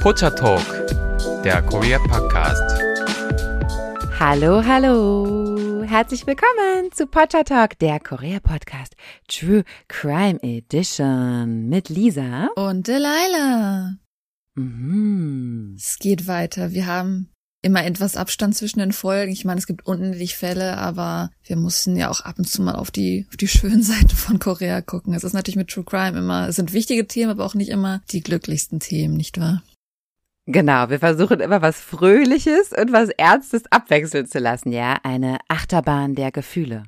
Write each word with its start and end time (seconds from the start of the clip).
Pocha 0.00 0.30
Talk, 0.30 0.64
der 1.44 1.60
Korea 1.60 1.98
Podcast. 1.98 2.62
Hallo, 4.18 4.64
hallo. 4.64 5.82
Herzlich 5.82 6.26
willkommen 6.26 6.90
zu 6.90 7.06
Pocha 7.06 7.42
Talk, 7.44 7.78
der 7.80 8.00
Korea 8.00 8.40
Podcast 8.40 8.96
True 9.28 9.62
Crime 9.88 10.42
Edition 10.42 11.68
mit 11.68 11.90
Lisa 11.90 12.48
und 12.56 12.88
Delilah. 12.88 13.96
Mhm. 14.54 15.74
Es 15.76 15.98
geht 15.98 16.26
weiter. 16.26 16.72
Wir 16.72 16.86
haben 16.86 17.28
immer 17.60 17.84
etwas 17.84 18.16
Abstand 18.16 18.56
zwischen 18.56 18.78
den 18.78 18.92
Folgen. 18.92 19.32
Ich 19.32 19.44
meine, 19.44 19.58
es 19.58 19.66
gibt 19.66 19.84
unendlich 19.84 20.34
Fälle, 20.34 20.78
aber 20.78 21.30
wir 21.44 21.56
mussten 21.56 21.94
ja 21.94 22.08
auch 22.08 22.22
ab 22.22 22.38
und 22.38 22.48
zu 22.48 22.62
mal 22.62 22.76
auf 22.76 22.90
die, 22.90 23.26
auf 23.28 23.36
die 23.36 23.48
schönen 23.48 23.82
Seiten 23.82 24.08
von 24.08 24.38
Korea 24.38 24.80
gucken. 24.80 25.12
Es 25.12 25.24
ist 25.24 25.34
natürlich 25.34 25.56
mit 25.56 25.68
True 25.68 25.84
Crime 25.84 26.18
immer, 26.18 26.48
es 26.48 26.56
sind 26.56 26.72
wichtige 26.72 27.06
Themen, 27.06 27.32
aber 27.32 27.44
auch 27.44 27.54
nicht 27.54 27.68
immer 27.68 28.00
die 28.12 28.22
glücklichsten 28.22 28.80
Themen, 28.80 29.14
nicht 29.18 29.38
wahr? 29.38 29.62
Genau, 30.52 30.90
wir 30.90 30.98
versuchen 30.98 31.40
immer 31.40 31.62
was 31.62 31.78
Fröhliches 31.80 32.72
und 32.72 32.92
was 32.92 33.08
Ernstes 33.10 33.62
abwechseln 33.70 34.26
zu 34.26 34.38
lassen, 34.38 34.72
ja. 34.72 34.96
Eine 35.02 35.38
Achterbahn 35.48 36.14
der 36.14 36.32
Gefühle. 36.32 36.82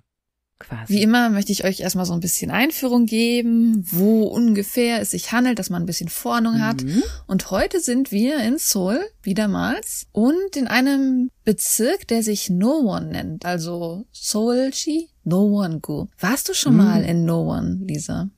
Quasi. 0.58 0.94
Wie 0.94 1.02
immer 1.02 1.28
möchte 1.30 1.50
ich 1.50 1.64
euch 1.64 1.80
erstmal 1.80 2.06
so 2.06 2.12
ein 2.12 2.20
bisschen 2.20 2.52
Einführung 2.52 3.06
geben, 3.06 3.84
wo 3.90 4.22
ungefähr 4.28 5.00
es 5.00 5.10
sich 5.10 5.32
handelt, 5.32 5.58
dass 5.58 5.70
man 5.70 5.82
ein 5.82 5.86
bisschen 5.86 6.08
Vornung 6.08 6.60
hat. 6.60 6.84
Mhm. 6.84 7.02
Und 7.26 7.50
heute 7.50 7.80
sind 7.80 8.12
wir 8.12 8.38
in 8.38 8.58
Seoul, 8.58 9.00
wiedermals, 9.24 10.06
und 10.12 10.56
in 10.56 10.68
einem 10.68 11.30
Bezirk, 11.44 12.06
der 12.06 12.22
sich 12.22 12.48
No 12.48 12.78
One 12.94 13.06
nennt, 13.06 13.44
also 13.44 14.06
Seoulchi 14.12 15.08
No 15.24 15.42
One 15.64 15.80
Gu. 15.80 16.06
Warst 16.20 16.48
du 16.48 16.54
schon 16.54 16.74
Mhm. 16.74 16.78
mal 16.84 17.04
in 17.04 17.24
No 17.24 17.42
One, 17.50 17.80
Lisa? 17.84 18.28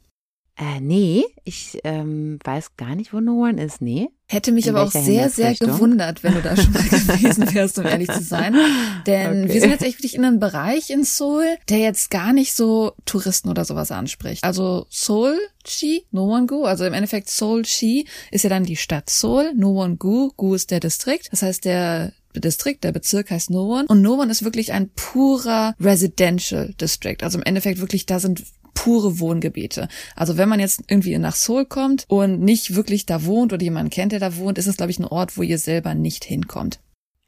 Äh, 0.57 0.81
nee, 0.81 1.25
ich 1.45 1.79
ähm, 1.85 2.39
weiß 2.43 2.77
gar 2.77 2.95
nicht, 2.95 3.13
wo 3.13 3.21
No 3.21 3.43
One 3.45 3.63
ist. 3.63 3.83
Nee. 3.83 4.09
Hätte 4.27 4.53
mich 4.53 4.67
In 4.67 4.75
aber 4.75 4.85
auch 4.87 4.91
sehr, 4.91 5.29
sehr 5.29 5.55
gewundert, 5.55 6.23
wenn 6.23 6.35
du 6.35 6.41
da 6.43 6.57
schon 6.57 6.73
mal 6.73 6.83
gewesen 6.89 7.55
wärst, 7.55 7.79
um 7.79 7.85
ehrlich 7.85 8.11
zu 8.11 8.23
sein. 8.23 8.57
Denn 9.07 9.45
Okay. 9.45 9.55
wir 9.55 9.61
sind 9.61 9.71
jetzt 9.71 9.83
echt 9.83 9.99
wirklich 9.99 10.15
in 10.15 10.25
einem 10.25 10.41
Bereich 10.41 10.89
in 10.91 11.05
Seoul, 11.05 11.45
der 11.69 11.79
jetzt 11.79 12.11
gar 12.11 12.33
nicht 12.33 12.55
so 12.55 12.93
Touristen 13.05 13.51
oder 13.51 13.65
sowas 13.67 13.91
anspricht. 13.93 14.43
Also 14.43 14.87
Seoul-chi, 14.91 16.07
No-Won-gu, 16.11 16.65
also 16.65 16.85
im 16.87 16.95
Endeffekt 16.95 17.29
Seoul-chi 17.29 18.07
ist 18.31 18.45
ja 18.45 18.51
dann 18.51 18.65
die 18.65 18.77
Stadt 18.77 19.11
Seoul, 19.11 19.53
No-Won-gu, 19.55 20.31
gu 20.37 20.55
ist 20.55 20.71
der 20.71 20.81
Distrikt. 20.81 21.29
Das 21.31 21.43
heißt, 21.43 21.65
der 21.65 22.13
Distrikt, 22.35 22.83
der 22.85 22.93
Bezirk 22.93 23.31
heißt 23.31 23.51
Nowon. 23.51 23.87
Und 23.87 24.03
Nowon 24.03 24.31
ist 24.31 24.43
wirklich 24.45 24.73
ein 24.73 24.89
purer 24.97 25.75
Residential 25.81 26.75
District. 26.81 27.19
Also 27.23 27.39
im 27.39 27.45
Endeffekt 27.45 27.79
wirklich, 27.81 28.07
da 28.07 28.19
sind 28.19 28.43
pure 28.75 29.19
Wohngebiete. 29.19 29.89
Also 30.17 30.37
wenn 30.37 30.49
man 30.49 30.61
jetzt 30.61 30.83
irgendwie 30.89 31.17
nach 31.19 31.37
Seoul 31.37 31.65
kommt 31.65 32.05
und 32.09 32.41
nicht 32.41 32.75
wirklich 32.75 33.07
da 33.07 33.25
wohnt 33.25 33.53
oder 33.53 33.63
jemanden 33.63 33.91
kennt, 33.91 34.13
der 34.13 34.21
da 34.21 34.37
wohnt, 34.37 34.59
ist 34.59 34.67
es, 34.67 34.77
glaube 34.77 34.91
ich, 34.91 34.99
ein 34.99 35.05
Ort, 35.05 35.37
wo 35.37 35.43
ihr 35.43 35.59
selber 35.59 35.95
nicht 35.95 36.25
hinkommt. 36.25 36.81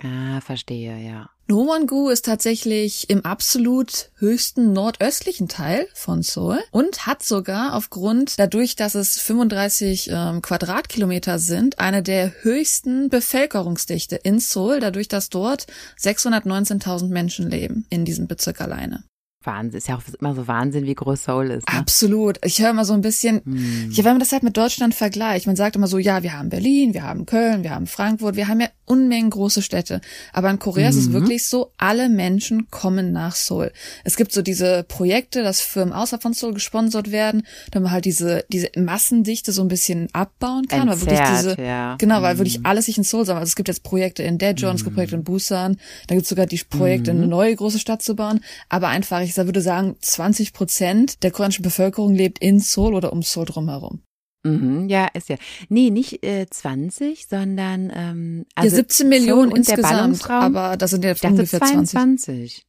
Ah, 0.02 0.40
verstehe, 0.42 0.98
ja. 0.98 1.30
Nowon-gu 1.48 2.10
ist 2.10 2.24
tatsächlich 2.24 3.08
im 3.08 3.24
absolut 3.24 4.10
höchsten 4.16 4.72
nordöstlichen 4.72 5.48
Teil 5.48 5.86
von 5.94 6.22
Seoul 6.22 6.58
und 6.72 7.06
hat 7.06 7.22
sogar 7.22 7.74
aufgrund, 7.74 8.38
dadurch, 8.38 8.74
dass 8.74 8.96
es 8.96 9.18
35 9.18 10.10
ähm, 10.12 10.42
Quadratkilometer 10.42 11.38
sind, 11.38 11.78
eine 11.78 12.02
der 12.02 12.42
höchsten 12.42 13.08
Bevölkerungsdichte 13.08 14.16
in 14.16 14.40
Seoul, 14.40 14.80
dadurch, 14.80 15.06
dass 15.06 15.30
dort 15.30 15.66
619.000 16.00 17.08
Menschen 17.08 17.48
leben 17.48 17.86
in 17.90 18.04
diesem 18.04 18.26
Bezirk 18.26 18.60
alleine. 18.60 19.04
Wahnsinn. 19.46 19.78
Ist 19.78 19.88
ja 19.88 19.96
auch 19.96 20.02
immer 20.20 20.34
so 20.34 20.46
Wahnsinn, 20.48 20.84
wie 20.86 20.94
groß 20.94 21.24
Seoul 21.24 21.50
ist. 21.50 21.68
Ne? 21.72 21.78
Absolut. 21.78 22.38
Ich 22.44 22.60
höre 22.60 22.70
immer 22.70 22.84
so 22.84 22.92
ein 22.94 23.00
bisschen, 23.00 23.42
Hm. 23.44 23.90
ja, 23.92 24.04
wenn 24.04 24.12
man 24.12 24.20
das 24.20 24.32
halt 24.32 24.42
mit 24.42 24.56
Deutschland 24.56 24.94
vergleicht, 24.94 25.46
man 25.46 25.56
sagt 25.56 25.76
immer 25.76 25.86
so, 25.86 25.98
ja, 25.98 26.22
wir 26.22 26.32
haben 26.38 26.48
Berlin, 26.48 26.94
wir 26.94 27.02
haben 27.04 27.26
Köln, 27.26 27.62
wir 27.62 27.70
haben 27.70 27.86
Frankfurt, 27.86 28.36
wir 28.36 28.48
haben 28.48 28.60
ja 28.60 28.68
Unmengen 28.88 29.30
große 29.30 29.62
Städte. 29.62 30.00
Aber 30.32 30.48
in 30.48 30.60
Korea 30.60 30.88
ist 30.88 30.94
es 30.96 31.08
Mhm. 31.08 31.14
wirklich 31.14 31.48
so, 31.48 31.72
alle 31.76 32.08
Menschen 32.08 32.70
kommen 32.70 33.10
nach 33.12 33.34
Seoul. 33.34 33.72
Es 34.04 34.16
gibt 34.16 34.30
so 34.30 34.42
diese 34.42 34.84
Projekte, 34.84 35.42
dass 35.42 35.60
Firmen 35.60 35.92
außerhalb 35.92 36.22
von 36.22 36.34
Seoul 36.34 36.54
gesponsert 36.54 37.10
werden, 37.10 37.42
damit 37.72 37.84
man 37.84 37.92
halt 37.92 38.04
diese, 38.04 38.44
diese 38.52 38.68
Massendichte 38.76 39.50
so 39.50 39.62
ein 39.62 39.68
bisschen 39.68 40.08
abbauen 40.12 40.68
kann. 40.68 40.88
weil 40.88 41.00
wirklich 41.00 41.18
Entzerrt, 41.18 41.56
diese, 41.58 41.62
ja. 41.66 41.96
Genau, 41.96 42.22
weil 42.22 42.34
Mhm. 42.34 42.38
wirklich 42.38 42.64
alles 42.64 42.86
sich 42.86 42.96
in 42.96 43.02
Seoul 43.02 43.24
sammelt. 43.26 43.40
Also 43.40 43.50
es 43.50 43.56
gibt 43.56 43.66
jetzt 43.68 43.82
Projekte 43.82 44.22
in 44.22 44.38
Daejeon, 44.38 44.76
es 44.76 44.84
gibt 44.84 44.94
Projekte 44.94 45.16
in 45.16 45.24
Busan, 45.24 45.78
da 46.06 46.14
gibt 46.14 46.22
es 46.24 46.28
sogar 46.28 46.46
die 46.46 46.60
Projekte, 46.68 47.12
Mhm. 47.12 47.18
eine 47.22 47.28
neue 47.28 47.56
große 47.56 47.80
Stadt 47.80 48.02
zu 48.02 48.14
bauen. 48.14 48.40
Aber 48.68 48.86
einfach, 48.88 49.20
ich 49.20 49.34
würde 49.44 49.60
sagen, 49.60 49.96
20 50.00 50.54
Prozent 50.54 51.22
der 51.22 51.30
koreanischen 51.30 51.62
Bevölkerung 51.62 52.14
lebt 52.14 52.38
in 52.38 52.58
Seoul 52.58 52.94
oder 52.94 53.12
um 53.12 53.22
Seoul 53.22 53.44
drumherum. 53.44 54.02
Mhm, 54.44 54.88
ja, 54.88 55.08
ist 55.12 55.28
ja. 55.28 55.36
Nee, 55.68 55.90
nicht 55.90 56.24
äh, 56.24 56.46
20, 56.48 57.26
sondern 57.28 57.92
ähm, 57.94 58.46
also 58.54 58.76
ja, 58.76 58.82
17 58.82 59.08
Millionen 59.08 59.48
Seoul 59.50 59.58
und 59.58 59.68
der 59.68 59.74
insgesamt, 59.74 60.00
Ballungsraum. 60.00 60.56
aber 60.56 60.76
das 60.76 60.90
sind 60.90 61.04
ja 61.04 61.12
ich 61.12 61.20
dachte 61.20 61.34
ungefähr 61.34 61.60
20. 61.60 62.65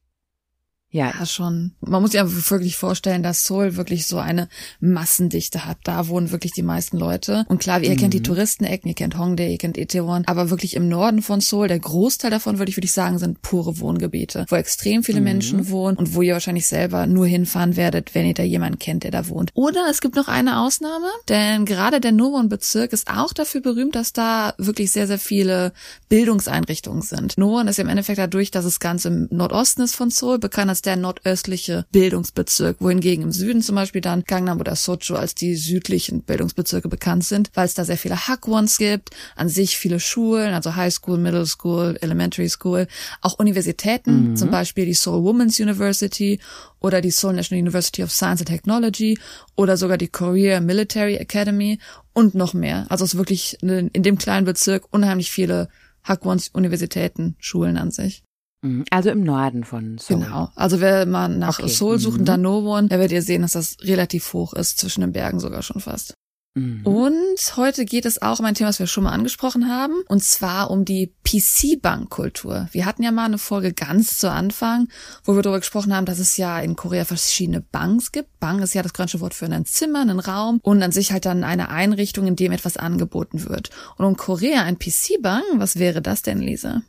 22. 0.90 0.92
Ja, 0.92 1.12
Ja, 1.18 1.26
schon. 1.26 1.72
Man 1.80 2.00
muss 2.00 2.12
sich 2.12 2.20
aber 2.20 2.30
wirklich 2.50 2.76
vorstellen, 2.76 3.22
dass 3.22 3.44
Seoul 3.44 3.76
wirklich 3.76 4.06
so 4.06 4.18
eine 4.18 4.48
Massendichte 4.80 5.66
hat. 5.66 5.76
Da 5.84 6.08
wohnen 6.08 6.30
wirklich 6.30 6.52
die 6.52 6.62
meisten 6.62 6.96
Leute. 6.98 7.44
Und 7.48 7.58
klar, 7.60 7.80
ihr 7.82 7.94
kennt 7.96 8.14
die 8.14 8.18
Mhm. 8.20 8.24
Touristenecken, 8.24 8.88
ihr 8.88 8.94
kennt 8.94 9.18
Hongdae, 9.18 9.50
ihr 9.52 9.58
kennt 9.58 9.76
Itaewon, 9.76 10.24
aber 10.26 10.48
wirklich 10.50 10.74
im 10.74 10.88
Norden 10.88 11.20
von 11.22 11.40
Seoul, 11.40 11.68
der 11.68 11.78
Großteil 11.78 12.30
davon, 12.30 12.58
würde 12.58 12.70
ich, 12.70 12.76
würde 12.76 12.86
ich 12.86 12.92
sagen, 12.92 13.18
sind 13.18 13.42
pure 13.42 13.80
Wohngebiete, 13.80 14.46
wo 14.48 14.56
extrem 14.56 15.02
viele 15.02 15.18
Mhm. 15.20 15.24
Menschen 15.24 15.68
wohnen 15.70 15.96
und 15.98 16.14
wo 16.14 16.22
ihr 16.22 16.32
wahrscheinlich 16.32 16.66
selber 16.66 17.06
nur 17.06 17.26
hinfahren 17.26 17.76
werdet, 17.76 18.14
wenn 18.14 18.26
ihr 18.26 18.34
da 18.34 18.42
jemanden 18.42 18.78
kennt, 18.78 19.04
der 19.04 19.10
da 19.10 19.28
wohnt. 19.28 19.50
Oder 19.54 19.86
es 19.90 20.00
gibt 20.00 20.16
noch 20.16 20.28
eine 20.28 20.60
Ausnahme, 20.60 21.08
denn 21.28 21.66
gerade 21.66 22.00
der 22.00 22.12
Nowon-Bezirk 22.12 22.92
ist 22.92 23.08
auch 23.10 23.32
dafür 23.34 23.60
berühmt, 23.60 23.94
dass 23.94 24.12
da 24.14 24.54
wirklich 24.58 24.90
sehr, 24.92 25.06
sehr 25.06 25.18
viele 25.18 25.72
Bildungseinrichtungen 26.08 27.02
sind. 27.02 27.36
Nowon 27.38 27.68
ist 27.68 27.76
ja 27.76 27.84
im 27.84 27.90
Endeffekt 27.90 28.18
dadurch, 28.18 28.50
dass 28.50 28.64
es 28.64 28.80
ganz 28.80 29.04
im 29.04 29.28
Nordosten 29.30 29.82
ist 29.82 29.94
von 29.94 30.10
Seoul, 30.10 30.38
bekannt 30.38 30.70
als 30.70 30.82
der 30.88 30.96
nordöstliche 30.96 31.84
Bildungsbezirk, 31.92 32.78
wohingegen 32.80 33.24
im 33.24 33.32
Süden 33.32 33.60
zum 33.60 33.74
Beispiel 33.74 34.00
dann 34.00 34.24
Gangnam 34.24 34.58
oder 34.58 34.74
Socho 34.74 35.16
als 35.16 35.34
die 35.34 35.54
südlichen 35.54 36.22
Bildungsbezirke 36.22 36.88
bekannt 36.88 37.24
sind, 37.24 37.50
weil 37.52 37.66
es 37.66 37.74
da 37.74 37.84
sehr 37.84 37.98
viele 37.98 38.26
Hakwons 38.26 38.78
gibt, 38.78 39.10
an 39.36 39.50
sich 39.50 39.76
viele 39.76 40.00
Schulen, 40.00 40.54
also 40.54 40.76
High 40.76 40.92
School, 40.94 41.18
Middle 41.18 41.44
School, 41.44 41.98
Elementary 42.00 42.48
School, 42.48 42.86
auch 43.20 43.38
Universitäten, 43.38 44.30
Mhm. 44.30 44.36
zum 44.36 44.50
Beispiel 44.50 44.86
die 44.86 44.94
Seoul 44.94 45.22
Women's 45.24 45.60
University 45.60 46.40
oder 46.80 47.02
die 47.02 47.10
Seoul 47.10 47.34
National 47.34 47.60
University 47.60 48.02
of 48.02 48.10
Science 48.10 48.40
and 48.40 48.48
Technology 48.48 49.18
oder 49.56 49.76
sogar 49.76 49.98
die 49.98 50.08
Korea 50.08 50.60
Military 50.60 51.16
Academy 51.16 51.78
und 52.14 52.34
noch 52.34 52.54
mehr. 52.54 52.86
Also 52.88 53.04
es 53.04 53.12
ist 53.12 53.18
wirklich 53.18 53.58
in 53.62 53.88
in 53.88 54.02
dem 54.02 54.16
kleinen 54.16 54.46
Bezirk 54.46 54.84
unheimlich 54.90 55.30
viele 55.30 55.68
Hakwons 56.02 56.48
Universitäten, 56.54 57.36
Schulen 57.38 57.76
an 57.76 57.90
sich. 57.90 58.22
Mhm. 58.62 58.84
also 58.90 59.10
im 59.10 59.22
Norden 59.22 59.64
von 59.64 59.98
Seoul. 59.98 60.20
Genau. 60.20 60.50
Also 60.54 60.80
wenn 60.80 61.10
man 61.10 61.38
nach 61.38 61.58
Okay. 61.58 61.68
Seoul 61.68 61.98
sucht 61.98 62.14
Mhm. 62.14 62.20
und 62.20 62.24
dann 62.26 62.42
Nowon, 62.42 62.88
da 62.88 62.96
werdet 62.98 63.12
ihr 63.12 63.22
sehen, 63.22 63.42
dass 63.42 63.52
das 63.52 63.76
relativ 63.82 64.32
hoch 64.32 64.52
ist, 64.54 64.78
zwischen 64.78 65.00
den 65.02 65.12
Bergen 65.12 65.40
sogar 65.40 65.62
schon 65.62 65.80
fast. 65.80 66.14
Mhm. 66.54 66.80
Und 66.84 67.56
heute 67.56 67.84
geht 67.84 68.04
es 68.06 68.20
auch 68.22 68.40
um 68.40 68.44
ein 68.46 68.54
Thema, 68.54 68.70
was 68.70 68.78
wir 68.78 68.86
schon 68.86 69.04
mal 69.04 69.12
angesprochen 69.12 69.68
haben, 69.68 69.94
und 70.08 70.24
zwar 70.24 70.70
um 70.70 70.84
die 70.84 71.12
PC-Bank-Kultur. 71.24 72.68
Wir 72.72 72.86
hatten 72.86 73.02
ja 73.02 73.12
mal 73.12 73.26
eine 73.26 73.38
Folge 73.38 73.72
ganz 73.72 74.18
zu 74.18 74.30
Anfang, 74.30 74.88
wo 75.24 75.36
wir 75.36 75.42
darüber 75.42 75.60
gesprochen 75.60 75.94
haben, 75.94 76.06
dass 76.06 76.18
es 76.18 76.36
ja 76.36 76.58
in 76.58 76.74
Korea 76.74 77.04
verschiedene 77.04 77.60
Banks 77.60 78.12
gibt. 78.12 78.40
Bank 78.40 78.62
ist 78.62 78.74
ja 78.74 78.82
das 78.82 78.92
koreanische 78.92 79.20
Wort 79.20 79.34
für 79.34 79.46
ein 79.46 79.66
Zimmer, 79.66 80.00
einen 80.00 80.20
Raum 80.20 80.58
und 80.62 80.82
an 80.82 80.90
sich 80.90 81.12
halt 81.12 81.26
dann 81.26 81.44
eine 81.44 81.68
Einrichtung, 81.68 82.26
in 82.26 82.34
dem 82.36 82.52
etwas 82.52 82.76
angeboten 82.76 83.48
wird. 83.48 83.70
Und 83.96 84.06
um 84.06 84.16
Korea 84.16 84.62
ein 84.62 84.78
PC-Bank, 84.78 85.44
was 85.56 85.78
wäre 85.78 86.02
das 86.02 86.22
denn, 86.22 86.38
Lisa? 86.40 86.82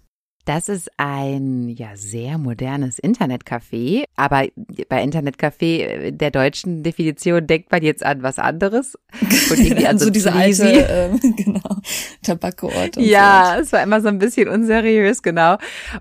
Das 0.45 0.69
ist 0.69 0.89
ein 0.97 1.69
ja 1.69 1.95
sehr 1.95 2.37
modernes 2.37 2.97
Internetcafé, 3.01 4.05
aber 4.15 4.47
bei 4.87 5.03
Internetcafé 5.03 5.81
äh, 5.81 6.11
der 6.11 6.31
deutschen 6.31 6.81
Definition 6.81 7.45
denkt 7.45 7.71
man 7.71 7.83
jetzt 7.83 8.03
an 8.03 8.23
was 8.23 8.39
anderes 8.39 8.95
und 9.21 9.59
irgendwie 9.59 9.87
an 9.87 9.99
so, 9.99 10.05
so 10.05 10.11
diese 10.11 10.31
sleazy. 10.31 10.63
alte, 10.63 10.87
ähm, 10.89 11.35
genau, 11.35 11.75
Tabakkoort. 12.23 12.97
und 12.97 13.03
Ja, 13.03 13.57
es 13.59 13.71
war 13.73 13.83
immer 13.83 14.01
so 14.01 14.07
ein 14.07 14.17
bisschen 14.17 14.47
unseriös, 14.47 15.21
genau. 15.21 15.57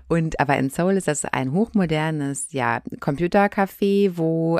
Und 0.07 0.39
aber 0.39 0.57
in 0.57 0.69
Seoul 0.69 0.93
ist 0.93 1.07
das 1.07 1.25
ein 1.25 1.51
hochmodernes, 1.51 2.47
ja, 2.51 2.81
Computercafé, 2.99 4.13
wo 4.15 4.59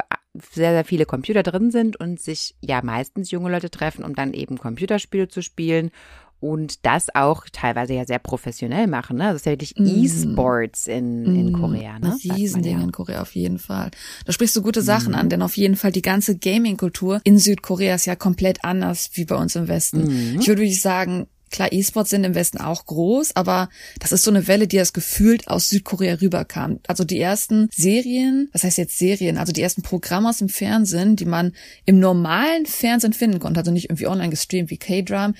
sehr, 0.51 0.73
sehr 0.73 0.85
viele 0.85 1.05
Computer 1.05 1.43
drin 1.43 1.71
sind 1.71 1.99
und 1.99 2.19
sich 2.19 2.55
ja 2.61 2.81
meistens 2.83 3.31
junge 3.31 3.49
Leute 3.49 3.69
treffen, 3.71 4.03
um 4.03 4.13
dann 4.13 4.33
eben 4.33 4.57
Computerspiele 4.57 5.27
zu 5.27 5.41
spielen 5.41 5.91
und 6.39 6.85
das 6.85 7.07
auch 7.13 7.45
teilweise 7.51 7.93
ja 7.93 8.05
sehr 8.05 8.19
professionell 8.19 8.87
machen. 8.87 9.17
Ne? 9.17 9.23
Das 9.25 9.35
ist 9.37 9.45
ja 9.45 9.51
wirklich 9.51 9.75
Mhm. 9.77 9.87
E-Sports 9.87 10.87
in, 10.87 11.25
in 11.25 11.51
Mm, 11.51 11.53
Korea. 11.59 11.99
Ne? 11.99 12.15
Riesending 12.23 12.77
ja. 12.77 12.83
in 12.83 12.91
Korea 12.91 13.21
auf 13.21 13.35
jeden 13.35 13.59
Fall. 13.59 13.91
Da 14.25 14.31
sprichst 14.33 14.55
du 14.55 14.61
gute 14.61 14.81
Sachen 14.81 15.09
Mhm. 15.09 15.15
an, 15.19 15.29
denn 15.29 15.41
auf 15.41 15.57
jeden 15.57 15.75
Fall 15.75 15.91
die 15.91 16.01
ganze 16.01 16.37
Gaming-Kultur 16.37 17.21
in 17.23 17.37
Südkorea 17.39 17.95
ist 17.95 18.05
ja 18.05 18.15
komplett 18.15 18.63
anders 18.63 19.09
wie 19.13 19.25
bei 19.25 19.35
uns 19.35 19.55
im 19.55 19.67
Westen. 19.67 20.03
Mhm. 20.33 20.39
Ich 20.39 20.47
würde 20.47 20.61
wirklich 20.61 20.81
sagen, 20.81 21.27
klar, 21.51 21.69
E-Sports 21.71 22.11
sind 22.11 22.23
im 22.25 22.35
Westen 22.35 22.59
auch 22.59 22.85
groß, 22.85 23.35
aber 23.35 23.69
das 23.99 24.11
ist 24.11 24.21
so 24.21 24.29
eine 24.29 24.47
Welle, 24.47 24.67
die 24.67 24.77
das 24.77 24.93
gefühlt 24.93 25.47
aus 25.47 25.69
Südkorea 25.69 26.15
rüberkam. 26.21 26.79
Also 26.87 27.03
die 27.03 27.19
ersten 27.19 27.69
Serien, 27.73 28.49
was 28.53 28.63
heißt 28.63 28.77
jetzt 28.77 28.97
Serien, 28.99 29.37
also 29.39 29.51
die 29.51 29.63
ersten 29.63 29.81
Programme 29.81 30.29
aus 30.29 30.37
dem 30.37 30.49
Fernsehen, 30.49 31.15
die 31.15 31.25
man 31.25 31.53
im 31.85 31.99
normalen 31.99 32.67
Fernsehen 32.67 33.13
finden 33.13 33.39
konnte, 33.39 33.59
also 33.61 33.71
nicht 33.71 33.85
irgendwie 33.89 34.05
online 34.07 34.29
gestreamt 34.29 34.69
wie 34.69 34.77
K-Drum, 34.77 35.33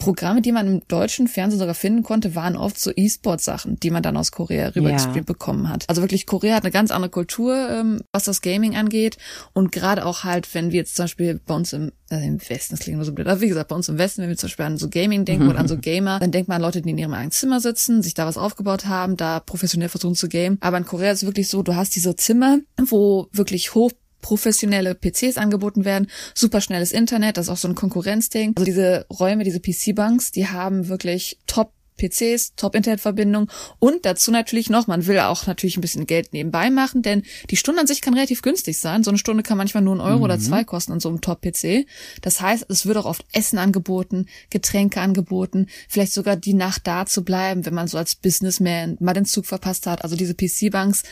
Programme, 0.00 0.42
die 0.42 0.50
man 0.50 0.66
im 0.66 0.88
deutschen 0.88 1.28
Fernsehen 1.28 1.60
sogar 1.60 1.74
finden 1.74 2.02
konnte, 2.02 2.34
waren 2.34 2.56
oft 2.56 2.80
so 2.80 2.90
E-Sport-Sachen, 2.94 3.78
die 3.78 3.90
man 3.90 4.02
dann 4.02 4.16
aus 4.16 4.32
Korea 4.32 4.68
rübergespielt 4.68 5.16
ja. 5.16 5.22
bekommen 5.22 5.68
hat. 5.68 5.84
Also 5.88 6.02
wirklich, 6.02 6.26
Korea 6.26 6.56
hat 6.56 6.64
eine 6.64 6.72
ganz 6.72 6.90
andere 6.90 7.10
Kultur, 7.10 7.54
ähm, 7.70 8.00
was 8.10 8.24
das 8.24 8.40
Gaming 8.40 8.74
angeht. 8.74 9.18
Und 9.52 9.70
gerade 9.70 10.04
auch 10.04 10.24
halt, 10.24 10.52
wenn 10.54 10.72
wir 10.72 10.78
jetzt 10.78 10.96
zum 10.96 11.04
Beispiel 11.04 11.40
bei 11.46 11.54
uns 11.54 11.72
im, 11.72 11.92
also 12.08 12.26
im 12.26 12.40
Westen, 12.40 12.74
das 12.74 12.80
klingt 12.80 12.96
nur 12.96 13.04
so 13.04 13.12
blöd, 13.12 13.28
aber 13.28 13.40
wie 13.40 13.48
gesagt, 13.48 13.68
bei 13.68 13.76
uns 13.76 13.88
im 13.88 13.98
Westen, 13.98 14.22
wenn 14.22 14.30
wir 14.30 14.36
zum 14.36 14.48
Beispiel 14.48 14.64
an 14.64 14.78
so 14.78 14.88
Gaming 14.88 15.24
denken 15.24 15.48
oder 15.48 15.60
an 15.60 15.68
so 15.68 15.76
Gamer, 15.80 16.18
dann 16.18 16.32
denkt 16.32 16.48
man 16.48 16.56
an 16.56 16.62
Leute, 16.62 16.82
die 16.82 16.90
in 16.90 16.98
ihrem 16.98 17.12
eigenen 17.12 17.30
Zimmer 17.30 17.60
sitzen, 17.60 18.02
sich 18.02 18.14
da 18.14 18.26
was 18.26 18.36
aufgebaut 18.38 18.86
haben, 18.86 19.16
da 19.16 19.38
professionell 19.38 19.90
versuchen 19.90 20.14
zu 20.14 20.28
gamen. 20.28 20.58
Aber 20.60 20.78
in 20.78 20.86
Korea 20.86 21.12
ist 21.12 21.22
es 21.22 21.26
wirklich 21.26 21.48
so, 21.48 21.62
du 21.62 21.76
hast 21.76 21.94
diese 21.94 22.16
Zimmer, 22.16 22.58
wo 22.78 23.28
wirklich 23.32 23.74
hoch 23.74 23.92
professionelle 24.20 24.94
PCs 24.94 25.36
angeboten 25.38 25.84
werden, 25.84 26.08
superschnelles 26.34 26.92
Internet, 26.92 27.36
das 27.36 27.46
ist 27.46 27.50
auch 27.50 27.56
so 27.56 27.68
ein 27.68 27.74
Konkurrenzding. 27.74 28.54
Also 28.56 28.64
diese 28.64 29.06
Räume, 29.10 29.44
diese 29.44 29.60
PC-Banks, 29.60 30.32
die 30.32 30.48
haben 30.48 30.88
wirklich 30.88 31.38
top 31.46 31.72
PCs, 32.00 32.54
Top-Internetverbindung 32.56 33.50
und 33.78 34.06
dazu 34.06 34.30
natürlich 34.30 34.70
noch, 34.70 34.86
man 34.86 35.06
will 35.06 35.20
auch 35.20 35.46
natürlich 35.46 35.76
ein 35.76 35.82
bisschen 35.82 36.06
Geld 36.06 36.32
nebenbei 36.32 36.70
machen, 36.70 37.02
denn 37.02 37.22
die 37.50 37.56
Stunde 37.56 37.80
an 37.80 37.86
sich 37.86 38.00
kann 38.00 38.14
relativ 38.14 38.42
günstig 38.42 38.78
sein. 38.78 39.04
So 39.04 39.10
eine 39.10 39.18
Stunde 39.18 39.42
kann 39.42 39.58
manchmal 39.58 39.82
nur 39.82 39.94
ein 39.96 40.00
Euro 40.00 40.18
mhm. 40.18 40.24
oder 40.24 40.38
zwei 40.38 40.64
kosten 40.64 40.92
an 40.92 41.00
so 41.00 41.08
einem 41.08 41.20
Top-PC. 41.20 41.86
Das 42.22 42.40
heißt, 42.40 42.66
es 42.68 42.86
wird 42.86 42.96
auch 42.96 43.04
oft 43.04 43.24
Essen 43.32 43.58
angeboten, 43.58 44.26
Getränke 44.48 45.00
angeboten, 45.00 45.66
vielleicht 45.88 46.12
sogar 46.12 46.36
die 46.36 46.54
Nacht 46.54 46.86
da 46.86 47.06
zu 47.06 47.22
bleiben, 47.22 47.66
wenn 47.66 47.74
man 47.74 47.88
so 47.88 47.98
als 47.98 48.14
Businessman 48.14 48.96
mal 49.00 49.12
den 49.12 49.26
Zug 49.26 49.46
verpasst 49.46 49.86
hat. 49.86 50.02
Also 50.02 50.16
diese 50.16 50.34
PC-Banks 50.34 51.02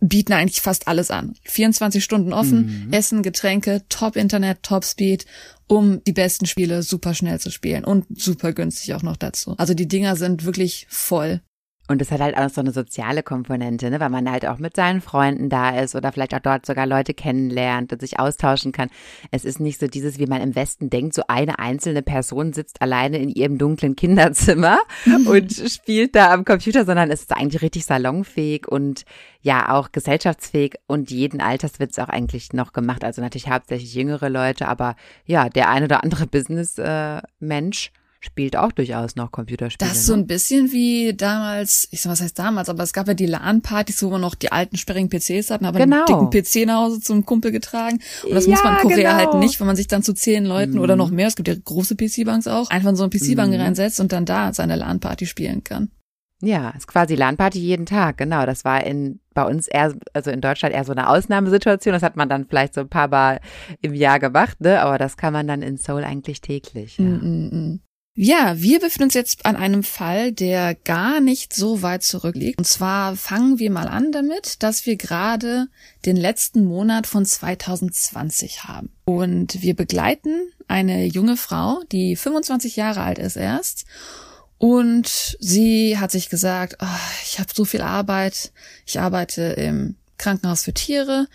bieten 0.00 0.32
eigentlich 0.32 0.60
fast 0.60 0.88
alles 0.88 1.10
an. 1.10 1.34
24 1.44 2.02
Stunden 2.02 2.32
offen, 2.32 2.86
mhm. 2.86 2.92
Essen, 2.92 3.22
Getränke, 3.22 3.82
Top-Internet, 3.88 4.62
Top-Speed, 4.62 5.26
um 5.68 6.02
die 6.04 6.12
besten 6.12 6.46
Spiele 6.46 6.82
super 6.82 7.14
schnell 7.14 7.40
zu 7.40 7.50
spielen 7.50 7.84
und 7.84 8.06
super 8.14 8.52
günstig 8.52 8.94
auch 8.94 9.02
noch 9.02 9.16
dazu. 9.16 9.54
Also 9.58 9.74
die 9.74 9.88
Dinger 9.88 10.16
sind 10.16 10.44
wirklich 10.44 10.86
voll. 10.88 11.40
Und 11.88 12.02
es 12.02 12.10
hat 12.10 12.20
halt 12.20 12.36
auch 12.36 12.48
so 12.48 12.60
eine 12.60 12.72
soziale 12.72 13.22
Komponente, 13.22 13.90
ne? 13.90 14.00
weil 14.00 14.10
man 14.10 14.30
halt 14.30 14.46
auch 14.46 14.58
mit 14.58 14.76
seinen 14.76 15.00
Freunden 15.00 15.48
da 15.48 15.78
ist 15.78 15.94
oder 15.94 16.12
vielleicht 16.12 16.34
auch 16.34 16.40
dort 16.40 16.66
sogar 16.66 16.86
Leute 16.86 17.14
kennenlernt 17.14 17.92
und 17.92 18.00
sich 18.00 18.18
austauschen 18.18 18.72
kann. 18.72 18.88
Es 19.30 19.44
ist 19.44 19.60
nicht 19.60 19.78
so 19.78 19.86
dieses, 19.86 20.18
wie 20.18 20.26
man 20.26 20.42
im 20.42 20.54
Westen 20.54 20.90
denkt, 20.90 21.14
so 21.14 21.22
eine 21.28 21.58
einzelne 21.58 22.02
Person 22.02 22.52
sitzt 22.52 22.82
alleine 22.82 23.18
in 23.18 23.28
ihrem 23.28 23.58
dunklen 23.58 23.94
Kinderzimmer 23.94 24.78
und 25.26 25.52
spielt 25.52 26.16
da 26.16 26.32
am 26.32 26.44
Computer, 26.44 26.84
sondern 26.84 27.10
es 27.10 27.22
ist 27.22 27.36
eigentlich 27.36 27.62
richtig 27.62 27.84
salonfähig 27.86 28.66
und 28.66 29.04
ja 29.40 29.72
auch 29.72 29.92
gesellschaftsfähig 29.92 30.74
und 30.86 31.10
jeden 31.10 31.40
Alters 31.40 31.78
wird 31.78 31.92
es 31.92 31.98
auch 31.98 32.08
eigentlich 32.08 32.52
noch 32.52 32.72
gemacht. 32.72 33.04
Also 33.04 33.22
natürlich 33.22 33.48
hauptsächlich 33.48 33.94
jüngere 33.94 34.28
Leute, 34.28 34.66
aber 34.66 34.96
ja, 35.24 35.48
der 35.48 35.70
ein 35.70 35.84
oder 35.84 36.02
andere 36.02 36.26
Business-Mensch. 36.26 37.86
Äh, 37.94 38.05
spielt 38.26 38.56
auch 38.56 38.72
durchaus 38.72 39.16
noch 39.16 39.32
Computerspiele. 39.32 39.88
Das 39.88 39.98
ist 39.98 40.06
so 40.06 40.14
ne? 40.14 40.22
ein 40.22 40.26
bisschen 40.26 40.72
wie 40.72 41.14
damals, 41.14 41.88
ich 41.90 42.00
sag, 42.00 42.12
was 42.12 42.20
heißt 42.20 42.38
damals, 42.38 42.68
aber 42.68 42.82
es 42.82 42.92
gab 42.92 43.08
ja 43.08 43.14
die 43.14 43.26
LAN-Partys, 43.26 44.02
wo 44.02 44.10
man 44.10 44.20
noch 44.20 44.34
die 44.34 44.52
alten 44.52 44.76
sperrigen 44.76 45.08
PCs 45.08 45.50
hatten, 45.50 45.64
aber 45.64 45.78
genau. 45.78 46.04
einen 46.04 46.30
dicken 46.30 46.64
PC 46.64 46.66
nach 46.66 46.82
Hause 46.82 47.00
zum 47.00 47.24
Kumpel 47.24 47.52
getragen. 47.52 48.00
Und 48.24 48.34
das 48.34 48.46
ja, 48.46 48.50
muss 48.52 48.62
man 48.62 48.74
in 48.74 48.82
Korea 48.82 49.16
genau. 49.16 49.32
halt 49.32 49.40
nicht, 49.40 49.58
wenn 49.60 49.66
man 49.66 49.76
sich 49.76 49.88
dann 49.88 50.02
zu 50.02 50.12
zehn 50.12 50.44
Leuten 50.44 50.74
mhm. 50.74 50.80
oder 50.80 50.96
noch 50.96 51.10
mehr, 51.10 51.28
es 51.28 51.36
gibt 51.36 51.48
ja 51.48 51.54
große 51.54 51.96
PC-Banks 51.96 52.46
auch, 52.46 52.68
einfach 52.70 52.90
in 52.90 52.96
so 52.96 53.04
eine 53.04 53.10
PC-Bank 53.10 53.52
mhm. 53.52 53.60
reinsetzt 53.60 54.00
und 54.00 54.12
dann 54.12 54.26
da 54.26 54.52
seine 54.52 54.76
LAN-Party 54.76 55.26
spielen 55.26 55.64
kann. 55.64 55.90
Ja, 56.42 56.70
ist 56.70 56.86
quasi 56.86 57.14
LAN-Party 57.14 57.58
jeden 57.58 57.86
Tag, 57.86 58.18
genau. 58.18 58.44
Das 58.44 58.64
war 58.64 58.84
in 58.84 59.20
bei 59.36 59.44
uns 59.44 59.68
eher, 59.68 59.94
also 60.14 60.30
in 60.30 60.40
Deutschland 60.40 60.74
eher 60.74 60.84
so 60.84 60.92
eine 60.92 61.08
Ausnahmesituation. 61.08 61.92
Das 61.92 62.02
hat 62.02 62.16
man 62.16 62.28
dann 62.28 62.46
vielleicht 62.46 62.74
so 62.74 62.80
ein 62.80 62.88
paar 62.88 63.08
Mal 63.08 63.40
im 63.82 63.94
Jahr 63.94 64.18
gemacht, 64.18 64.60
ne? 64.60 64.80
Aber 64.80 64.98
das 64.98 65.16
kann 65.16 65.32
man 65.32 65.46
dann 65.46 65.62
in 65.62 65.76
Seoul 65.76 66.04
eigentlich 66.04 66.40
täglich. 66.40 66.98
Ja. 66.98 67.04
Mm 67.04 67.50
-mm. 67.52 67.78
Ja, 68.18 68.54
wir 68.56 68.80
befinden 68.80 69.04
uns 69.04 69.14
jetzt 69.14 69.44
an 69.44 69.56
einem 69.56 69.82
Fall, 69.82 70.32
der 70.32 70.74
gar 70.74 71.20
nicht 71.20 71.52
so 71.52 71.82
weit 71.82 72.02
zurückliegt. 72.02 72.56
Und 72.58 72.64
zwar 72.64 73.14
fangen 73.14 73.58
wir 73.58 73.70
mal 73.70 73.88
an 73.88 74.10
damit, 74.10 74.62
dass 74.62 74.86
wir 74.86 74.96
gerade 74.96 75.68
den 76.06 76.16
letzten 76.16 76.64
Monat 76.64 77.06
von 77.06 77.26
2020 77.26 78.64
haben. 78.64 78.88
Und 79.04 79.60
wir 79.60 79.76
begleiten 79.76 80.48
eine 80.66 81.04
junge 81.04 81.36
Frau, 81.36 81.82
die 81.92 82.16
25 82.16 82.76
Jahre 82.76 83.02
alt 83.02 83.18
ist 83.18 83.36
erst. 83.36 83.84
Und 84.56 85.36
sie 85.38 85.98
hat 85.98 86.10
sich 86.10 86.30
gesagt, 86.30 86.78
oh, 86.80 86.86
ich 87.22 87.38
habe 87.38 87.50
so 87.54 87.66
viel 87.66 87.82
Arbeit. 87.82 88.50
Ich 88.86 88.98
arbeite 88.98 89.42
im 89.42 89.96
Krankenhaus 90.16 90.62
für 90.62 90.72
Tiere. 90.72 91.28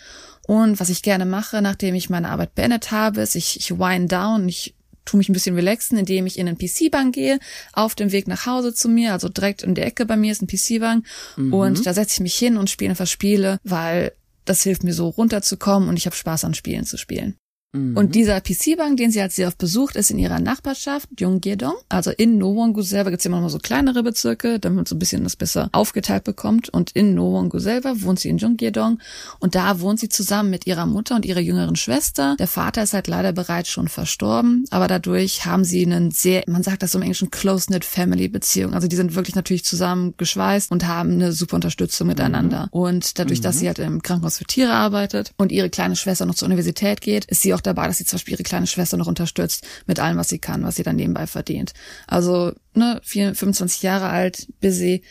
Und 0.47 0.79
was 0.79 0.89
ich 0.89 1.03
gerne 1.03 1.25
mache, 1.25 1.61
nachdem 1.61 1.93
ich 1.93 2.09
meine 2.09 2.29
Arbeit 2.29 2.55
beendet 2.55 2.89
habe, 2.89 3.21
ist, 3.21 3.35
ich, 3.35 3.59
ich 3.59 3.77
wind 3.77 4.11
down, 4.11 4.49
ich 4.49 4.73
tu 5.05 5.17
mich 5.17 5.29
ein 5.29 5.33
bisschen 5.33 5.55
relaxen, 5.55 5.97
indem 5.97 6.25
ich 6.25 6.37
in 6.37 6.45
den 6.45 6.57
PC-Bank 6.57 7.15
gehe, 7.15 7.39
auf 7.73 7.95
dem 7.95 8.11
Weg 8.11 8.27
nach 8.27 8.45
Hause 8.45 8.73
zu 8.73 8.89
mir, 8.89 9.13
also 9.13 9.29
direkt 9.29 9.63
in 9.63 9.75
der 9.75 9.85
Ecke 9.85 10.05
bei 10.05 10.15
mir 10.15 10.31
ist 10.31 10.41
ein 10.41 10.47
PC-Bank 10.47 11.05
mhm. 11.37 11.53
und 11.53 11.85
da 11.85 11.93
setze 11.93 12.15
ich 12.15 12.19
mich 12.21 12.35
hin 12.37 12.57
und 12.57 12.69
spiele 12.69 12.91
einfach 12.91 13.07
Spiele, 13.07 13.59
weil 13.63 14.13
das 14.45 14.63
hilft 14.63 14.83
mir 14.83 14.93
so 14.93 15.09
runterzukommen 15.09 15.89
und 15.89 15.97
ich 15.97 16.05
habe 16.05 16.15
Spaß 16.15 16.45
an 16.45 16.53
Spielen 16.53 16.85
zu 16.85 16.97
spielen. 16.97 17.35
Mhm. 17.73 17.95
Und 17.95 18.15
dieser 18.15 18.41
PC-Bank, 18.41 18.97
den 18.97 19.11
sie 19.11 19.21
halt 19.21 19.31
sehr 19.31 19.47
oft 19.47 19.57
besucht, 19.57 19.95
ist 19.95 20.11
in 20.11 20.19
ihrer 20.19 20.39
Nachbarschaft, 20.39 21.07
Gyeonggi-dong. 21.15 21.75
Also 21.89 22.11
in 22.11 22.37
Nowongu 22.37 22.81
selber 22.81 23.11
gibt's 23.11 23.25
immer 23.25 23.39
noch 23.39 23.49
so 23.49 23.59
kleinere 23.59 24.03
Bezirke, 24.03 24.59
damit 24.59 24.75
man 24.75 24.85
so 24.85 24.95
ein 24.95 24.99
bisschen 24.99 25.23
das 25.23 25.35
besser 25.35 25.69
aufgeteilt 25.71 26.23
bekommt. 26.25 26.69
Und 26.69 26.91
in 26.91 27.15
Nowongu 27.15 27.59
selber 27.59 28.01
wohnt 28.01 28.19
sie 28.19 28.29
in 28.29 28.37
Gyeonggi-dong. 28.37 28.99
Und 29.39 29.55
da 29.55 29.79
wohnt 29.79 29.99
sie 29.99 30.09
zusammen 30.09 30.49
mit 30.49 30.67
ihrer 30.67 30.85
Mutter 30.85 31.15
und 31.15 31.25
ihrer 31.25 31.39
jüngeren 31.39 31.75
Schwester. 31.75 32.35
Der 32.39 32.47
Vater 32.47 32.83
ist 32.83 32.93
halt 32.93 33.07
leider 33.07 33.31
bereits 33.31 33.69
schon 33.69 33.87
verstorben, 33.87 34.65
aber 34.69 34.87
dadurch 34.87 35.45
haben 35.45 35.63
sie 35.63 35.85
einen 35.85 36.11
sehr, 36.11 36.43
man 36.47 36.63
sagt 36.63 36.83
das 36.83 36.91
so 36.91 36.97
im 36.97 37.03
Englischen, 37.03 37.31
close-knit 37.31 37.85
Family-Beziehung. 37.85 38.73
Also 38.73 38.87
die 38.87 38.95
sind 38.95 39.15
wirklich 39.15 39.35
natürlich 39.35 39.63
zusammen 39.63 40.13
geschweißt 40.17 40.71
und 40.71 40.87
haben 40.87 41.13
eine 41.13 41.31
super 41.31 41.55
Unterstützung 41.55 42.07
miteinander. 42.07 42.63
Mhm. 42.63 42.79
Und 42.79 43.19
dadurch, 43.19 43.39
dass 43.39 43.55
mhm. 43.55 43.59
sie 43.59 43.67
halt 43.67 43.79
im 43.79 44.01
Krankenhaus 44.01 44.37
für 44.37 44.45
Tiere 44.45 44.73
arbeitet 44.73 45.31
und 45.37 45.51
ihre 45.51 45.69
kleine 45.69 45.95
Schwester 45.95 46.25
noch 46.25 46.35
zur 46.35 46.47
Universität 46.47 46.99
geht, 47.01 47.25
ist 47.25 47.41
sie 47.41 47.53
auch 47.53 47.60
auch 47.61 47.63
dabei, 47.63 47.87
dass 47.87 47.97
sie 47.97 48.05
zum 48.05 48.17
Beispiel 48.17 48.33
ihre 48.33 48.43
kleine 48.43 48.67
Schwester 48.67 48.97
noch 48.97 49.07
unterstützt 49.07 49.65
mit 49.85 49.99
allem, 49.99 50.17
was 50.17 50.29
sie 50.29 50.39
kann, 50.39 50.63
was 50.63 50.75
sie 50.75 50.83
dann 50.83 50.95
nebenbei 50.95 51.27
verdient. 51.27 51.73
Also, 52.07 52.53
ne, 52.73 52.99
24, 53.03 53.39
25 53.39 53.83
Jahre 53.83 54.09
alt, 54.09 54.47
busy, 54.59 55.03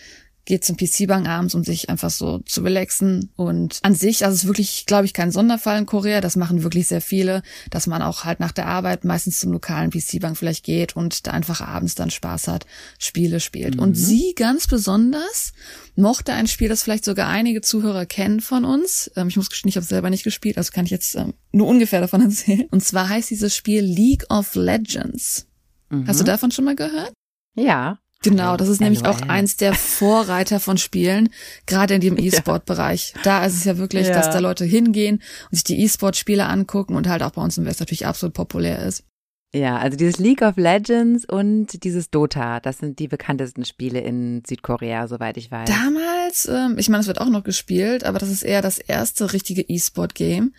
geht 0.51 0.65
zum 0.65 0.77
PC-Bank 0.77 1.29
abends, 1.29 1.55
um 1.55 1.63
sich 1.63 1.91
einfach 1.91 2.11
so 2.11 2.41
zu 2.41 2.63
relaxen. 2.63 3.31
Und 3.37 3.79
an 3.83 3.95
sich, 3.95 4.25
also 4.25 4.35
es 4.35 4.43
ist 4.43 4.47
wirklich, 4.49 4.85
glaube 4.85 5.07
ich, 5.07 5.15
kein 5.15 5.31
Sonderfall 5.31 5.79
in 5.79 5.87
Korea. 5.87 6.21
Das 6.21 6.35
machen 6.35 6.65
wirklich 6.65 6.89
sehr 6.89 7.01
viele, 7.01 7.43
dass 7.71 7.87
man 7.87 8.03
auch 8.03 8.25
halt 8.25 8.41
nach 8.41 8.51
der 8.51 8.67
Arbeit 8.67 9.05
meistens 9.05 9.39
zum 9.39 9.53
lokalen 9.53 9.91
PC-Bank 9.91 10.37
vielleicht 10.37 10.65
geht 10.65 10.97
und 10.97 11.29
da 11.29 11.31
einfach 11.31 11.61
abends 11.61 11.95
dann 11.95 12.11
Spaß 12.11 12.49
hat, 12.49 12.67
Spiele 12.99 13.39
spielt. 13.39 13.77
Mhm. 13.77 13.81
Und 13.81 13.95
sie 13.95 14.35
ganz 14.35 14.67
besonders 14.67 15.53
mochte 15.95 16.33
ein 16.33 16.49
Spiel, 16.49 16.69
das 16.69 16.83
vielleicht 16.83 17.05
sogar 17.05 17.29
einige 17.29 17.61
Zuhörer 17.61 18.05
kennen 18.05 18.41
von 18.41 18.65
uns. 18.65 19.09
Ähm, 19.15 19.29
ich 19.29 19.37
muss 19.37 19.51
gestehen, 19.51 19.69
ich 19.69 19.77
habe 19.77 19.87
selber 19.87 20.11
nicht 20.11 20.25
gespielt, 20.25 20.59
also 20.59 20.73
kann 20.73 20.85
ich 20.85 20.91
jetzt 20.91 21.15
ähm, 21.15 21.35
nur 21.53 21.69
ungefähr 21.69 22.01
davon 22.01 22.23
erzählen. 22.29 22.67
Und 22.73 22.83
zwar 22.83 23.09
heißt 23.09 23.31
dieses 23.31 23.55
Spiel 23.55 23.85
League 23.85 24.25
of 24.31 24.57
Legends. 24.57 25.47
Mhm. 25.91 26.09
Hast 26.09 26.19
du 26.19 26.25
davon 26.25 26.51
schon 26.51 26.65
mal 26.65 26.75
gehört? 26.75 27.13
Ja. 27.55 28.00
Genau, 28.23 28.57
das 28.59 28.69
ist 28.69 28.81
nämlich 28.81 29.07
auch 29.07 29.23
eins 29.23 29.57
der 29.57 29.75
Vorreiter 29.75 30.61
von 30.61 30.77
Spielen, 30.77 31.31
gerade 31.67 31.95
in 31.95 32.01
dem 32.03 32.19
E-Sport-Bereich. 32.19 33.15
Da 33.23 33.47
ist 33.47 33.55
es 33.55 33.65
ja 33.65 33.79
wirklich, 33.79 34.09
ja. 34.09 34.15
dass 34.15 34.31
da 34.31 34.41
Leute 34.41 34.65
hingehen 34.67 35.23
und 35.51 35.57
sich 35.57 35.65
die 35.65 35.83
E-Sport-Spiele 35.83 36.45
angucken 36.45 36.97
und 36.97 37.09
halt 37.09 37.23
auch 37.23 37.31
bei 37.31 37.43
uns 37.43 37.57
im 37.57 37.65
West 37.65 37.81
natürlich 37.81 38.07
absolut 38.07 38.35
populär 38.35 38.85
ist. 38.85 39.05
Ja, 39.53 39.79
also 39.79 39.97
dieses 39.97 40.19
League 40.19 40.43
of 40.43 40.57
Legends 40.57 41.25
und 41.25 41.83
dieses 41.83 42.11
Dota, 42.11 42.61
das 42.61 42.79
sind 42.79 42.99
die 43.01 43.09
bekanntesten 43.09 43.65
Spiele 43.65 44.01
in 44.01 44.43
Südkorea, 44.47 45.09
soweit 45.09 45.37
ich 45.39 45.51
weiß. 45.51 45.69
Damals, 45.69 46.47
ähm, 46.47 46.77
ich 46.79 46.89
meine, 46.89 47.01
es 47.01 47.09
wird 47.09 47.21
auch 47.21 47.31
noch 47.31 47.43
gespielt, 47.43 48.05
aber 48.05 48.19
das 48.21 48.29
ist 48.29 48.43
eher 48.43 48.63
das 48.63 48.79
erste 48.79 49.33
richtige 49.33 49.63
E-Sport-Game. 49.63 50.55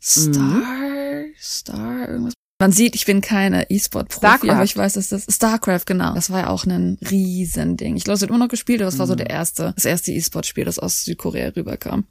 Star, 0.00 0.42
mhm. 0.42 1.34
Star, 1.38 2.08
irgendwas 2.08 2.34
man 2.62 2.70
sieht, 2.70 2.94
ich 2.94 3.06
bin 3.06 3.20
keine 3.20 3.68
E-Sport-Profi, 3.70 4.48
aber 4.48 4.62
ich 4.62 4.76
weiß, 4.76 4.92
dass 4.92 5.08
das 5.08 5.26
StarCraft, 5.28 5.80
genau. 5.84 6.14
Das 6.14 6.30
war 6.30 6.42
ja 6.42 6.46
auch 6.48 6.64
ein 6.64 6.96
Riesending. 7.10 7.96
Ich 7.96 8.04
glaube, 8.04 8.14
es 8.14 8.20
wird 8.20 8.30
immer 8.30 8.38
noch 8.38 8.46
gespielt, 8.46 8.80
aber 8.80 8.88
es 8.88 8.94
mhm. 8.94 8.98
war 9.00 9.06
so 9.08 9.14
mhm. 9.14 9.18
der 9.18 9.30
erste, 9.30 9.72
das 9.74 9.84
erste 9.84 10.12
E-Sport-Spiel, 10.12 10.64
das 10.64 10.78
aus 10.78 11.02
Südkorea 11.04 11.48
rüberkam. 11.56 12.04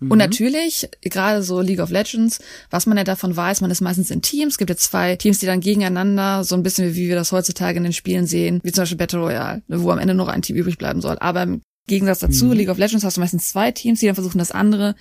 Mhm. 0.00 0.10
Und 0.10 0.18
natürlich, 0.18 0.88
gerade 1.00 1.44
so 1.44 1.60
League 1.60 1.78
of 1.78 1.90
Legends, 1.90 2.40
was 2.70 2.86
man 2.86 2.98
ja 2.98 3.04
davon 3.04 3.36
weiß, 3.36 3.60
man 3.60 3.70
ist 3.70 3.80
meistens 3.80 4.10
in 4.10 4.20
Teams. 4.20 4.54
Es 4.54 4.58
gibt 4.58 4.70
ja 4.70 4.76
zwei 4.76 5.14
Teams, 5.14 5.38
die 5.38 5.46
dann 5.46 5.60
gegeneinander, 5.60 6.42
so 6.42 6.56
ein 6.56 6.64
bisschen 6.64 6.96
wie 6.96 7.06
wir 7.06 7.14
das 7.14 7.30
heutzutage 7.30 7.76
in 7.76 7.84
den 7.84 7.92
Spielen 7.92 8.26
sehen, 8.26 8.58
wie 8.64 8.72
zum 8.72 8.82
Beispiel 8.82 8.98
Battle 8.98 9.20
Royale, 9.20 9.62
wo 9.68 9.92
am 9.92 10.00
Ende 10.00 10.14
noch 10.14 10.26
ein 10.26 10.42
Team 10.42 10.56
übrig 10.56 10.76
bleiben 10.78 11.00
soll. 11.00 11.18
Aber 11.20 11.44
im 11.44 11.62
Gegensatz 11.86 12.18
dazu, 12.18 12.46
mhm. 12.46 12.52
League 12.54 12.68
of 12.68 12.78
Legends 12.78 13.04
hast 13.04 13.16
du 13.16 13.20
meistens 13.20 13.48
zwei 13.50 13.70
Teams, 13.70 14.00
die 14.00 14.06
dann 14.06 14.16
versuchen, 14.16 14.38
das 14.38 14.50
andere 14.50 14.96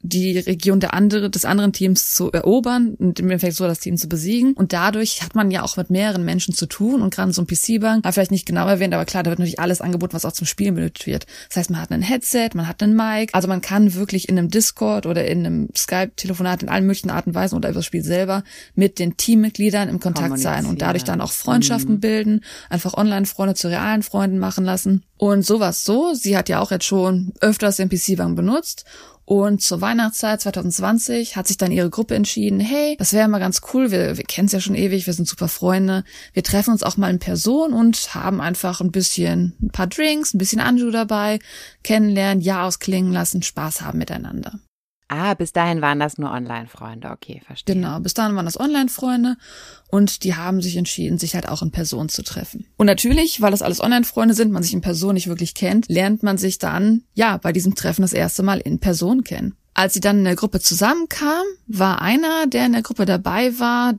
die 0.00 0.38
Region 0.38 0.80
der 0.80 0.94
andere, 0.94 1.28
des 1.28 1.44
anderen 1.44 1.72
Teams 1.72 2.14
zu 2.14 2.30
erobern 2.30 2.94
und 2.94 3.18
im 3.18 3.26
Endeffekt 3.26 3.56
so 3.56 3.66
das 3.66 3.80
Team 3.80 3.96
zu 3.96 4.08
besiegen. 4.08 4.54
Und 4.54 4.72
dadurch 4.72 5.22
hat 5.22 5.34
man 5.34 5.50
ja 5.50 5.62
auch 5.62 5.76
mit 5.76 5.90
mehreren 5.90 6.24
Menschen 6.24 6.54
zu 6.54 6.66
tun 6.66 7.02
und 7.02 7.12
gerade 7.12 7.32
so 7.32 7.42
ein 7.42 7.46
PC-Bank, 7.46 8.06
vielleicht 8.08 8.30
nicht 8.30 8.46
genau 8.46 8.68
erwähnt, 8.68 8.94
aber 8.94 9.04
klar, 9.04 9.22
da 9.22 9.30
wird 9.30 9.38
natürlich 9.38 9.60
alles 9.60 9.80
angeboten, 9.80 10.12
was 10.12 10.24
auch 10.24 10.32
zum 10.32 10.46
Spielen 10.46 10.74
benötigt 10.74 11.06
wird. 11.06 11.26
Das 11.48 11.56
heißt, 11.56 11.70
man 11.70 11.80
hat 11.80 11.90
ein 11.90 12.02
Headset, 12.02 12.50
man 12.54 12.68
hat 12.68 12.82
einen 12.82 12.94
Mic, 12.94 13.34
also 13.34 13.48
man 13.48 13.60
kann 13.60 13.94
wirklich 13.94 14.28
in 14.28 14.38
einem 14.38 14.50
Discord 14.50 15.06
oder 15.06 15.26
in 15.26 15.44
einem 15.44 15.68
Skype-Telefonat 15.76 16.62
in 16.62 16.68
allen 16.68 16.86
möglichen 16.86 17.10
Arten 17.10 17.30
und 17.30 17.34
Weisen 17.34 17.56
oder 17.56 17.68
über 17.68 17.80
das 17.80 17.86
Spiel 17.86 18.04
selber 18.04 18.44
mit 18.74 18.98
den 18.98 19.16
Teammitgliedern 19.16 19.88
im 19.88 20.00
Kontakt 20.00 20.38
sein 20.38 20.66
und 20.66 20.80
dadurch 20.80 21.04
dann 21.04 21.20
auch 21.20 21.32
Freundschaften 21.32 21.96
mhm. 21.96 22.00
bilden, 22.00 22.44
einfach 22.70 22.94
Online-Freunde 22.94 23.54
zu 23.54 23.68
realen 23.68 24.02
Freunden 24.02 24.38
machen 24.38 24.64
lassen. 24.64 25.04
Und 25.16 25.44
sowas 25.44 25.84
so. 25.84 26.14
Sie 26.14 26.36
hat 26.36 26.48
ja 26.48 26.60
auch 26.60 26.70
jetzt 26.70 26.84
schon 26.84 27.32
öfters 27.40 27.76
den 27.76 27.88
PC-Bank 27.88 28.36
benutzt 28.36 28.84
und 29.28 29.60
zur 29.60 29.82
Weihnachtszeit 29.82 30.40
2020 30.40 31.36
hat 31.36 31.46
sich 31.46 31.58
dann 31.58 31.70
ihre 31.70 31.90
Gruppe 31.90 32.14
entschieden, 32.14 32.60
hey, 32.60 32.96
das 32.98 33.12
wäre 33.12 33.28
mal 33.28 33.40
ganz 33.40 33.60
cool, 33.74 33.90
wir, 33.90 34.16
wir 34.16 34.24
kennen 34.24 34.46
es 34.46 34.52
ja 34.52 34.60
schon 34.60 34.74
ewig, 34.74 35.04
wir 35.04 35.12
sind 35.12 35.28
super 35.28 35.48
Freunde, 35.48 36.04
wir 36.32 36.42
treffen 36.42 36.70
uns 36.70 36.82
auch 36.82 36.96
mal 36.96 37.10
in 37.10 37.18
Person 37.18 37.74
und 37.74 38.14
haben 38.14 38.40
einfach 38.40 38.80
ein 38.80 38.90
bisschen, 38.90 39.54
ein 39.60 39.68
paar 39.68 39.86
Drinks, 39.86 40.32
ein 40.32 40.38
bisschen 40.38 40.60
Anju 40.60 40.90
dabei, 40.90 41.40
kennenlernen, 41.82 42.40
ja 42.42 42.66
ausklingen 42.66 43.12
lassen, 43.12 43.42
Spaß 43.42 43.82
haben 43.82 43.98
miteinander. 43.98 44.60
Ah, 45.08 45.32
bis 45.32 45.52
dahin 45.52 45.80
waren 45.80 45.98
das 45.98 46.18
nur 46.18 46.30
Online-Freunde, 46.30 47.08
okay, 47.10 47.40
verstehe. 47.46 47.74
Genau, 47.74 47.98
bis 48.00 48.12
dahin 48.12 48.36
waren 48.36 48.44
das 48.44 48.60
Online-Freunde 48.60 49.36
und 49.90 50.22
die 50.22 50.34
haben 50.34 50.60
sich 50.60 50.76
entschieden, 50.76 51.16
sich 51.16 51.34
halt 51.34 51.48
auch 51.48 51.62
in 51.62 51.70
Person 51.70 52.10
zu 52.10 52.22
treffen. 52.22 52.66
Und 52.76 52.86
natürlich, 52.86 53.40
weil 53.40 53.50
das 53.50 53.62
alles 53.62 53.80
Online-Freunde 53.80 54.34
sind, 54.34 54.52
man 54.52 54.62
sich 54.62 54.74
in 54.74 54.82
Person 54.82 55.14
nicht 55.14 55.26
wirklich 55.26 55.54
kennt, 55.54 55.88
lernt 55.88 56.22
man 56.22 56.36
sich 56.36 56.58
dann, 56.58 57.04
ja, 57.14 57.38
bei 57.38 57.52
diesem 57.52 57.74
Treffen 57.74 58.02
das 58.02 58.12
erste 58.12 58.42
Mal 58.42 58.60
in 58.60 58.80
Person 58.80 59.24
kennen. 59.24 59.54
Als 59.72 59.94
sie 59.94 60.00
dann 60.00 60.18
in 60.18 60.24
der 60.24 60.36
Gruppe 60.36 60.60
zusammenkam, 60.60 61.44
war 61.66 62.02
einer, 62.02 62.46
der 62.46 62.66
in 62.66 62.72
der 62.72 62.82
Gruppe 62.82 63.06
dabei 63.06 63.58
war, 63.58 63.94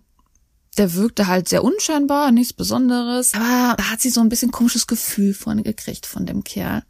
der 0.78 0.94
wirkte 0.94 1.28
halt 1.28 1.50
sehr 1.50 1.64
unscheinbar, 1.64 2.32
nichts 2.32 2.54
Besonderes, 2.54 3.34
aber 3.34 3.76
da 3.78 3.92
hat 3.92 4.00
sie 4.00 4.10
so 4.10 4.22
ein 4.22 4.30
bisschen 4.30 4.52
komisches 4.52 4.88
Gefühl 4.88 5.34
von 5.34 5.64
gekriegt 5.64 6.06
von 6.06 6.26
dem 6.26 6.44
Kerl. 6.44 6.84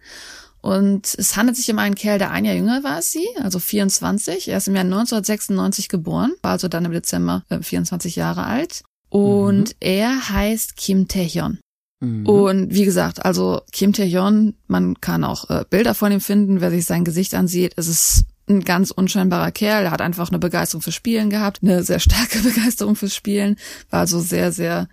Und 0.61 1.15
es 1.17 1.37
handelt 1.37 1.57
sich 1.57 1.71
um 1.71 1.79
einen 1.79 1.95
Kerl, 1.95 2.19
der 2.19 2.31
ein 2.31 2.45
Jahr 2.45 2.55
jünger 2.55 2.83
war 2.83 2.95
als 2.95 3.11
sie, 3.11 3.27
also 3.41 3.59
24. 3.59 4.49
Er 4.49 4.57
ist 4.57 4.67
im 4.67 4.75
Jahr 4.75 4.83
1996 4.83 5.87
geboren, 5.87 6.33
war 6.41 6.51
also 6.51 6.67
dann 6.67 6.85
im 6.85 6.91
Dezember 6.91 7.43
äh, 7.49 7.61
24 7.61 8.15
Jahre 8.15 8.43
alt. 8.43 8.83
Und 9.09 9.69
mhm. 9.69 9.75
er 9.79 10.29
heißt 10.29 10.75
Kim 10.75 11.07
Taehyun. 11.07 11.59
Mhm. 12.01 12.25
Und 12.27 12.73
wie 12.73 12.85
gesagt, 12.85 13.25
also 13.25 13.61
Kim 13.71 13.93
Taehyun, 13.93 14.55
man 14.67 14.99
kann 15.01 15.23
auch 15.23 15.49
äh, 15.49 15.63
Bilder 15.69 15.93
von 15.93 16.11
ihm 16.11 16.21
finden, 16.21 16.61
wer 16.61 16.71
sich 16.71 16.85
sein 16.85 17.05
Gesicht 17.05 17.33
ansieht. 17.35 17.73
Es 17.75 17.87
ist 17.87 18.23
ein 18.49 18.61
ganz 18.61 18.91
unscheinbarer 18.91 19.51
Kerl. 19.51 19.85
Er 19.85 19.91
hat 19.91 20.01
einfach 20.01 20.29
eine 20.29 20.39
Begeisterung 20.39 20.81
fürs 20.81 20.95
Spielen 20.95 21.29
gehabt, 21.29 21.59
eine 21.61 21.83
sehr 21.83 21.99
starke 21.99 22.39
Begeisterung 22.43 22.95
fürs 22.95 23.15
Spielen, 23.15 23.57
war 23.89 24.01
also 24.01 24.19
sehr, 24.19 24.51
sehr 24.51 24.87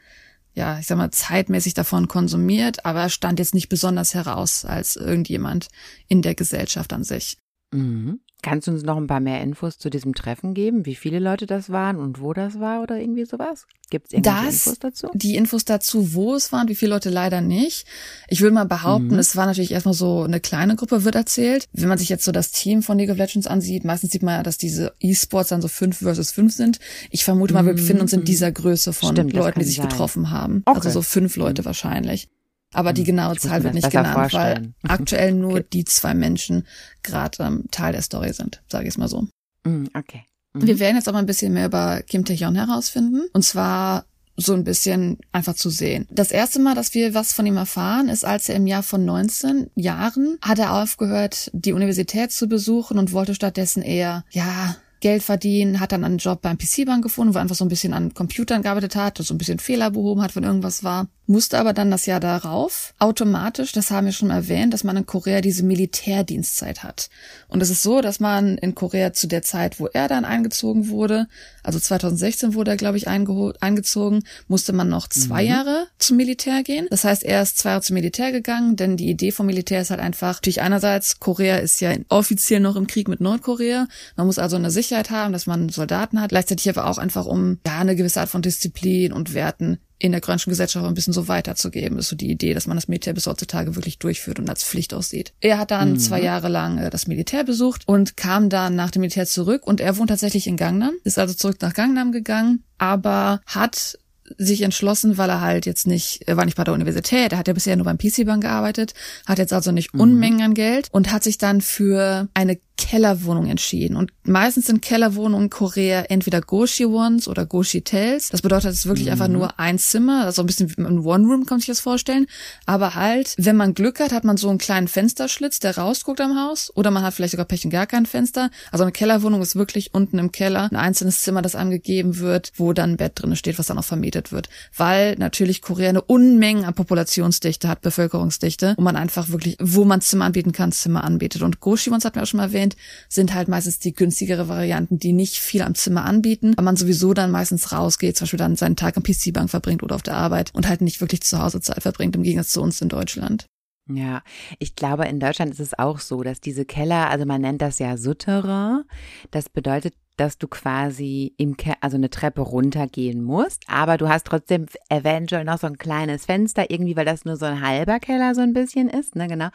ja, 0.57 0.79
ich 0.79 0.87
sag 0.87 0.97
mal, 0.97 1.11
zeitmäßig 1.11 1.75
davon 1.75 2.09
konsumiert, 2.09 2.87
aber 2.87 3.11
stand 3.11 3.39
jetzt 3.39 3.55
nicht 3.55 3.69
besonders 3.69 4.15
heraus 4.15 4.65
als 4.65 4.97
irgendjemand 4.97 5.69
in 6.09 6.23
der 6.23 6.35
Gesellschaft 6.35 6.93
an 6.95 7.05
sich. 7.05 7.37
Mhm. 7.73 8.21
Kannst 8.43 8.69
du 8.69 8.73
uns 8.73 8.85
noch 8.85 8.97
ein 8.97 9.07
paar 9.07 9.21
mehr 9.21 9.41
Infos 9.41 9.79
zu 9.79 9.91
diesem 9.91 10.15
Treffen 10.15 10.55
geben? 10.55 10.87
Wie 10.87 10.95
viele 10.95 11.19
Leute 11.19 11.47
das 11.47 11.71
waren 11.71 11.97
und 11.97 12.21
wo 12.21 12.33
das 12.33 12.61
war 12.61 12.83
oder 12.83 12.99
irgendwie 12.99 13.25
sowas? 13.25 13.67
Gibt 13.91 14.07
es 14.07 14.13
irgendwelche 14.13 14.47
das, 14.47 14.67
Infos 14.67 14.79
dazu? 14.79 15.11
Die 15.15 15.37
Infos 15.37 15.65
dazu, 15.65 16.15
wo 16.15 16.35
es 16.35 16.53
waren, 16.53 16.69
wie 16.69 16.75
viele 16.75 16.93
Leute 16.93 17.11
leider 17.11 17.41
nicht. 17.41 17.87
Ich 18.29 18.41
würde 18.41 18.55
mal 18.55 18.67
behaupten, 18.67 19.15
mhm. 19.15 19.19
es 19.19 19.37
war 19.37 19.47
natürlich 19.47 19.73
erstmal 19.73 19.95
so 19.95 20.23
eine 20.23 20.41
kleine 20.41 20.77
Gruppe, 20.77 21.05
wird 21.05 21.15
erzählt. 21.15 21.67
Wenn 21.73 21.89
man 21.89 21.99
sich 21.99 22.09
jetzt 22.09 22.25
so 22.25 22.31
das 22.31 22.53
Team 22.53 22.83
von 22.83 22.99
League 22.99 23.11
of 23.11 23.17
Legends 23.17 23.47
ansieht, 23.47 23.85
meistens 23.85 24.13
sieht 24.13 24.23
man 24.23 24.35
ja, 24.35 24.43
dass 24.43 24.59
diese 24.59 24.93
E-Sports 25.01 25.49
dann 25.49 25.63
so 25.63 25.69
fünf 25.69 25.99
versus 25.99 26.31
fünf 26.31 26.55
sind. 26.55 26.79
Ich 27.11 27.25
vermute 27.25 27.55
mal, 27.55 27.67
wir 27.67 27.75
befinden 27.75 28.03
uns 28.03 28.13
in 28.13 28.21
mhm. 28.21 28.27
dieser 28.27 28.53
Größe 28.53 28.93
von 28.93 29.13
Stimmt, 29.13 29.33
Leuten, 29.33 29.61
die 29.61 29.67
sich 29.67 29.77
sein. 29.77 29.89
getroffen 29.89 30.31
haben. 30.31 30.63
Okay. 30.67 30.77
Also 30.77 30.91
so 30.91 31.03
fünf 31.03 31.37
Leute 31.37 31.63
mhm. 31.63 31.67
wahrscheinlich. 31.67 32.29
Aber 32.77 32.93
die 32.93 33.03
hm, 33.03 33.07
genaue 33.07 33.37
Zahl 33.37 33.65
wird 33.65 33.75
nicht 33.75 33.91
genannt, 33.91 34.15
vorstellen. 34.15 34.75
weil 34.83 34.91
aktuell 34.91 35.33
nur 35.33 35.53
okay. 35.53 35.67
die 35.73 35.85
zwei 35.85 36.15
Menschen 36.15 36.67
gerade 37.03 37.43
ähm, 37.43 37.65
Teil 37.71 37.93
der 37.93 38.03
Story 38.03 38.33
sind, 38.33 38.63
sage 38.69 38.85
ich 38.85 38.91
es 38.91 38.99
mal 38.99 39.09
so. 39.09 39.27
Hm, 39.67 39.89
okay. 39.95 40.25
Mhm. 40.53 40.67
Wir 40.67 40.79
werden 40.79 40.97
jetzt 40.97 41.09
aber 41.09 41.19
ein 41.19 41.27
bisschen 41.27 41.53
mehr 41.53 41.67
über 41.67 42.03
Kim 42.03 42.25
Tae-yeon 42.25 42.55
herausfinden. 42.55 43.23
Und 43.33 43.45
zwar 43.45 44.05
so 44.37 44.53
ein 44.53 44.65
bisschen 44.65 45.19
einfach 45.33 45.55
zu 45.55 45.71
sehen. 45.71 46.07
Das 46.11 46.31
erste 46.31 46.61
Mal, 46.61 46.75
dass 46.75 46.93
wir 46.93 47.15
was 47.15 47.33
von 47.33 47.47
ihm 47.47 47.57
erfahren, 47.57 48.11
ist, 48.11 48.25
als 48.25 48.49
er 48.51 48.57
im 48.57 48.67
Jahr 48.67 48.83
von 48.83 49.05
19 49.05 49.71
Jahren 49.75 50.37
hat 50.43 50.59
er 50.59 50.75
aufgehört, 50.75 51.51
die 51.55 51.73
Universität 51.73 52.33
zu 52.33 52.47
besuchen 52.47 52.99
und 52.99 53.13
wollte 53.13 53.35
stattdessen 53.35 53.83
eher, 53.83 54.25
ja, 54.31 54.77
Geld 55.01 55.23
verdienen, 55.23 55.81
hat 55.81 55.93
dann 55.93 56.05
einen 56.05 56.19
Job 56.19 56.43
beim 56.43 56.59
PC-Bank 56.59 57.03
gefunden, 57.03 57.33
wo 57.33 57.39
er 57.39 57.43
einfach 57.43 57.57
so 57.57 57.65
ein 57.65 57.69
bisschen 57.69 57.93
an 57.93 58.13
Computern 58.13 58.63
gearbeitet 58.63 58.97
hat, 58.97 59.19
so 59.19 59.35
ein 59.35 59.39
bisschen 59.39 59.59
Fehler 59.59 59.91
behoben 59.91 60.23
hat, 60.23 60.37
wenn 60.37 60.45
irgendwas 60.45 60.85
war 60.85 61.09
musste 61.27 61.59
aber 61.59 61.73
dann 61.73 61.91
das 61.91 62.07
Jahr 62.07 62.21
darauf 62.21 62.95
automatisch, 62.99 63.73
das 63.73 63.91
haben 63.91 64.07
wir 64.07 64.13
schon 64.13 64.31
erwähnt, 64.31 64.73
dass 64.73 64.85
man 64.85 64.97
in 64.97 65.07
Korea 65.07 65.41
diese 65.41 65.65
Militärdienstzeit 65.65 66.83
hat. 66.83 67.11
Und 67.49 67.63
es 67.63 67.71
ist 67.71 67.83
so, 67.83 68.01
dass 68.01 68.21
man 68.21 68.59
in 68.59 68.75
Korea 68.75 69.13
zu 69.13 69.27
der 69.27 69.43
Zeit, 69.43 69.81
wo 69.81 69.87
er 69.87 70.09
dann 70.09 70.25
eingezogen 70.25 70.89
wurde, 70.89 71.27
also 71.63 71.81
2016 71.81 72.55
wurde 72.55 72.71
er, 72.71 72.77
glaube 72.77 72.97
ich, 72.97 73.09
eingezogen, 73.09 74.23
musste 74.47 74.73
man 74.73 74.89
noch 74.89 75.09
zwei 75.09 75.43
mhm. 75.43 75.49
Jahre 75.49 75.87
zum 75.99 76.17
Militär 76.17 76.63
gehen. 76.63 76.87
Das 76.91 77.05
heißt, 77.05 77.25
er 77.25 77.43
ist 77.43 77.59
zwei 77.59 77.71
Jahre 77.71 77.83
zum 77.83 77.95
Militär 77.95 78.31
gegangen, 78.31 78.77
denn 78.77 78.97
die 78.97 79.11
Idee 79.11 79.33
vom 79.33 79.47
Militär 79.47 79.81
ist 79.81 79.91
halt 79.91 80.01
einfach, 80.01 80.37
natürlich 80.37 80.63
einerseits, 80.63 81.19
Korea 81.19 81.57
ist 81.57 81.81
ja 81.81 81.93
offiziell 82.09 82.61
noch 82.61 82.77
im 82.77 82.87
Krieg 82.87 83.09
mit 83.09 83.21
Nordkorea. 83.21 83.89
Man 84.17 84.27
muss 84.27 84.39
also 84.39 84.57
eine 84.57 84.71
Sicherheit 84.71 85.11
haben, 85.11 85.33
dass 85.33 85.47
man 85.47 85.69
Soldaten 85.69 86.21
hat. 86.21 86.29
Gleichzeitig 86.29 86.69
aber 86.69 86.89
auch 86.89 86.99
einfach 86.99 87.27
um, 87.27 87.59
ja, 87.67 87.81
eine 87.81 87.97
gewisse 87.97 88.21
Art 88.21 88.29
von 88.29 88.43
Disziplin 88.43 89.13
und 89.13 89.35
Werten 89.35 89.79
in 89.99 90.13
der 90.13 90.21
koreanischen 90.21 90.51
Gesellschaft 90.51 90.85
ein 90.85 90.95
bisschen 90.95 91.13
so 91.13 91.29
weiterzugeben. 91.29 91.99
Ist 91.99 92.09
so 92.09 92.17
die 92.17 92.31
Idee, 92.31 92.55
dass 92.55 92.67
man 92.67 92.77
das 92.77 92.89
Militär 92.89 93.15
bis 93.15 93.27
heutzutage 93.27 93.77
wirklich 93.77 93.99
durchführt 93.99 94.39
und 94.39 94.49
als 94.49 94.65
Pflicht 94.65 94.93
aussieht. 94.93 95.33
Er 95.41 95.59
hat 95.59 95.71
dann 95.71 95.93
mhm. 95.93 95.99
zwei 95.99 96.21
Jahre 96.21 96.49
lang 96.49 96.79
äh, 96.79 96.91
das 96.91 97.07
Militär 97.07 97.45
besucht 97.45 97.83
und 97.87 98.17
kam 98.17 98.49
dann 98.49 98.77
nach 98.77 98.91
dem 98.91 99.01
Militär 99.01 99.27
zurück 99.27 99.67
und 99.67 99.81
er 99.81 99.97
wohnt 99.97 100.11
tatsächlich 100.11 100.47
in 100.47 100.57
Gangnam, 100.57 100.95
ist 101.05 101.19
also 101.19 101.35
zurück 101.35 101.57
nach 101.61 101.75
Gangnam 101.75 102.13
gegangen, 102.13 102.63
aber 102.79 103.41
hat 103.47 103.99
sich 104.39 104.63
entschlossen, 104.63 105.19
weil 105.19 105.31
er 105.31 105.41
halt 105.41 105.67
jetzt 105.67 105.87
nicht, 105.87 106.23
er 106.27 106.37
war 106.37 106.45
nicht 106.45 106.57
bei 106.57 106.65
der 106.65 106.75
Universität, 106.75 107.33
er 107.33 107.39
hat 107.39 107.49
ja 107.49 107.55
bisher 107.55 107.77
nur 107.77 107.85
beim 107.85 107.99
PC-Bank 107.99 108.43
gearbeitet, 108.43 108.95
hat 109.25 109.39
jetzt 109.39 109.53
also 109.53 109.73
nicht 109.73 109.95
mhm. 109.95 110.01
Unmengen 110.01 110.43
an 110.43 110.55
Geld 110.55 110.89
und 110.91 111.13
hat 111.13 111.23
sich 111.23 111.39
dann 111.39 111.61
für 111.61 112.29
eine 112.35 112.59
Kellerwohnung 112.77 113.47
entschieden. 113.47 113.97
Und 113.97 114.13
meistens 114.25 114.67
sind 114.67 114.83
Kellerwohnungen 114.83 115.47
in 115.47 115.51
Korea 115.51 116.03
entweder 116.09 116.41
Goshi-Ones 116.41 117.29
oder 117.29 117.47
Goshi-Tels. 117.47 118.31
Das 118.31 118.43
bedeutet, 118.43 118.71
es 118.71 118.81
ist 118.81 118.87
wirklich 118.87 119.07
mhm. 119.07 119.13
einfach 119.13 119.29
nur 119.29 119.59
ein 119.59 119.79
Zimmer, 119.79 120.25
also 120.25 120.43
ein 120.43 120.47
bisschen 120.47 120.71
wie 120.77 120.83
ein 120.83 121.01
One-Room, 121.01 121.47
kann 121.47 121.57
man 121.57 121.61
sich 121.61 121.69
das 121.69 121.81
vorstellen. 121.81 122.27
Aber 122.67 122.95
halt, 122.95 123.35
wenn 123.39 123.57
man 123.57 123.75
Glück 123.75 124.01
hat, 124.01 124.13
hat 124.13 124.25
man 124.25 124.37
so 124.37 124.49
einen 124.49 124.59
kleinen 124.59 124.89
Fensterschlitz, 124.89 125.61
der 125.61 125.79
rausguckt 125.79 126.21
am 126.21 126.39
Haus. 126.39 126.71
Oder 126.75 126.91
man 126.91 127.03
hat 127.03 127.15
vielleicht 127.15 127.33
sogar 127.33 127.47
Pech 127.47 127.65
und 127.65 127.71
gar 127.71 127.87
kein 127.87 128.07
Fenster. 128.07 128.51
Also 128.71 128.85
eine 128.85 128.93
Kellerwohnung 128.93 129.43
ist 129.43 129.57
wirklich 129.57 129.95
unten 129.95 130.19
im 130.19 130.33
Keller 130.33 130.69
ein 130.71 130.77
einzelnes 130.77 131.21
Zimmer, 131.21 131.43
das 131.43 131.55
einem 131.55 131.71
gegeben 131.71 132.19
wird, 132.19 132.53
wo 132.57 132.73
dann 132.73 132.93
ein 132.93 132.97
Bett 132.97 133.13
drin 133.15 133.37
steht, 133.37 133.59
was 133.59 133.67
dann 133.67 133.79
auch 133.79 133.85
vermietet 133.85 134.33
wird. 134.33 134.49
Weil 134.77 135.17
natürlich 135.17 135.63
Korea 135.63 135.89
eine 135.89 136.03
Unmenge 136.03 136.67
an 136.67 136.75
Populationsdichte 136.75 137.69
hat, 137.69 137.81
Bevölkerungsdichte, 137.81 138.75
wo 138.77 138.83
man 138.83 138.97
einfach 138.97 139.29
wirklich, 139.31 139.57
wo 139.61 139.85
man 139.85 140.01
Zimmer 140.01 140.27
anbieten 140.27 140.53
kann, 140.53 140.73
Zimmer 140.73 141.05
anbietet. 141.05 141.43
Und 141.43 141.61
Goshi-Ones 141.61 142.05
hat 142.05 142.17
mir 142.17 142.23
auch 142.23 142.27
schon 142.27 142.39
mal 142.39 142.45
erwähnt, 142.45 142.66
erwähnt, 142.67 142.77
sind 143.09 143.35
halt 143.35 143.49
meistens 143.49 143.79
die 143.79 143.95
günstigere 143.95 144.49
Varianten, 144.49 144.99
die 144.99 145.13
nicht 145.13 145.39
viel 145.39 145.63
am 145.63 145.75
Zimmer 145.75 146.05
anbieten, 146.05 146.55
weil 146.57 146.65
man 146.65 146.77
sowieso 146.77 147.15
dann 147.15 147.31
meistens 147.31 147.73
rausgeht, 147.73 148.17
zum 148.17 148.25
Beispiel 148.25 148.39
dann 148.39 148.57
seinen 148.57 148.77
Tag 148.77 148.97
am 148.97 149.03
PC-Bank 149.03 149.51
verbringt 149.51 149.83
oder 149.83 149.95
auf 149.95 150.03
der 150.03 150.17
Arbeit 150.17 150.55
und 150.55 150.69
halt 150.69 150.81
nicht 150.81 151.01
wirklich 151.01 151.23
zu 151.23 151.41
Hause 151.43 151.61
Zeit 151.61 151.83
verbringt, 151.83 152.17
im 152.17 152.23
Gegensatz 152.23 152.53
zu 152.53 152.63
uns 152.63 152.81
in 152.81 152.89
Deutschland. 152.89 153.47
Ja, 153.89 154.23
ich 154.59 154.75
glaube, 154.75 155.05
in 155.05 155.21
Deutschland 155.21 155.53
ist 155.53 155.61
es 155.61 155.79
auch 155.79 156.01
so, 156.01 156.25
dass 156.25 156.41
diese 156.41 156.65
Keller, 156.65 157.09
also 157.09 157.25
man 157.25 157.41
nennt 157.41 157.63
das 157.63 157.79
ja 157.79 157.97
Souterrain, 157.97 158.83
das 159.31 159.49
bedeutet, 159.49 159.95
dass 160.17 160.39
du 160.39 160.49
quasi 160.49 161.35
im 161.37 161.57
Ke 161.57 161.75
also 161.83 161.97
eine 161.97 162.11
Treppe 162.11 162.41
runtergehen 162.41 163.23
musst, 163.23 163.65
aber 163.69 163.97
du 163.97 164.09
hast 164.09 164.27
trotzdem 164.27 164.67
eventuell 164.89 165.45
noch 165.45 165.59
so 165.59 165.69
ein 165.69 165.79
kleines 165.79 166.25
Fenster 166.25 166.71
irgendwie, 166.71 166.97
weil 166.97 167.05
das 167.05 167.25
nur 167.25 167.37
so 167.37 167.45
ein 167.45 167.61
halber 167.61 168.01
Keller 168.01 168.35
so 168.35 168.41
ein 168.41 168.55
bisschen 168.55 168.89
ist, 168.89 169.15
ne, 169.15 169.29
genau. 169.29 169.51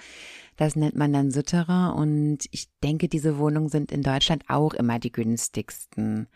Das 0.61 0.75
nennt 0.75 0.95
man 0.95 1.11
dann 1.11 1.31
Souterrain 1.31 1.91
und 1.91 2.37
ich 2.51 2.67
denke, 2.83 3.07
diese 3.07 3.39
Wohnungen 3.39 3.69
sind 3.69 3.91
in 3.91 4.03
Deutschland 4.03 4.43
auch 4.47 4.75
immer 4.75 4.99
die 4.99 5.11
günstigsten. 5.11 6.27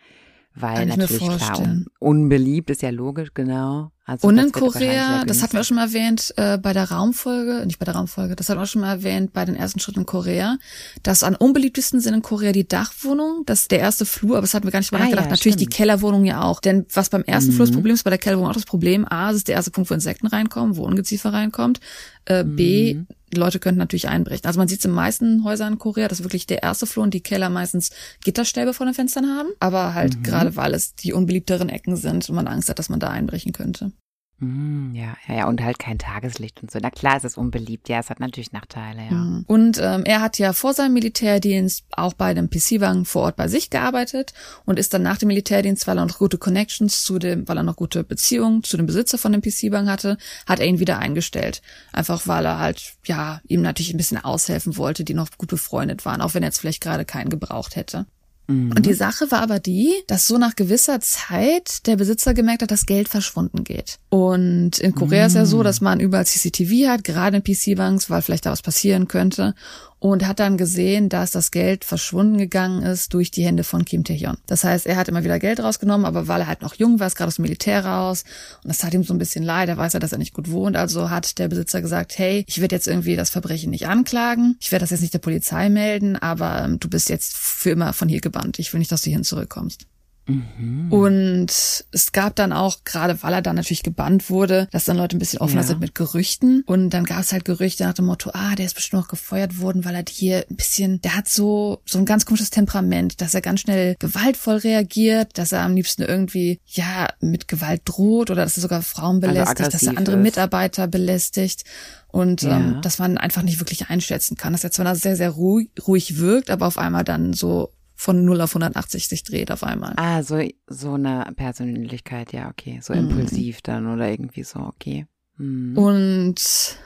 Weil 0.55 0.87
natürlich 0.87 1.19
klar, 1.19 1.61
unbeliebt 1.99 2.71
ist 2.71 2.81
ja 2.81 2.89
logisch, 2.89 3.35
genau. 3.35 3.91
Also 4.03 4.27
und 4.27 4.39
in 4.39 4.51
Korea, 4.51 5.25
das 5.25 5.43
hatten 5.43 5.53
wir 5.53 5.61
auch 5.61 5.65
schon 5.65 5.75
mal 5.75 5.87
erwähnt, 5.87 6.33
äh, 6.37 6.57
bei 6.57 6.73
der 6.73 6.89
Raumfolge, 6.89 7.67
nicht 7.67 7.77
bei 7.77 7.85
der 7.85 7.93
Raumfolge, 7.93 8.35
das 8.35 8.49
hatten 8.49 8.59
wir 8.59 8.63
auch 8.63 8.67
schon 8.67 8.81
mal 8.81 8.93
erwähnt 8.93 9.31
bei 9.31 9.45
den 9.45 9.55
ersten 9.55 9.79
Schritten 9.79 9.99
in 9.99 10.05
Korea, 10.07 10.57
dass 11.03 11.21
am 11.21 11.35
unbeliebtesten 11.35 11.99
sind 11.99 12.15
in 12.15 12.21
Korea 12.23 12.51
die 12.51 12.67
Dachwohnung, 12.67 13.43
das 13.45 13.61
ist 13.61 13.71
der 13.71 13.79
erste 13.79 14.07
Flur, 14.07 14.37
aber 14.37 14.41
das 14.41 14.55
hatten 14.55 14.65
wir 14.65 14.71
gar 14.71 14.79
nicht 14.79 14.91
mal 14.91 14.97
ah, 14.97 15.01
nachgedacht. 15.01 15.25
Ja, 15.25 15.31
Natürlich 15.31 15.55
stimmt. 15.55 15.71
die 15.71 15.75
Kellerwohnung 15.77 16.25
ja 16.25 16.41
auch. 16.41 16.61
Denn 16.61 16.87
was 16.91 17.09
beim 17.09 17.23
ersten 17.23 17.51
mhm. 17.51 17.55
Flur 17.57 17.65
das 17.67 17.75
Problem 17.75 17.93
ist, 17.93 18.03
bei 18.03 18.09
der 18.09 18.17
Kellerwohnung 18.17 18.49
auch 18.49 18.55
das 18.55 18.65
Problem, 18.65 19.05
A, 19.07 19.29
es 19.29 19.37
ist 19.37 19.49
der 19.49 19.55
erste 19.55 19.69
Punkt, 19.69 19.91
wo 19.91 19.93
Insekten 19.93 20.25
reinkommen, 20.25 20.77
wo 20.77 20.83
Ungeziefer 20.83 21.31
reinkommt, 21.31 21.79
äh, 22.25 22.43
B, 22.43 23.01
mhm 23.33 23.37
Leute 23.37 23.59
könnten 23.59 23.79
natürlich 23.79 24.07
einbrechen. 24.07 24.45
Also 24.45 24.59
man 24.59 24.67
sieht 24.67 24.79
es 24.79 24.85
in 24.85 24.91
den 24.91 24.95
meisten 24.95 25.43
Häusern 25.43 25.73
in 25.73 25.79
Korea, 25.79 26.07
dass 26.07 26.23
wirklich 26.23 26.47
der 26.47 26.63
erste 26.63 26.85
Flur 26.85 27.03
und 27.03 27.13
die 27.13 27.21
Keller 27.21 27.49
meistens 27.49 27.91
Gitterstäbe 28.23 28.73
vor 28.73 28.85
den 28.85 28.93
Fenstern 28.93 29.27
haben. 29.27 29.49
Aber 29.59 29.93
halt 29.93 30.17
mhm. 30.17 30.23
gerade 30.23 30.55
weil 30.55 30.73
es 30.73 30.95
die 30.95 31.13
unbeliebteren 31.13 31.69
Ecken 31.69 31.95
sind 31.95 32.29
und 32.29 32.35
man 32.35 32.47
Angst 32.47 32.69
hat, 32.69 32.79
dass 32.79 32.89
man 32.89 32.99
da 32.99 33.09
einbrechen 33.09 33.51
könnte. 33.51 33.91
Mm, 34.39 34.93
ja, 34.93 35.15
ja, 35.29 35.47
und 35.47 35.61
halt 35.63 35.79
kein 35.79 35.97
Tageslicht 35.97 36.61
und 36.61 36.69
so. 36.69 36.79
Na 36.81 36.89
klar, 36.89 37.15
es 37.15 37.23
ist 37.23 37.37
unbeliebt. 37.37 37.87
Ja, 37.87 37.99
es 37.99 38.09
hat 38.09 38.19
natürlich 38.19 38.51
Nachteile, 38.51 39.03
ja. 39.09 39.11
Mm. 39.11 39.45
Und 39.47 39.79
ähm, 39.81 40.03
er 40.03 40.19
hat 40.19 40.37
ja 40.39 40.51
vor 40.51 40.73
seinem 40.73 40.93
Militärdienst 40.93 41.85
auch 41.91 42.13
bei 42.13 42.33
dem 42.33 42.49
PC-Wang 42.49 43.05
vor 43.05 43.23
Ort 43.23 43.37
bei 43.37 43.47
sich 43.47 43.69
gearbeitet 43.69 44.33
und 44.65 44.77
ist 44.77 44.93
dann 44.93 45.03
nach 45.03 45.17
dem 45.17 45.27
Militärdienst, 45.27 45.87
weil 45.87 45.97
er 45.97 46.05
noch 46.05 46.17
gute 46.17 46.37
Connections 46.37 47.03
zu 47.03 47.17
dem, 47.17 47.47
weil 47.47 47.57
er 47.57 47.63
noch 47.63 47.77
gute 47.77 48.03
Beziehungen 48.03 48.63
zu 48.63 48.75
dem 48.75 48.87
Besitzer 48.87 49.17
von 49.17 49.31
dem 49.31 49.41
PC-Wang 49.41 49.89
hatte, 49.89 50.17
hat 50.45 50.59
er 50.59 50.65
ihn 50.65 50.79
wieder 50.79 50.99
eingestellt. 50.99 51.61
Einfach 51.93 52.27
weil 52.27 52.45
er 52.45 52.59
halt, 52.59 52.95
ja, 53.05 53.39
ihm 53.47 53.61
natürlich 53.61 53.93
ein 53.93 53.97
bisschen 53.97 54.23
aushelfen 54.23 54.75
wollte, 54.75 55.05
die 55.05 55.13
noch 55.13 55.29
gut 55.37 55.49
befreundet 55.49 56.03
waren, 56.03 56.21
auch 56.21 56.33
wenn 56.33 56.43
er 56.43 56.49
jetzt 56.49 56.59
vielleicht 56.59 56.83
gerade 56.83 57.05
keinen 57.05 57.29
gebraucht 57.29 57.77
hätte. 57.77 58.05
Und 58.47 58.85
die 58.85 58.93
Sache 58.93 59.31
war 59.31 59.41
aber 59.41 59.59
die, 59.59 59.91
dass 60.07 60.27
so 60.27 60.37
nach 60.37 60.55
gewisser 60.55 60.99
Zeit 61.01 61.87
der 61.87 61.95
Besitzer 61.95 62.33
gemerkt 62.33 62.61
hat, 62.61 62.71
dass 62.71 62.85
Geld 62.85 63.09
verschwunden 63.09 63.63
geht. 63.63 63.97
Und 64.09 64.77
in 64.79 64.93
Korea 64.93 65.21
mhm. 65.23 65.27
ist 65.27 65.35
ja 65.35 65.45
so, 65.45 65.63
dass 65.63 65.81
man 65.81 65.99
überall 65.99 66.25
CCTV 66.25 66.89
hat, 66.89 67.03
gerade 67.03 67.37
in 67.37 67.43
PC-Banks, 67.43 68.09
weil 68.09 68.21
vielleicht 68.21 68.45
da 68.45 68.51
was 68.51 68.61
passieren 68.61 69.07
könnte 69.07 69.55
und 70.05 70.27
hat 70.27 70.39
dann 70.39 70.55
gesehen, 70.55 71.09
dass 71.09 71.31
das 71.31 71.49
Geld 71.49 71.83
verschwunden 71.83 72.37
gegangen 72.37 72.83
ist 72.83 73.11
durch 73.15 73.31
die 73.31 73.43
Hände 73.43 73.63
von 73.63 73.85
Kim 73.85 74.03
Tae-hyun. 74.03 74.37
Das 74.45 74.63
heißt, 74.63 74.85
er 74.85 74.97
hat 74.97 75.07
immer 75.07 75.23
wieder 75.23 75.39
Geld 75.39 75.59
rausgenommen, 75.59 76.05
aber 76.05 76.27
weil 76.27 76.41
er 76.41 76.47
halt 76.47 76.61
noch 76.61 76.75
jung 76.75 76.99
war, 76.99 77.07
ist 77.07 77.15
gerade 77.15 77.29
aus 77.29 77.37
dem 77.37 77.41
Militär 77.41 77.83
raus 77.83 78.23
und 78.63 78.67
das 78.67 78.77
tat 78.77 78.93
ihm 78.93 79.03
so 79.03 79.15
ein 79.15 79.17
bisschen 79.17 79.43
leid, 79.43 79.67
er 79.67 79.77
weiß 79.77 79.93
ja, 79.93 79.99
dass 79.99 80.11
er 80.11 80.19
nicht 80.19 80.35
gut 80.35 80.51
wohnt, 80.51 80.77
also 80.77 81.09
hat 81.09 81.39
der 81.39 81.47
Besitzer 81.47 81.81
gesagt, 81.81 82.19
hey, 82.19 82.45
ich 82.47 82.61
werde 82.61 82.75
jetzt 82.75 82.87
irgendwie 82.87 83.15
das 83.15 83.31
Verbrechen 83.31 83.71
nicht 83.71 83.87
anklagen, 83.87 84.57
ich 84.59 84.71
werde 84.71 84.83
das 84.83 84.91
jetzt 84.91 85.01
nicht 85.01 85.15
der 85.15 85.19
Polizei 85.19 85.69
melden, 85.69 86.17
aber 86.17 86.63
ähm, 86.63 86.79
du 86.79 86.87
bist 86.87 87.09
jetzt 87.09 87.35
für 87.35 87.71
immer 87.71 87.91
von 87.91 88.07
hier 88.07 88.21
gebannt, 88.21 88.59
ich 88.59 88.71
will 88.73 88.77
nicht, 88.77 88.91
dass 88.91 89.01
du 89.01 89.05
hierhin 89.05 89.23
zurückkommst. 89.23 89.87
Mhm. 90.27 90.91
Und 90.91 91.51
es 91.91 92.11
gab 92.11 92.35
dann 92.35 92.51
auch, 92.51 92.83
gerade 92.83 93.21
weil 93.21 93.33
er 93.33 93.41
dann 93.41 93.55
natürlich 93.55 93.83
gebannt 93.83 94.29
wurde, 94.29 94.67
dass 94.71 94.85
dann 94.85 94.97
Leute 94.97 95.15
ein 95.15 95.19
bisschen 95.19 95.39
offener 95.39 95.61
ja. 95.61 95.67
sind 95.67 95.79
mit 95.79 95.95
Gerüchten. 95.95 96.63
Und 96.65 96.89
dann 96.89 97.03
gab 97.03 97.19
es 97.19 97.31
halt 97.31 97.45
Gerüchte 97.45 97.83
nach 97.83 97.93
dem 97.93 98.05
Motto, 98.05 98.31
ah, 98.33 98.55
der 98.55 98.65
ist 98.65 98.75
bestimmt 98.75 99.03
noch 99.03 99.07
gefeuert 99.07 99.59
worden, 99.59 99.85
weil 99.85 99.95
er 99.95 100.03
hier 100.09 100.45
ein 100.49 100.55
bisschen, 100.55 101.01
der 101.01 101.15
hat 101.15 101.27
so, 101.27 101.81
so 101.85 101.99
ein 101.99 102.05
ganz 102.05 102.25
komisches 102.25 102.49
Temperament, 102.49 103.21
dass 103.21 103.33
er 103.33 103.41
ganz 103.41 103.61
schnell 103.61 103.95
gewaltvoll 103.99 104.57
reagiert, 104.57 105.37
dass 105.37 105.51
er 105.51 105.61
am 105.61 105.75
liebsten 105.75 106.01
irgendwie, 106.01 106.59
ja, 106.65 107.07
mit 107.19 107.47
Gewalt 107.47 107.81
droht 107.85 108.31
oder 108.31 108.43
dass 108.43 108.57
er 108.57 108.61
sogar 108.61 108.81
Frauen 108.81 109.17
also 109.23 109.27
belästigt, 109.27 109.59
also 109.61 109.71
dass 109.71 109.83
er 109.83 109.97
andere 109.97 110.15
ist. 110.15 110.23
Mitarbeiter 110.23 110.87
belästigt 110.87 111.63
und 112.07 112.43
ja. 112.43 112.57
ähm, 112.57 112.81
dass 112.81 112.97
man 112.97 113.17
einfach 113.17 113.41
nicht 113.41 113.59
wirklich 113.59 113.89
einschätzen 113.89 114.37
kann. 114.37 114.53
Dass 114.53 114.63
er 114.63 114.71
zwar 114.71 114.95
sehr, 114.95 115.17
sehr 115.17 115.31
ruhig, 115.31 115.69
ruhig 115.85 116.17
wirkt, 116.17 116.49
aber 116.49 116.65
auf 116.65 116.77
einmal 116.77 117.03
dann 117.03 117.33
so 117.33 117.74
von 117.95 118.25
0 118.25 118.41
auf 118.41 118.51
180 118.51 119.07
sich 119.07 119.23
dreht 119.23 119.51
auf 119.51 119.63
einmal. 119.63 119.93
Ah, 119.97 120.21
so, 120.21 120.41
so 120.67 120.93
eine 120.93 121.31
Persönlichkeit, 121.35 122.33
ja, 122.33 122.49
okay. 122.49 122.79
So 122.81 122.93
mhm. 122.93 123.09
impulsiv 123.09 123.61
dann 123.61 123.87
oder 123.87 124.09
irgendwie 124.09 124.43
so, 124.43 124.59
okay. 124.59 125.07
Mhm. 125.37 125.77
Und 125.77 126.35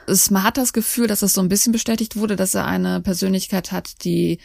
es, 0.06 0.30
man 0.30 0.42
hat 0.42 0.56
das 0.56 0.72
Gefühl, 0.72 1.06
dass 1.06 1.22
es 1.22 1.34
so 1.34 1.40
ein 1.40 1.48
bisschen 1.48 1.72
bestätigt 1.72 2.16
wurde, 2.16 2.36
dass 2.36 2.54
er 2.54 2.66
eine 2.66 3.00
Persönlichkeit 3.00 3.72
hat, 3.72 4.04
die 4.04 4.38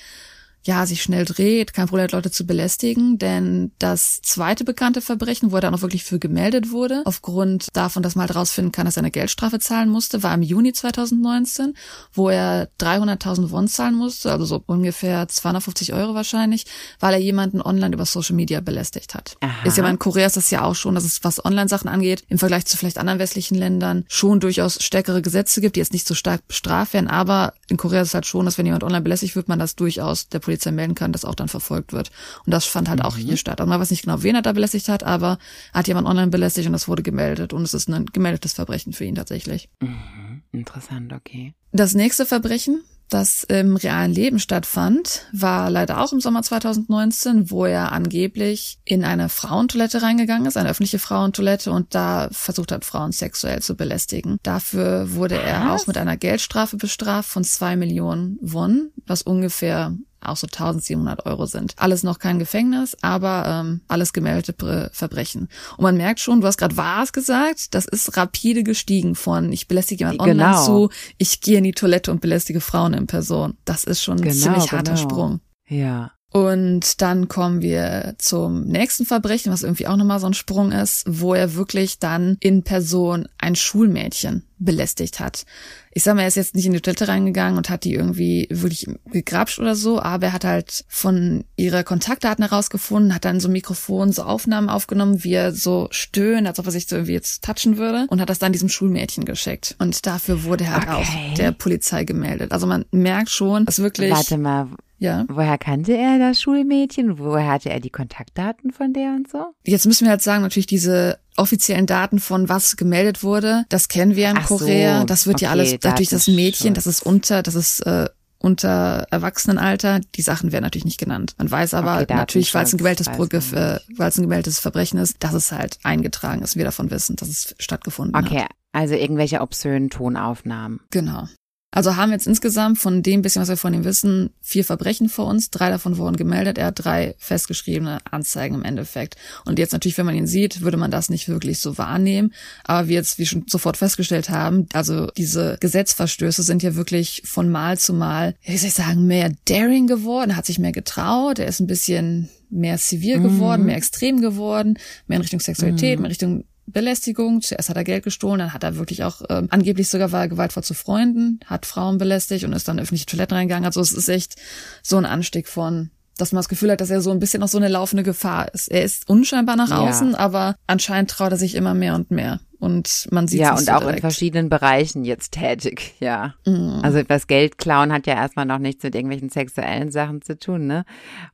ja, 0.65 0.85
sich 0.85 1.03
schnell 1.03 1.25
dreht, 1.25 1.73
kein 1.73 1.87
Problem 1.87 2.05
hat, 2.05 2.11
Leute 2.11 2.31
zu 2.31 2.45
belästigen, 2.45 3.19
denn 3.19 3.71
das 3.77 4.19
zweite 4.21 4.63
bekannte 4.63 5.01
Verbrechen, 5.01 5.51
wo 5.51 5.55
er 5.55 5.61
dann 5.61 5.75
auch 5.75 5.81
wirklich 5.81 6.03
für 6.03 6.17
gemeldet 6.17 6.71
wurde, 6.71 7.03
aufgrund 7.05 7.67
davon, 7.73 8.01
dass 8.01 8.15
man 8.15 8.27
halt 8.27 8.35
rausfinden 8.35 8.71
kann, 8.71 8.85
dass 8.85 8.97
er 8.97 9.01
eine 9.01 9.11
Geldstrafe 9.11 9.59
zahlen 9.59 9.89
musste, 9.89 10.23
war 10.23 10.33
im 10.33 10.41
Juni 10.41 10.73
2019, 10.73 11.75
wo 12.13 12.29
er 12.29 12.67
300.000 12.79 13.51
Won 13.51 13.67
zahlen 13.67 13.95
musste, 13.95 14.31
also 14.31 14.45
so 14.45 14.63
ungefähr 14.65 15.27
250 15.27 15.93
Euro 15.93 16.15
wahrscheinlich, 16.15 16.65
weil 16.99 17.13
er 17.13 17.19
jemanden 17.19 17.61
online 17.61 17.93
über 17.93 18.05
Social 18.05 18.35
Media 18.35 18.59
belästigt 18.59 19.13
hat. 19.13 19.37
Aha. 19.41 19.67
Ist 19.67 19.77
ja 19.77 19.87
in 19.87 19.99
Korea 19.99 20.25
ist 20.25 20.37
das 20.37 20.49
ja 20.49 20.63
auch 20.63 20.75
schon, 20.75 20.95
dass 20.95 21.03
es 21.03 21.23
was 21.23 21.43
Online-Sachen 21.45 21.87
angeht, 21.87 22.23
im 22.27 22.39
Vergleich 22.39 22.65
zu 22.65 22.75
vielleicht 22.75 22.97
anderen 22.97 23.19
westlichen 23.19 23.55
Ländern 23.55 24.03
schon 24.07 24.39
durchaus 24.39 24.83
stärkere 24.83 25.21
Gesetze 25.21 25.61
gibt, 25.61 25.75
die 25.75 25.79
jetzt 25.79 25.93
nicht 25.93 26.07
so 26.07 26.15
stark 26.15 26.47
bestraft 26.47 26.93
werden, 26.93 27.07
aber 27.07 27.53
in 27.67 27.77
Korea 27.77 28.01
ist 28.01 28.09
es 28.09 28.13
halt 28.13 28.25
schon, 28.25 28.45
dass 28.45 28.57
wenn 28.57 28.65
jemand 28.65 28.83
online 28.83 29.01
belästigt 29.01 29.35
wird, 29.35 29.47
man 29.47 29.59
das 29.59 29.75
durchaus 29.75 30.29
der 30.29 30.39
Polizei 30.39 30.71
melden 30.71 30.95
kann, 30.95 31.11
das 31.11 31.25
auch 31.25 31.35
dann 31.35 31.47
verfolgt 31.47 31.93
wird. 31.93 32.11
Und 32.45 32.53
das 32.53 32.65
fand 32.65 32.89
halt 32.89 32.99
mhm. 32.99 33.05
auch 33.05 33.17
hier 33.17 33.37
statt. 33.37 33.59
Also 33.59 33.69
man 33.69 33.79
weiß 33.79 33.91
nicht 33.91 34.03
genau, 34.03 34.21
wen 34.21 34.35
er 34.35 34.41
da 34.41 34.51
belästigt 34.51 34.87
hat, 34.89 35.03
aber 35.03 35.39
er 35.73 35.79
hat 35.79 35.87
jemand 35.87 36.07
online 36.07 36.27
belästigt 36.27 36.67
und 36.67 36.73
das 36.73 36.87
wurde 36.87 37.03
gemeldet. 37.03 37.53
Und 37.53 37.63
es 37.63 37.73
ist 37.73 37.89
ein 37.89 38.05
gemeldetes 38.05 38.53
Verbrechen 38.53 38.93
für 38.93 39.05
ihn 39.05 39.15
tatsächlich. 39.15 39.69
Mhm. 39.81 40.43
Interessant, 40.51 41.11
okay. 41.11 41.53
Das 41.71 41.93
nächste 41.93 42.25
Verbrechen 42.25 42.83
das 43.09 43.43
im 43.43 43.75
realen 43.75 44.11
Leben 44.11 44.39
stattfand, 44.39 45.25
war 45.31 45.69
leider 45.69 46.01
auch 46.01 46.11
im 46.11 46.19
Sommer 46.19 46.41
2019, 46.41 47.51
wo 47.51 47.65
er 47.65 47.91
angeblich 47.91 48.79
in 48.83 49.03
eine 49.03 49.29
Frauentoilette 49.29 50.01
reingegangen 50.01 50.47
ist, 50.47 50.57
eine 50.57 50.69
öffentliche 50.69 50.99
Frauentoilette 50.99 51.71
und 51.71 51.93
da 51.93 52.29
versucht 52.31 52.71
hat, 52.71 52.85
Frauen 52.85 53.11
sexuell 53.11 53.61
zu 53.61 53.75
belästigen. 53.75 54.37
Dafür 54.43 55.13
wurde 55.13 55.39
er 55.39 55.65
was? 55.65 55.83
auch 55.83 55.87
mit 55.87 55.97
einer 55.97 56.17
Geldstrafe 56.17 56.77
bestraft 56.77 57.29
von 57.29 57.43
zwei 57.43 57.75
Millionen 57.75 58.37
Won, 58.41 58.91
was 59.05 59.21
ungefähr 59.21 59.95
auch 60.29 60.37
so 60.37 60.47
1700 60.47 61.25
Euro 61.25 61.45
sind. 61.45 61.73
Alles 61.77 62.03
noch 62.03 62.19
kein 62.19 62.39
Gefängnis, 62.39 62.97
aber 63.01 63.45
ähm, 63.47 63.81
alles 63.87 64.13
gemeldete 64.13 64.89
Verbrechen. 64.93 65.49
Und 65.77 65.83
man 65.83 65.97
merkt 65.97 66.19
schon, 66.19 66.41
du 66.41 66.47
hast 66.47 66.57
gerade 66.57 66.77
Wahres 66.77 67.13
gesagt, 67.13 67.73
das 67.73 67.85
ist 67.85 68.17
rapide 68.17 68.63
gestiegen 68.63 69.15
von 69.15 69.51
ich 69.51 69.67
belästige 69.67 70.05
jemanden 70.05 70.23
genau. 70.23 70.45
online 70.45 70.65
zu, 70.65 70.89
ich 71.17 71.41
gehe 71.41 71.57
in 71.57 71.63
die 71.63 71.71
Toilette 71.71 72.11
und 72.11 72.21
belästige 72.21 72.61
Frauen 72.61 72.93
in 72.93 73.07
Person. 73.07 73.57
Das 73.65 73.83
ist 73.83 74.01
schon 74.01 74.17
ein 74.17 74.23
genau, 74.23 74.35
ziemlich 74.35 74.71
harter 74.71 74.95
genau. 74.95 75.09
Sprung. 75.09 75.39
Ja. 75.67 76.11
Und 76.35 77.01
dann 77.01 77.29
kommen 77.29 77.61
wir 77.61 78.15
zum 78.17 78.65
nächsten 78.65 79.05
Verbrechen, 79.05 79.53
was 79.53 79.63
irgendwie 79.63 79.87
auch 79.87 79.95
nochmal 79.95 80.19
so 80.19 80.27
ein 80.27 80.33
Sprung 80.33 80.73
ist, 80.73 81.05
wo 81.07 81.33
er 81.33 81.55
wirklich 81.55 81.97
dann 81.99 82.35
in 82.41 82.63
Person 82.63 83.29
ein 83.37 83.55
Schulmädchen 83.55 84.43
belästigt 84.57 85.21
hat. 85.21 85.45
Ich 85.93 86.03
sag 86.03 86.15
mal, 86.15 86.23
er 86.23 86.27
ist 86.27 86.35
jetzt 86.35 86.53
nicht 86.53 86.65
in 86.65 86.73
die 86.73 86.81
Toilette 86.81 87.07
reingegangen 87.07 87.57
und 87.57 87.69
hat 87.69 87.85
die 87.85 87.93
irgendwie 87.93 88.49
wirklich 88.51 88.85
gegrapscht 89.05 89.59
oder 89.59 89.75
so, 89.75 90.01
aber 90.01 90.25
er 90.25 90.33
hat 90.33 90.43
halt 90.43 90.83
von 90.89 91.45
ihrer 91.55 91.85
Kontaktdaten 91.85 92.43
herausgefunden, 92.43 93.15
hat 93.15 93.23
dann 93.23 93.39
so 93.39 93.47
ein 93.47 93.53
Mikrofon, 93.53 94.11
so 94.11 94.23
Aufnahmen 94.23 94.67
aufgenommen, 94.67 95.23
wie 95.23 95.35
er 95.35 95.53
so 95.53 95.87
stöhnt, 95.91 96.47
als 96.47 96.59
ob 96.59 96.65
er 96.65 96.73
sich 96.73 96.87
so 96.87 96.97
irgendwie 96.97 97.13
jetzt 97.13 97.45
touchen 97.45 97.77
würde 97.77 98.07
und 98.09 98.19
hat 98.19 98.29
das 98.29 98.39
dann 98.39 98.51
diesem 98.51 98.67
Schulmädchen 98.67 99.23
geschickt. 99.23 99.77
Und 99.79 100.05
dafür 100.05 100.43
wurde 100.43 100.65
er 100.65 100.73
halt 100.73 100.89
okay. 100.89 101.31
auch 101.31 101.33
der 101.35 101.53
Polizei 101.53 102.03
gemeldet. 102.03 102.51
Also 102.51 102.67
man 102.67 102.83
merkt 102.91 103.29
schon, 103.29 103.63
dass 103.63 103.79
wirklich... 103.79 104.11
Warte 104.11 104.37
mal, 104.37 104.67
ja. 104.97 105.25
Woher 105.27 105.57
kannte 105.57 105.95
er 105.95 106.19
das 106.19 106.41
Schulmädchen? 106.41 107.19
Woher 107.19 107.47
hatte 107.47 107.69
er 107.69 107.79
die 107.79 107.89
Kontaktdaten 107.89 108.71
von 108.71 108.93
der 108.93 109.11
und 109.11 109.29
so? 109.29 109.53
Jetzt 109.63 109.85
müssen 109.85 110.05
wir 110.05 110.11
halt 110.11 110.21
sagen, 110.21 110.43
natürlich 110.43 110.67
diese 110.67 111.19
offiziellen 111.37 111.85
Daten 111.85 112.19
von 112.19 112.47
was 112.49 112.77
gemeldet 112.77 113.23
wurde, 113.23 113.65
das 113.69 113.89
kennen 113.89 114.15
wir 114.15 114.29
in 114.29 114.37
Ach 114.37 114.47
Korea. 114.47 115.01
So. 115.01 115.05
Das 115.05 115.27
wird 115.27 115.37
okay, 115.37 115.45
ja 115.45 115.51
alles 115.51 115.75
natürlich 115.83 116.09
das 116.09 116.27
Mädchen, 116.27 116.73
das 116.73 116.87
ist 116.87 117.05
unter, 117.05 117.43
das 117.43 117.55
ist 117.55 117.81
äh, 117.81 118.07
unter 118.39 119.07
Erwachsenenalter. 119.11 119.99
Die 120.15 120.21
Sachen 120.21 120.51
werden 120.51 120.63
natürlich 120.63 120.85
nicht 120.85 120.99
genannt. 120.99 121.33
Man 121.37 121.49
weiß 121.49 121.73
aber 121.73 122.01
okay, 122.01 122.13
natürlich, 122.13 122.53
weil 122.53 122.63
es 122.63 122.73
ein 122.73 122.77
gewähltes 122.77 123.07
äh, 123.07 123.79
weil 123.97 124.09
es 124.09 124.17
ein 124.17 124.23
gewähltes 124.23 124.59
Verbrechen 124.59 124.99
ist, 124.99 125.17
dass 125.23 125.33
es 125.33 125.51
halt 125.51 125.79
eingetragen 125.83 126.41
ist. 126.41 126.55
Wir 126.55 126.63
davon 126.63 126.91
wissen, 126.91 127.15
dass 127.15 127.27
es 127.27 127.55
stattgefunden 127.59 128.15
okay. 128.15 128.41
hat. 128.41 128.45
Okay, 128.45 128.55
also 128.71 128.93
irgendwelche 128.93 129.41
obszönen 129.41 129.89
Tonaufnahmen. 129.89 130.79
Genau. 130.91 131.27
Also 131.75 131.97
haben 131.97 132.11
jetzt 132.13 132.25
insgesamt 132.25 132.79
von 132.79 133.03
dem 133.03 133.21
bisschen, 133.21 133.41
was 133.41 133.49
wir 133.49 133.57
von 133.57 133.73
ihm 133.73 133.83
wissen, 133.83 134.29
vier 134.41 134.63
Verbrechen 134.63 135.09
vor 135.09 135.27
uns. 135.27 135.49
Drei 135.49 135.69
davon 135.69 135.97
wurden 135.97 136.15
gemeldet. 136.15 136.57
Er 136.57 136.67
hat 136.67 136.83
drei 136.83 137.15
festgeschriebene 137.17 137.99
Anzeigen 138.09 138.55
im 138.55 138.63
Endeffekt. 138.63 139.17
Und 139.43 139.59
jetzt 139.59 139.73
natürlich, 139.73 139.97
wenn 139.97 140.05
man 140.05 140.15
ihn 140.15 140.25
sieht, 140.25 140.61
würde 140.61 140.77
man 140.77 140.89
das 140.89 141.09
nicht 141.09 141.27
wirklich 141.27 141.59
so 141.59 141.77
wahrnehmen. 141.77 142.33
Aber 142.63 142.87
wie 142.87 142.93
jetzt, 142.93 143.19
wie 143.19 143.25
schon 143.25 143.43
sofort 143.47 143.75
festgestellt 143.75 144.29
haben, 144.29 144.67
also 144.71 145.07
diese 145.17 145.57
Gesetzverstöße 145.59 146.43
sind 146.43 146.63
ja 146.63 146.75
wirklich 146.75 147.23
von 147.25 147.49
Mal 147.49 147.77
zu 147.77 147.93
Mal, 147.93 148.35
wie 148.45 148.57
soll 148.57 148.69
ich 148.69 148.73
sagen, 148.73 149.05
mehr 149.05 149.33
daring 149.43 149.87
geworden. 149.87 150.29
Er 150.29 150.37
hat 150.37 150.45
sich 150.45 150.59
mehr 150.59 150.71
getraut. 150.71 151.39
Er 151.39 151.47
ist 151.47 151.59
ein 151.59 151.67
bisschen 151.67 152.29
mehr 152.49 152.77
zivil 152.77 153.19
geworden, 153.19 153.61
mhm. 153.61 153.67
mehr 153.67 153.77
extrem 153.77 154.21
geworden, 154.21 154.79
mehr 155.07 155.17
in 155.17 155.23
Richtung 155.23 155.41
Sexualität, 155.41 155.99
mhm. 155.99 156.03
mehr 156.03 156.09
in 156.09 156.11
Richtung 156.11 156.43
Belästigung. 156.67 157.41
Zuerst 157.41 157.69
hat 157.69 157.77
er 157.77 157.83
Geld 157.83 158.03
gestohlen, 158.03 158.39
dann 158.39 158.53
hat 158.53 158.63
er 158.63 158.77
wirklich 158.77 159.03
auch 159.03 159.21
ähm, 159.29 159.47
angeblich 159.49 159.89
sogar 159.89 160.11
war 160.11 160.21
er 160.21 160.27
gewaltvoll 160.29 160.63
zu 160.63 160.73
Freunden, 160.73 161.39
hat 161.45 161.65
Frauen 161.65 161.97
belästigt 161.97 162.43
und 162.45 162.53
ist 162.53 162.67
dann 162.67 162.77
in 162.77 162.83
öffentliche 162.83 163.05
Toiletten 163.05 163.37
reingegangen. 163.37 163.65
Also 163.65 163.81
es 163.81 163.91
ist 163.91 164.09
echt 164.09 164.35
so 164.81 164.97
ein 164.97 165.05
Anstieg 165.05 165.47
von 165.47 165.91
dass 166.17 166.31
man 166.31 166.39
das 166.39 166.49
Gefühl 166.49 166.71
hat, 166.71 166.81
dass 166.81 166.89
er 166.89 167.01
so 167.01 167.11
ein 167.11 167.19
bisschen 167.19 167.43
auch 167.43 167.47
so 167.47 167.57
eine 167.57 167.67
laufende 167.67 168.03
Gefahr 168.03 168.53
ist. 168.53 168.69
Er 168.71 168.83
ist 168.83 169.09
unscheinbar 169.09 169.55
nach 169.55 169.71
außen, 169.71 170.11
ja. 170.11 170.17
aber 170.17 170.55
anscheinend 170.67 171.11
traut 171.11 171.31
er 171.31 171.37
sich 171.37 171.55
immer 171.55 171.73
mehr 171.73 171.95
und 171.95 172.09
mehr. 172.11 172.39
Und 172.57 173.07
man 173.11 173.27
sieht 173.27 173.41
Ja, 173.41 173.51
und 173.51 173.65
so 173.65 173.71
auch 173.73 173.79
direkt. 173.79 173.97
in 173.97 174.01
verschiedenen 174.01 174.49
Bereichen 174.49 175.03
jetzt 175.03 175.33
tätig, 175.33 175.93
ja. 175.99 176.33
Mhm. 176.45 176.79
Also 176.83 177.03
das 177.03 177.27
Geld 177.27 177.57
klauen 177.57 177.91
hat 177.91 178.07
ja 178.07 178.13
erstmal 178.13 178.45
noch 178.45 178.59
nichts 178.59 178.81
mit 178.83 178.95
irgendwelchen 178.95 179.29
sexuellen 179.29 179.91
Sachen 179.91 180.21
zu 180.21 180.39
tun, 180.39 180.65
ne? 180.67 180.85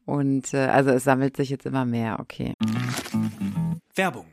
Und 0.06 0.54
äh, 0.54 0.66
also 0.66 0.90
es 0.90 1.04
sammelt 1.04 1.38
sich 1.38 1.52
jetzt 1.52 1.66
immer 1.68 1.86
mehr, 1.86 2.20
okay. 2.20 2.54
Werbung 3.96 4.26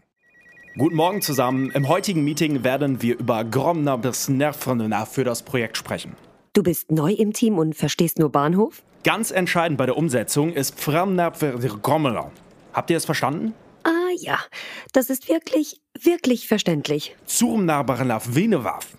Guten 0.78 0.94
Morgen 0.94 1.20
zusammen. 1.22 1.72
Im 1.72 1.88
heutigen 1.88 2.22
Meeting 2.22 2.62
werden 2.62 3.02
wir 3.02 3.18
über 3.18 3.42
Gromna 3.42 3.96
bis 3.96 4.28
Nervrenna 4.28 5.06
für 5.06 5.24
das 5.24 5.42
Projekt 5.42 5.76
sprechen. 5.76 6.14
Du 6.52 6.62
bist 6.62 6.92
neu 6.92 7.10
im 7.10 7.32
Team 7.32 7.58
und 7.58 7.74
verstehst 7.74 8.20
nur 8.20 8.30
Bahnhof? 8.30 8.84
Ganz 9.02 9.32
entscheidend 9.32 9.76
bei 9.76 9.86
der 9.86 9.96
Umsetzung 9.96 10.52
ist 10.52 10.78
Framnapvergromela. 10.78 12.30
Habt 12.72 12.90
ihr 12.90 12.96
es 12.96 13.04
verstanden? 13.04 13.54
Ah 13.82 14.12
ja, 14.20 14.38
das 14.92 15.10
ist 15.10 15.28
wirklich, 15.28 15.80
wirklich 16.00 16.46
verständlich. 16.46 17.16
Zurmnabarnaf 17.26 18.36
Venewaf. 18.36 18.96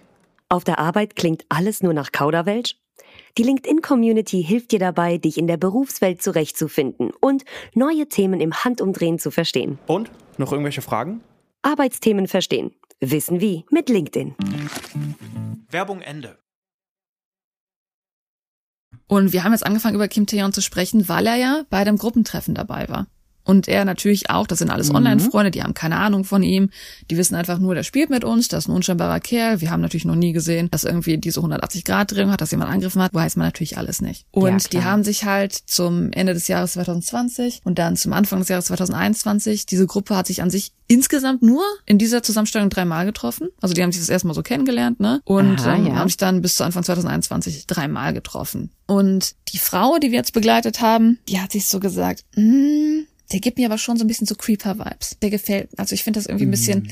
Auf 0.50 0.66
der 0.66 0.80
Arbeit 0.80 1.16
klingt 1.16 1.46
alles 1.48 1.82
nur 1.82 1.94
nach 1.94 2.12
Kauderwelsch? 2.12 2.76
Die 3.38 3.44
LinkedIn-Community 3.44 4.44
hilft 4.44 4.74
dir 4.74 4.80
dabei, 4.80 5.18
dich 5.18 5.38
in 5.38 5.48
der 5.48 5.56
Berufswelt 5.56 6.22
zurechtzufinden 6.22 7.12
und 7.22 7.46
neue 7.74 8.10
Themen 8.10 8.42
im 8.42 8.54
Handumdrehen 8.66 9.18
zu 9.18 9.32
verstehen. 9.32 9.80
Und? 9.88 10.12
Noch 10.38 10.52
irgendwelche 10.52 10.82
Fragen? 10.82 11.22
Arbeitsthemen 11.62 12.28
verstehen. 12.28 12.72
Wissen 13.02 13.42
wie 13.42 13.66
mit 13.70 13.90
LinkedIn. 13.90 14.36
Werbung 15.70 16.02
Ende. 16.02 16.40
Und 19.08 19.34
wir 19.34 19.44
haben 19.44 19.54
jetzt 19.54 19.66
angefangen, 19.66 19.96
über 19.96 20.08
Kim 20.08 20.26
Taeyeon 20.28 20.54
zu 20.54 20.62
sprechen, 20.62 21.10
weil 21.10 21.28
er 21.28 21.36
ja 21.36 21.66
bei 21.70 21.84
dem 21.84 21.98
Gruppentreffen 21.98 22.56
dabei 22.56 22.88
war. 22.90 23.08
Und 23.44 23.68
er 23.68 23.86
natürlich 23.86 24.30
auch, 24.30 24.46
das 24.46 24.60
sind 24.60 24.70
alles 24.70 24.94
Online-Freunde, 24.94 25.52
die 25.52 25.64
haben 25.64 25.74
keine 25.74 25.98
Ahnung 25.98 26.24
von 26.24 26.44
ihm. 26.44 26.70
Die 27.10 27.18
wissen 27.18 27.36
einfach 27.36 27.60
nur, 27.60 27.74
der 27.74 27.84
spielt 27.84 28.10
mit 28.10 28.24
uns, 28.24 28.48
das 28.48 28.66
ist 28.66 28.68
ein 28.70 28.76
unscheinbarer 28.76 29.20
Kerl. 29.20 29.62
Wir 29.62 29.72
haben 29.72 29.82
natürlich 29.82 30.06
noch 30.06 30.16
nie 30.16 30.34
gesehen, 30.34 30.70
dass 30.72 30.84
irgendwie 30.84 31.18
diese 31.18 31.40
180-Grad-Drehung 31.40 32.32
hat, 32.32 32.42
dass 32.42 32.52
jemand 32.52 32.72
angegriffen 32.72 33.02
hat. 33.02 33.14
Weiß 33.14 33.36
man 33.38 33.48
natürlich 33.48 33.78
alles 33.78 34.02
nicht. 34.02 34.26
Und 34.32 34.64
Ja, 34.64 34.70
die 34.70 34.84
haben 34.84 35.04
sich 35.04 35.26
halt 35.26 35.54
zum 35.54 36.12
Ende 36.12 36.34
des 36.34 36.48
Jahres 36.48 36.74
2020 36.74 37.62
und 37.64 37.80
dann 37.80 37.96
zum 37.96 38.14
Anfang 38.14 38.40
des 38.40 38.50
Jahres 38.50 38.66
2021, 38.66 39.66
diese 39.66 39.88
Gruppe 39.88 40.16
hat 40.16 40.28
sich 40.28 40.42
an 40.42 40.50
sich 40.50 40.74
insgesamt 40.88 41.44
nur 41.44 41.64
in 41.86 41.98
dieser 41.98 42.24
Zusammenstellung 42.24 42.70
dreimal 42.70 43.06
getroffen. 43.06 43.50
Also 43.62 43.74
die 43.74 43.84
haben 43.84 43.92
sich 43.92 44.02
das 44.02 44.10
erstmal 44.10 44.34
so 44.34 44.42
kennengelernt, 44.42 45.00
ne? 45.00 45.22
Und 45.24 45.62
Aha, 45.62 45.76
ähm, 45.76 45.88
ja. 45.88 45.96
haben 45.96 46.08
sich 46.08 46.18
dann 46.18 46.42
bis 46.42 46.56
zu 46.56 46.64
Anfang 46.64 46.84
2021 46.84 47.68
dreimal 47.68 48.14
getroffen. 48.14 48.72
Und 48.88 49.36
die 49.50 49.60
Frau, 49.60 50.00
die 50.00 50.10
wir 50.10 50.18
jetzt 50.18 50.34
begleitet 50.34 50.82
haben, 50.82 51.20
die 51.30 51.40
hat 51.40 51.52
sich 51.52 51.68
so 51.68 51.80
gesagt, 51.80 52.26
mm, 52.36 53.02
der 53.32 53.40
gibt 53.40 53.58
mir 53.58 53.68
aber 53.68 53.78
schon 53.78 53.98
so 53.98 54.04
ein 54.04 54.08
bisschen 54.08 54.28
so 54.28 54.36
Creeper-Vibes. 54.36 55.18
Der 55.22 55.30
gefällt, 55.30 55.70
also 55.78 55.94
ich 55.94 56.04
finde 56.04 56.20
das 56.20 56.28
irgendwie 56.28 56.46
ein 56.46 56.52
bisschen 56.52 56.90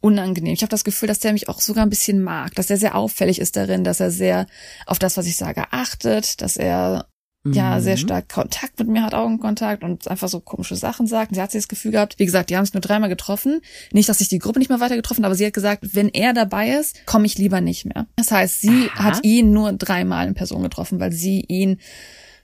unangenehm. 0.00 0.52
Ich 0.52 0.62
habe 0.62 0.70
das 0.70 0.84
Gefühl, 0.84 1.08
dass 1.08 1.18
der 1.18 1.32
mich 1.32 1.48
auch 1.48 1.60
sogar 1.60 1.84
ein 1.84 1.90
bisschen 1.90 2.22
mag, 2.22 2.54
dass 2.54 2.70
er 2.70 2.76
sehr 2.76 2.94
auffällig 2.94 3.40
ist 3.40 3.56
darin, 3.56 3.84
dass 3.84 4.00
er 4.00 4.10
sehr 4.10 4.46
auf 4.86 4.98
das, 4.98 5.16
was 5.16 5.26
ich 5.26 5.36
sage, 5.36 5.64
achtet, 5.70 6.40
dass 6.42 6.56
er 6.56 7.06
ja 7.44 7.76
Mhm. 7.76 7.82
sehr 7.82 7.96
stark 7.96 8.28
Kontakt 8.28 8.78
mit 8.78 8.88
mir 8.88 9.02
hat, 9.02 9.14
Augenkontakt 9.14 9.82
und 9.82 10.08
einfach 10.08 10.28
so 10.28 10.40
komische 10.40 10.76
Sachen 10.76 11.06
sagt. 11.06 11.30
Und 11.30 11.36
sie 11.36 11.40
hat 11.40 11.52
sich 11.52 11.62
das 11.62 11.68
Gefühl 11.68 11.92
gehabt, 11.92 12.18
wie 12.18 12.26
gesagt, 12.26 12.50
die 12.50 12.56
haben 12.56 12.64
es 12.64 12.74
nur 12.74 12.80
dreimal 12.80 13.08
getroffen. 13.08 13.60
Nicht, 13.92 14.08
dass 14.08 14.18
sich 14.18 14.28
die 14.28 14.38
Gruppe 14.38 14.58
nicht 14.58 14.68
mehr 14.68 14.80
weiter 14.80 14.96
getroffen, 14.96 15.24
aber 15.24 15.34
sie 15.34 15.46
hat 15.46 15.54
gesagt, 15.54 15.94
wenn 15.94 16.08
er 16.08 16.32
dabei 16.32 16.70
ist, 16.70 17.06
komme 17.06 17.26
ich 17.26 17.38
lieber 17.38 17.60
nicht 17.60 17.84
mehr. 17.84 18.06
Das 18.16 18.30
heißt, 18.30 18.60
sie 18.60 18.90
Aha. 18.94 19.04
hat 19.04 19.24
ihn 19.24 19.52
nur 19.52 19.72
dreimal 19.72 20.26
in 20.26 20.34
Person 20.34 20.62
getroffen, 20.62 21.00
weil 21.00 21.12
sie 21.12 21.44
ihn 21.48 21.80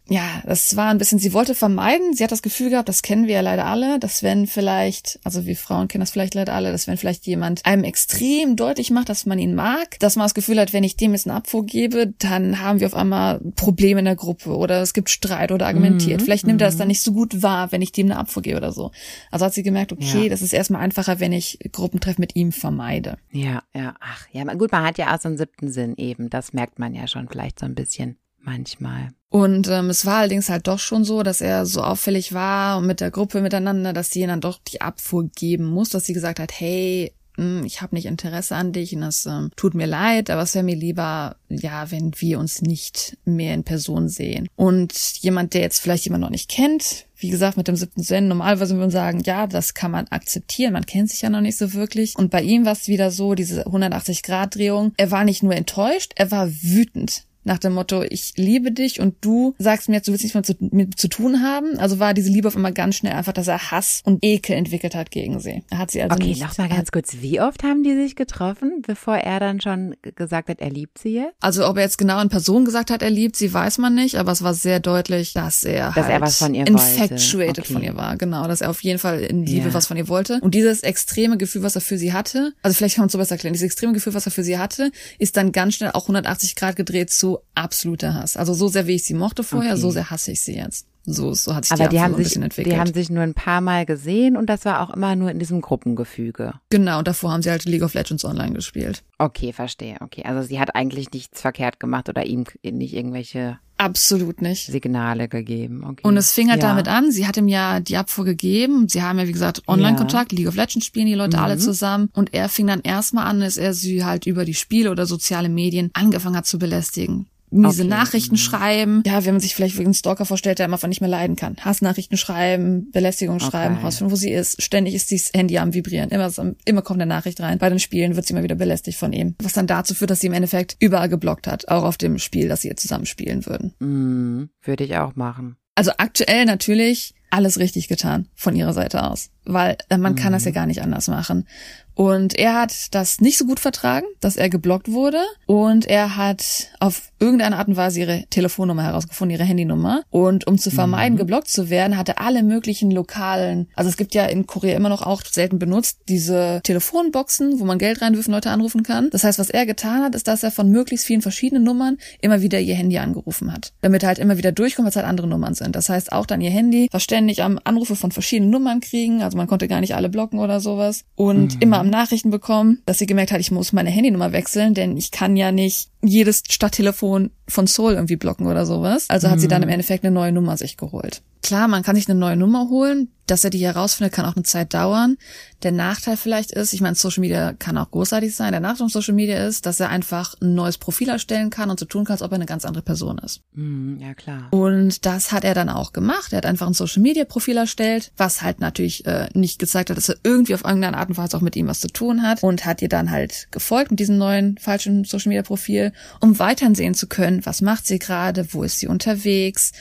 ja, 0.09 0.43
das 0.45 0.77
war 0.77 0.91
ein 0.91 0.99
bisschen, 0.99 1.19
sie 1.19 1.33
wollte 1.33 1.55
vermeiden, 1.55 2.13
sie 2.13 2.23
hat 2.23 2.31
das 2.31 2.43
Gefühl 2.43 2.69
gehabt, 2.69 2.91
das 2.91 3.01
kennen 3.01 3.27
wir 3.27 3.37
ja 3.37 3.41
leider 3.41 3.65
alle, 3.65 3.99
dass 3.99 4.23
wenn 4.23 4.47
vielleicht, 4.47 5.19
also 5.25 5.47
wir 5.47 5.57
Frauen 5.57 5.89
kennen 5.89 6.01
das 6.01 6.11
vielleicht 6.11 6.35
leider 6.35 6.53
alle, 6.53 6.73
dass 6.73 6.87
wenn 6.87 6.99
vielleicht 6.99 7.27
jemand 7.27 7.65
einem 7.65 7.85
extrem 7.85 8.55
deutlich 8.55 8.91
macht, 8.91 9.09
dass 9.09 9.25
man 9.25 9.39
ihn 9.39 9.55
mag, 9.55 9.99
dass 10.01 10.17
man 10.17 10.27
das 10.27 10.35
Gefühl 10.35 10.61
hat, 10.61 10.75
wenn 10.75 10.85
ich 10.85 10.97
dem 10.97 11.13
jetzt 11.13 11.27
einen 11.27 11.37
Abfuhr 11.37 11.65
gebe, 11.65 12.13
dann 12.19 12.61
haben 12.61 12.81
wir 12.81 12.87
auf 12.87 12.95
einmal 12.95 13.41
Probleme 13.57 14.01
in 14.01 14.05
der 14.05 14.17
Gruppe 14.17 14.55
oder 14.55 14.83
es 14.83 14.93
gibt 14.93 15.09
Streit 15.09 15.53
oder 15.53 15.67
argumentiert. 15.67 16.21
Vielleicht 16.21 16.47
nimmt 16.47 16.61
er 16.61 16.69
das 16.69 16.77
dann 16.77 16.89
nicht 16.89 17.01
so 17.03 17.13
gut 17.13 17.43
wahr, 17.43 17.73
wenn 17.73 17.81
ich 17.81 17.93
dem 17.93 18.11
eine 18.11 18.19
Abfuhr 18.19 18.43
gebe 18.43 18.59
oder 18.59 18.73
so. 18.73 18.91
Also 19.31 19.47
hat 19.47 19.55
sie 19.55 19.63
gemerkt, 19.63 19.93
okay, 19.93 20.25
Ja. 20.25 20.29
das 20.29 20.43
ist 20.43 20.53
erstmal 20.53 20.83
einfacher, 20.83 21.19
wenn 21.19 21.33
ich 21.33 21.59
Gruppentreff 21.73 22.19
mit 22.19 22.37
ihm 22.37 22.53
vermeide. 22.53 23.17
Ja, 23.33 23.63
ja, 23.75 23.95
ach, 24.01 24.27
ja, 24.33 24.45
gut, 24.55 24.71
man 24.71 24.85
hat 24.85 24.99
ja 24.99 25.15
auch 25.15 25.21
so 25.21 25.29
einen 25.29 25.39
siebten 25.39 25.71
Sinn 25.71 25.95
eben. 25.97 26.29
Das 26.29 26.53
merkt 26.53 26.79
man 26.79 26.95
ja 26.95 27.07
schon 27.07 27.27
vielleicht 27.29 27.59
so 27.61 27.65
ein 27.65 27.75
bisschen 27.75 28.19
manchmal. 28.45 29.11
Und 29.31 29.69
ähm, 29.69 29.91
es 29.91 30.07
war 30.07 30.19
allerdings 30.19 30.49
halt 30.49 30.69
doch 30.69 30.79
schon 30.79 31.05
so, 31.05 31.25
dass 31.25 31.41
er 31.41 31.67
so 31.67 31.83
auffällig 31.83 32.33
war 32.33 32.79
und 32.79 32.87
mit 32.87 33.01
der 33.01 33.11
Gruppe 33.11 33.41
miteinander, 33.41 33.93
dass 33.93 34.11
sie 34.11 34.21
ihm 34.21 34.29
dann 34.29 34.41
doch 34.41 34.61
die 34.69 34.81
Abfuhr 34.81 35.29
geben 35.35 35.65
muss, 35.65 35.91
dass 35.91 36.05
sie 36.05 36.13
gesagt 36.13 36.39
hat, 36.39 36.53
hey, 36.53 37.13
mh, 37.37 37.65
ich 37.65 37.83
habe 37.83 37.95
nicht 37.95 38.07
Interesse 38.07 38.55
an 38.55 38.73
dich 38.73 38.95
und 38.95 39.01
das 39.01 39.27
ähm, 39.27 39.51
tut 39.57 39.75
mir 39.75 39.87
leid, 39.87 40.31
aber 40.31 40.43
es 40.43 40.55
wäre 40.55 40.65
mir 40.65 40.77
lieber, 40.77 41.37
ja, 41.49 41.91
wenn 41.91 42.13
wir 42.19 42.39
uns 42.39 42.63
nicht 42.63 43.17
mehr 43.25 43.55
in 43.55 43.65
Person 43.65 44.09
sehen. 44.09 44.49
Und 44.57 44.93
jemand, 45.21 45.55
der 45.55 45.63
jetzt 45.63 45.81
vielleicht 45.81 46.05
jemand 46.05 46.23
noch 46.23 46.31
nicht 46.31 46.49
kennt, 46.49 47.07
wie 47.17 47.31
gesagt, 47.31 47.57
mit 47.57 47.69
dem 47.69 47.77
siebten 47.77 48.03
Sinn, 48.03 48.29
normalerweise 48.29 48.75
würden 48.77 48.89
wir 48.89 48.91
sagen, 48.91 49.23
ja, 49.25 49.47
das 49.47 49.75
kann 49.75 49.91
man 49.91 50.07
akzeptieren, 50.09 50.73
man 50.73 50.87
kennt 50.87 51.11
sich 51.11 51.23
ja 51.23 51.31
noch 51.31 51.41
nicht 51.41 51.57
so 51.57 51.73
wirklich. 51.73 52.17
Und 52.17 52.31
bei 52.31 52.43
ihm 52.43 52.65
war 52.65 52.73
es 52.73 52.89
wieder 52.89 53.11
so, 53.11 53.35
diese 53.35 53.67
180-Grad-Drehung, 53.67 54.93
er 54.97 55.11
war 55.11 55.25
nicht 55.25 55.43
nur 55.43 55.55
enttäuscht, 55.55 56.13
er 56.17 56.31
war 56.31 56.49
wütend 56.49 57.25
nach 57.45 57.59
dem 57.59 57.75
Motto, 57.75 58.03
ich 58.03 58.33
liebe 58.37 58.73
dich 58.73 59.01
und 59.01 59.17
du 59.21 59.55
sagst 59.59 59.89
mir 59.89 59.97
jetzt, 59.97 60.09
du 60.09 60.13
willst 60.13 60.25
nichts 60.25 60.35
mehr 60.35 60.43
zu, 60.43 60.55
mit 60.61 60.99
zu 60.99 61.09
tun 61.09 61.43
haben. 61.43 61.79
Also 61.79 61.99
war 61.99 62.15
diese 62.15 62.31
Liebe 62.31 62.49
auf 62.49 62.57
einmal 62.57 62.73
ganz 62.73 62.97
schnell 62.97 63.13
einfach, 63.13 63.33
dass 63.33 63.49
er 63.49 63.71
Hass 63.71 64.01
und 64.05 64.19
Ekel 64.25 64.57
entwickelt 64.57 64.95
hat 64.95 65.11
gegen 65.11 65.41
sie. 65.41 65.63
Er 65.71 65.79
hat 65.79 65.91
sie 65.91 66.03
also 66.03 66.15
Okay, 66.17 66.29
nicht. 66.29 66.43
nochmal 66.43 66.69
ganz 66.69 66.91
kurz. 66.91 67.17
Wie 67.21 67.41
oft 67.41 67.63
haben 67.63 67.83
die 67.83 67.95
sich 67.95 68.17
getroffen, 68.17 68.83
bevor 68.87 69.17
er 69.17 69.41
dann 69.41 69.61
schon 69.61 69.95
gesagt 70.17 70.49
hat, 70.49 70.61
er 70.61 70.71
liebt 70.71 70.99
sie 70.99 71.15
jetzt? 71.15 71.35
Also 71.41 71.67
ob 71.69 71.77
er 71.77 71.83
jetzt 71.85 71.99
genau 71.99 72.21
in 72.21 72.29
Person 72.29 72.65
gesagt 72.65 72.91
hat, 72.91 73.03
er 73.03 73.11
liebt 73.11 73.37
sie, 73.37 73.53
weiß 73.53 73.79
man 73.79 73.95
nicht, 73.95 74.17
aber 74.17 74.33
es 74.33 74.43
war 74.43 74.55
sehr 74.55 74.81
deutlich, 74.81 75.33
dass 75.35 75.65
er 75.65 75.89
Dass 75.93 76.07
er 76.07 76.13
halt 76.15 76.23
was 76.23 76.39
von 76.39 76.55
ihr 76.55 76.67
infatuated 76.67 77.35
wollte. 77.35 77.63
von 77.65 77.77
Okay. 77.77 77.87
ihr 77.87 77.97
war. 77.97 78.17
Genau, 78.17 78.47
dass 78.49 78.61
er 78.61 78.71
auf 78.71 78.83
jeden 78.83 78.99
Fall 78.99 79.21
in 79.21 79.45
Liebe 79.45 79.69
Ja. 79.69 79.75
was 79.75 79.87
von 79.87 79.97
ihr 79.97 80.09
wollte. 80.09 80.39
Und 80.41 80.55
dieses 80.55 80.83
extreme 80.83 81.37
Gefühl, 81.37 81.63
was 81.63 81.75
er 81.75 81.81
für 81.81 81.99
sie 81.99 82.13
hatte, 82.13 82.53
also 82.63 82.75
vielleicht 82.77 82.97
kann 82.97 83.03
man 83.03 83.07
es 83.07 83.13
so 83.13 83.19
besser 83.19 83.33
erklären, 83.35 83.53
dieses 83.53 83.67
extreme 83.67 83.93
Gefühl, 83.93 84.15
was 84.15 84.27
er 84.27 84.33
für 84.33 84.45
sie 84.45 84.59
hatte, 84.59 84.91
ist 85.19 85.37
dann 85.37 85.53
ganz 85.53 85.75
schnell 85.75 85.91
auch 85.93 86.05
180 86.05 86.55
Grad 86.57 86.77
gedreht 86.77 87.11
zu 87.11 87.34
absoluter 87.55 88.15
Hass. 88.15 88.37
Also 88.37 88.55
so 88.55 88.69
sehr, 88.69 88.87
wie 88.87 88.95
ich 88.95 89.05
sie 89.05 89.15
mochte 89.15 89.43
vorher, 89.43 89.73
Okay. 89.73 89.81
so 89.81 89.91
sehr 89.91 90.11
hasse 90.11 90.33
ich 90.33 90.41
sie 90.41 90.55
jetzt. 90.57 90.87
So, 91.07 91.35
so 91.35 91.55
hat 91.55 91.65
sich 91.67 91.73
Aber 91.73 91.85
die 91.89 91.97
die 91.97 92.03
haben 92.03 92.13
ein 92.13 92.17
sich, 92.17 92.25
bisschen 92.29 92.43
entwickelt. 92.45 92.75
die 92.75 92.81
haben 92.81 92.95
sich 92.95 93.11
nur 93.11 93.23
ein 93.23 93.35
paar 93.35 93.61
Mal 93.61 93.85
gesehen 93.87 94.37
und 94.37 94.47
das 94.47 94.65
war 94.65 94.81
auch 94.81 94.91
immer 94.95 95.15
nur 95.17 95.31
in 95.31 95.39
diesem 95.39 95.61
Gruppengefüge. 95.61 96.55
Genau, 96.71 96.99
und 96.99 97.09
davor 97.09 97.33
haben 97.33 97.43
sie 97.43 97.51
halt 97.51 97.65
League 97.67 97.83
of 97.83 97.95
Legends 97.95 98.25
online 98.25 98.53
gespielt. 98.55 99.03
Okay, 99.19 99.53
verstehe. 99.53 99.97
Okay, 100.01 100.23
also 100.25 100.47
sie 100.47 100.59
hat 100.59 100.75
eigentlich 100.75 101.11
nichts 101.13 101.41
verkehrt 101.41 101.79
gemacht 101.81 102.09
oder 102.09 102.25
ihm 102.25 102.45
nicht 102.63 102.95
irgendwelche 102.95 103.59
Absolut 103.77 104.41
nicht. 104.41 104.67
Signale 104.67 105.27
gegeben. 105.29 105.83
Okay. 105.85 106.07
Und 106.07 106.17
es 106.17 106.33
fing 106.33 106.49
halt 106.49 106.63
ja. 106.63 106.69
damit 106.69 106.87
an, 106.87 107.11
sie 107.11 107.27
hat 107.27 107.37
ihm 107.37 107.49
ja 107.49 107.81
die 107.81 107.97
Abfuhr 107.97 108.25
gegeben. 108.25 108.89
Sie 108.89 109.03
haben 109.03 109.19
ja, 109.19 109.27
wie 109.27 109.33
gesagt, 109.33 109.63
Online-Kontakt, 109.67 110.31
League 110.31 110.47
of 110.47 110.55
Legends 110.55 110.87
spielen 110.87 111.07
die 111.07 111.15
Leute 111.15 111.37
Mhm. 111.39 111.43
alle 111.43 111.59
zusammen. 111.59 112.09
Und 112.15 112.33
er 112.33 112.49
fing 112.49 112.69
dann 112.69 112.81
erstmal 112.83 113.27
an, 113.27 113.41
dass 113.41 113.57
er 113.57 113.75
sie 113.75 114.05
halt 114.05 114.27
über 114.27 114.45
die 114.45 114.55
Spiele 114.55 114.93
oder 114.93 115.07
soziale 115.07 115.49
Medien 115.49 115.91
angefangen 115.93 116.37
hat 116.37 116.47
zu 116.47 116.59
belästigen. 116.61 117.27
Miese 117.55 117.83
Okay. 117.83 117.89
Nachrichten 117.91 118.35
Mhm. 118.35 118.39
schreiben. 118.39 119.03
Ja, 119.07 119.25
wenn 119.25 119.35
man 119.35 119.41
sich 119.41 119.55
vielleicht 119.55 119.79
wegen 119.79 119.95
Stalker 119.95 120.25
vorstellt, 120.25 120.59
der 120.59 120.67
einfach 120.67 120.89
nicht 120.89 121.01
mehr 121.01 121.09
leiden 121.11 121.37
kann. 121.37 121.57
Hassnachrichten 121.61 122.17
schreiben, 122.19 122.91
Belästigung 122.91 123.41
schreiben, 123.41 123.77
Okay. 123.77 123.85
rausfinden, 123.85 124.13
wo 124.13 124.17
sie 124.17 124.31
ist. 124.33 124.63
Ständig 124.63 124.95
ist 124.95 125.13
das 125.13 125.31
Handy 125.35 125.59
am 125.59 125.73
Vibrieren. 125.75 126.11
Immer, 126.11 126.31
immer 126.65 126.83
kommt 126.83 127.01
eine 127.01 127.09
Nachricht 127.09 127.41
rein. 127.41 127.59
Bei 127.59 127.69
den 127.69 127.79
Spielen 127.79 128.17
wird 128.17 128.27
sie 128.27 128.33
immer 128.35 128.43
wieder 128.43 128.55
belästigt 128.57 128.99
von 128.99 129.13
ihm. 129.13 129.35
Was 129.43 129.53
dann 129.53 129.67
dazu 129.67 129.95
führt, 129.95 130.11
dass 130.11 130.21
sie 130.21 130.27
im 130.27 130.33
Endeffekt 130.33 130.77
überall 130.81 131.09
geblockt 131.09 131.47
hat. 131.47 131.69
Auch 131.69 131.85
auf 131.85 131.97
dem 131.97 132.19
Spiel, 132.19 132.49
das 132.49 132.63
sie 132.63 132.69
jetzt 132.69 132.83
zusammen 132.83 133.07
spielen 133.07 133.47
würden. 133.47 133.75
Mhm, 133.79 134.51
würde 134.63 134.85
ich 134.85 134.97
auch 134.97 135.15
machen. 135.17 135.57
Also 135.77 135.91
aktuell 135.99 136.45
natürlich 136.45 137.15
alles 137.31 137.59
richtig 137.59 137.89
getan 137.89 138.29
von 138.37 138.55
ihrer 138.55 138.73
Seite 138.73 139.03
aus, 139.11 139.31
weil 139.45 139.77
äh, 139.89 139.99
man 139.99 140.15
kann 140.15 140.29
Mhm. 140.31 140.35
das 140.35 140.45
ja 140.45 140.53
gar 140.53 140.67
nicht 140.67 140.83
anders 140.83 141.09
machen. 141.09 141.49
Und 141.95 142.35
er 142.39 142.55
hat 142.55 142.95
das 142.95 143.21
nicht 143.21 143.39
so 143.39 143.45
gut 143.45 143.61
vertragen, 143.61 144.07
dass 144.21 144.37
er 144.37 144.49
geblockt 144.49 144.91
wurde. 144.91 145.21
Und 145.47 145.87
er 145.87 146.17
hat 146.17 146.71
auf 146.81 147.11
irgendeine 147.19 147.57
Art 147.57 147.69
und 147.69 147.77
Weise 147.77 148.01
ihre 148.01 148.25
Telefonnummer 148.31 148.83
herausgefunden, 148.83 149.37
ihre 149.37 149.45
Handynummer. 149.45 150.03
Und 150.11 150.47
um 150.47 150.59
zu 150.59 150.71
vermeiden, 150.71 151.17
geblockt 151.17 151.49
zu 151.49 151.71
werden, 151.71 151.97
hat 151.97 152.09
er 152.09 152.21
alle 152.21 152.43
möglichen 152.43 152.91
lokalen, 152.91 153.69
also 153.75 153.89
es 153.89 153.97
gibt 153.97 154.15
ja 154.15 154.27
in 154.27 154.47
Korea 154.47 154.77
immer 154.77 154.89
noch 154.89 155.03
auch 155.03 155.23
selten 155.25 155.59
benutzt, 155.59 156.01
diese 156.09 156.61
Telefonboxen, 156.65 157.61
wo 157.61 157.65
man 157.65 157.79
Geld 157.79 158.03
reinwirfen, 158.03 158.33
Leute 158.33 158.51
anrufen 158.51 158.83
kann. 158.83 159.11
Das 159.11 159.25
heißt, 159.25 159.39
was 159.39 159.51
er 159.51 159.67
getan 159.67 160.03
hat, 160.03 160.15
ist, 160.15 160.29
dass 160.29 160.43
er 160.43 160.51
von 160.51 160.71
möglichst 160.71 161.07
vielen 161.07 161.23
verschiedenen 161.23 161.65
Nummern 161.65 161.99
immer 162.21 162.43
wieder 162.43 162.61
ihr 162.61 162.75
Handy 162.75 162.99
angerufen 162.99 163.53
hat. 163.53 163.73
Damit 163.81 164.03
er 164.03 164.09
halt 164.09 164.19
immer 164.19 164.37
wieder 164.37 164.53
durchkommt, 164.53 164.85
weil 164.85 164.91
es 164.91 164.97
halt 164.97 165.07
andere 165.07 165.27
Nummern 165.27 165.55
sind. 165.55 165.77
Das 165.77 165.89
heißt, 165.89 166.13
auch 166.13 166.27
dann 166.27 166.41
ihr 166.41 166.51
Handy 166.51 166.89
war 166.91 167.01
ständig 167.01 167.43
am 167.43 167.59
Anrufe 167.65 167.97
von 167.97 168.11
verschiedenen 168.11 168.51
Nummern 168.51 168.81
kriegen. 168.81 169.23
Also 169.23 169.37
man 169.37 169.47
konnte 169.47 169.69
gar 169.69 169.81
nicht 169.81 169.95
alle 169.95 170.09
blocken 170.09 170.39
oder 170.39 170.61
sowas. 170.61 171.05
Und 171.15 171.63
immer 171.63 171.84
am 171.85 171.91
Nachrichten 171.91 172.31
bekommen, 172.31 172.83
dass 172.87 172.99
sie 172.99 173.07
gemerkt 173.07 173.31
hat, 173.31 173.41
ich 173.41 173.51
muss 173.51 173.73
meine 173.73 173.91
Handynummer 173.91 174.33
wechseln, 174.33 174.75
denn 174.75 174.97
ich 174.97 175.11
kann 175.11 175.37
ja 175.37 175.53
nicht 175.53 175.91
jedes 176.03 176.43
Stadttelefon 176.49 177.31
von 177.49 177.67
Soul 177.67 177.95
irgendwie 177.95 178.17
blocken 178.17 178.47
oder 178.47 178.67
sowas. 178.67 179.07
Also 179.09 179.31
hat 179.31 179.41
sie 179.41 179.49
dann 179.49 179.63
im 179.63 179.69
Endeffekt 179.69 180.05
eine 180.05 180.15
neue 180.15 180.33
Nummer 180.33 180.57
sich 180.57 180.77
geholt. 180.77 181.23
Klar, 181.43 181.69
man 181.69 181.83
kann 181.83 181.95
sich 181.95 182.09
eine 182.09 182.19
neue 182.19 182.37
Nummer 182.37 182.71
holen. 182.71 183.09
Dass 183.27 183.43
er 183.43 183.49
die 183.49 183.65
herausfindet, 183.65 184.13
kann 184.13 184.27
auch 184.27 184.37
eine 184.37 184.43
Zeit 184.43 184.75
dauern. 184.75 185.17
Der 185.63 185.73
Nachteil 185.73 186.19
vielleicht 186.19 186.53
ist, 186.53 186.75
ich 186.75 186.83
meine, 186.83 186.95
Social 186.95 187.23
Media 187.23 187.55
kann 187.55 187.79
auch 187.79 187.91
großartig 187.91 188.37
sein. 188.37 188.53
Der 188.53 188.61
Nachteil 188.61 188.77
von 188.81 188.89
Social 188.91 189.15
Media 189.15 189.47
ist, 189.47 189.65
dass 189.65 189.81
er 189.81 189.89
einfach 189.89 190.35
ein 190.43 190.55
neues 190.55 190.77
Profil 190.77 191.09
erstellen 191.09 191.49
kann 191.49 191.71
und 191.71 191.81
so 191.81 191.87
tun 191.87 192.05
kann, 192.05 192.13
als 192.13 192.23
ob 192.23 192.33
er 192.33 192.35
eine 192.35 192.45
ganz 192.45 192.67
andere 192.67 192.83
Person 192.83 193.17
ist. 193.17 193.41
Mhm, 193.55 193.99
ja, 193.99 194.13
klar. 194.13 194.49
Und 194.51 195.07
das 195.07 195.33
hat 195.33 195.45
er 195.45 195.55
dann 195.55 195.71
auch 195.71 195.95
gemacht. 195.95 196.35
Er 196.35 196.39
hat 196.39 196.47
einfach 196.47 196.67
ein 196.67 196.75
Social 196.75 197.01
Media 197.01 197.25
Profil 197.25 197.57
erstellt, 197.57 198.13
was 198.19 198.43
halt 198.43 198.61
natürlich 198.61 199.07
äh, 199.07 199.29
nicht 199.33 199.59
gezeigt 199.59 199.89
hat, 199.89 199.97
dass 199.97 200.11
er 200.11 200.17
irgendwie 200.23 200.55
auf 200.55 200.65
irgendeine 200.65 200.99
Art 200.99 201.09
und 201.09 201.17
Weise 201.17 201.35
auch 201.35 201.41
mit 201.41 201.57
ihm 201.57 201.67
was 201.67 201.81
zu 201.81 201.89
tun 201.89 202.21
hat 202.21 202.43
und 202.43 202.67
hat 202.67 202.83
ihr 202.83 202.91
dann 202.91 203.11
halt 203.11 203.49
gefolgt 203.53 203.91
mit 203.91 204.01
diesem 204.01 204.19
neuen 204.19 204.59
falschen 204.59 205.05
Social 205.05 205.31
Media 205.31 205.43
Profil, 205.43 205.95
um 206.21 206.39
weiterhin 206.39 206.75
sehen 206.75 206.93
zu 206.93 207.07
können, 207.07 207.34
was 207.45 207.63
macht 207.63 207.87
sie 207.87 207.99
gerade, 207.99 208.53
wo 208.53 208.63
ist 208.63 208.79
sie 208.79 208.87
unterwegs, 208.87 209.73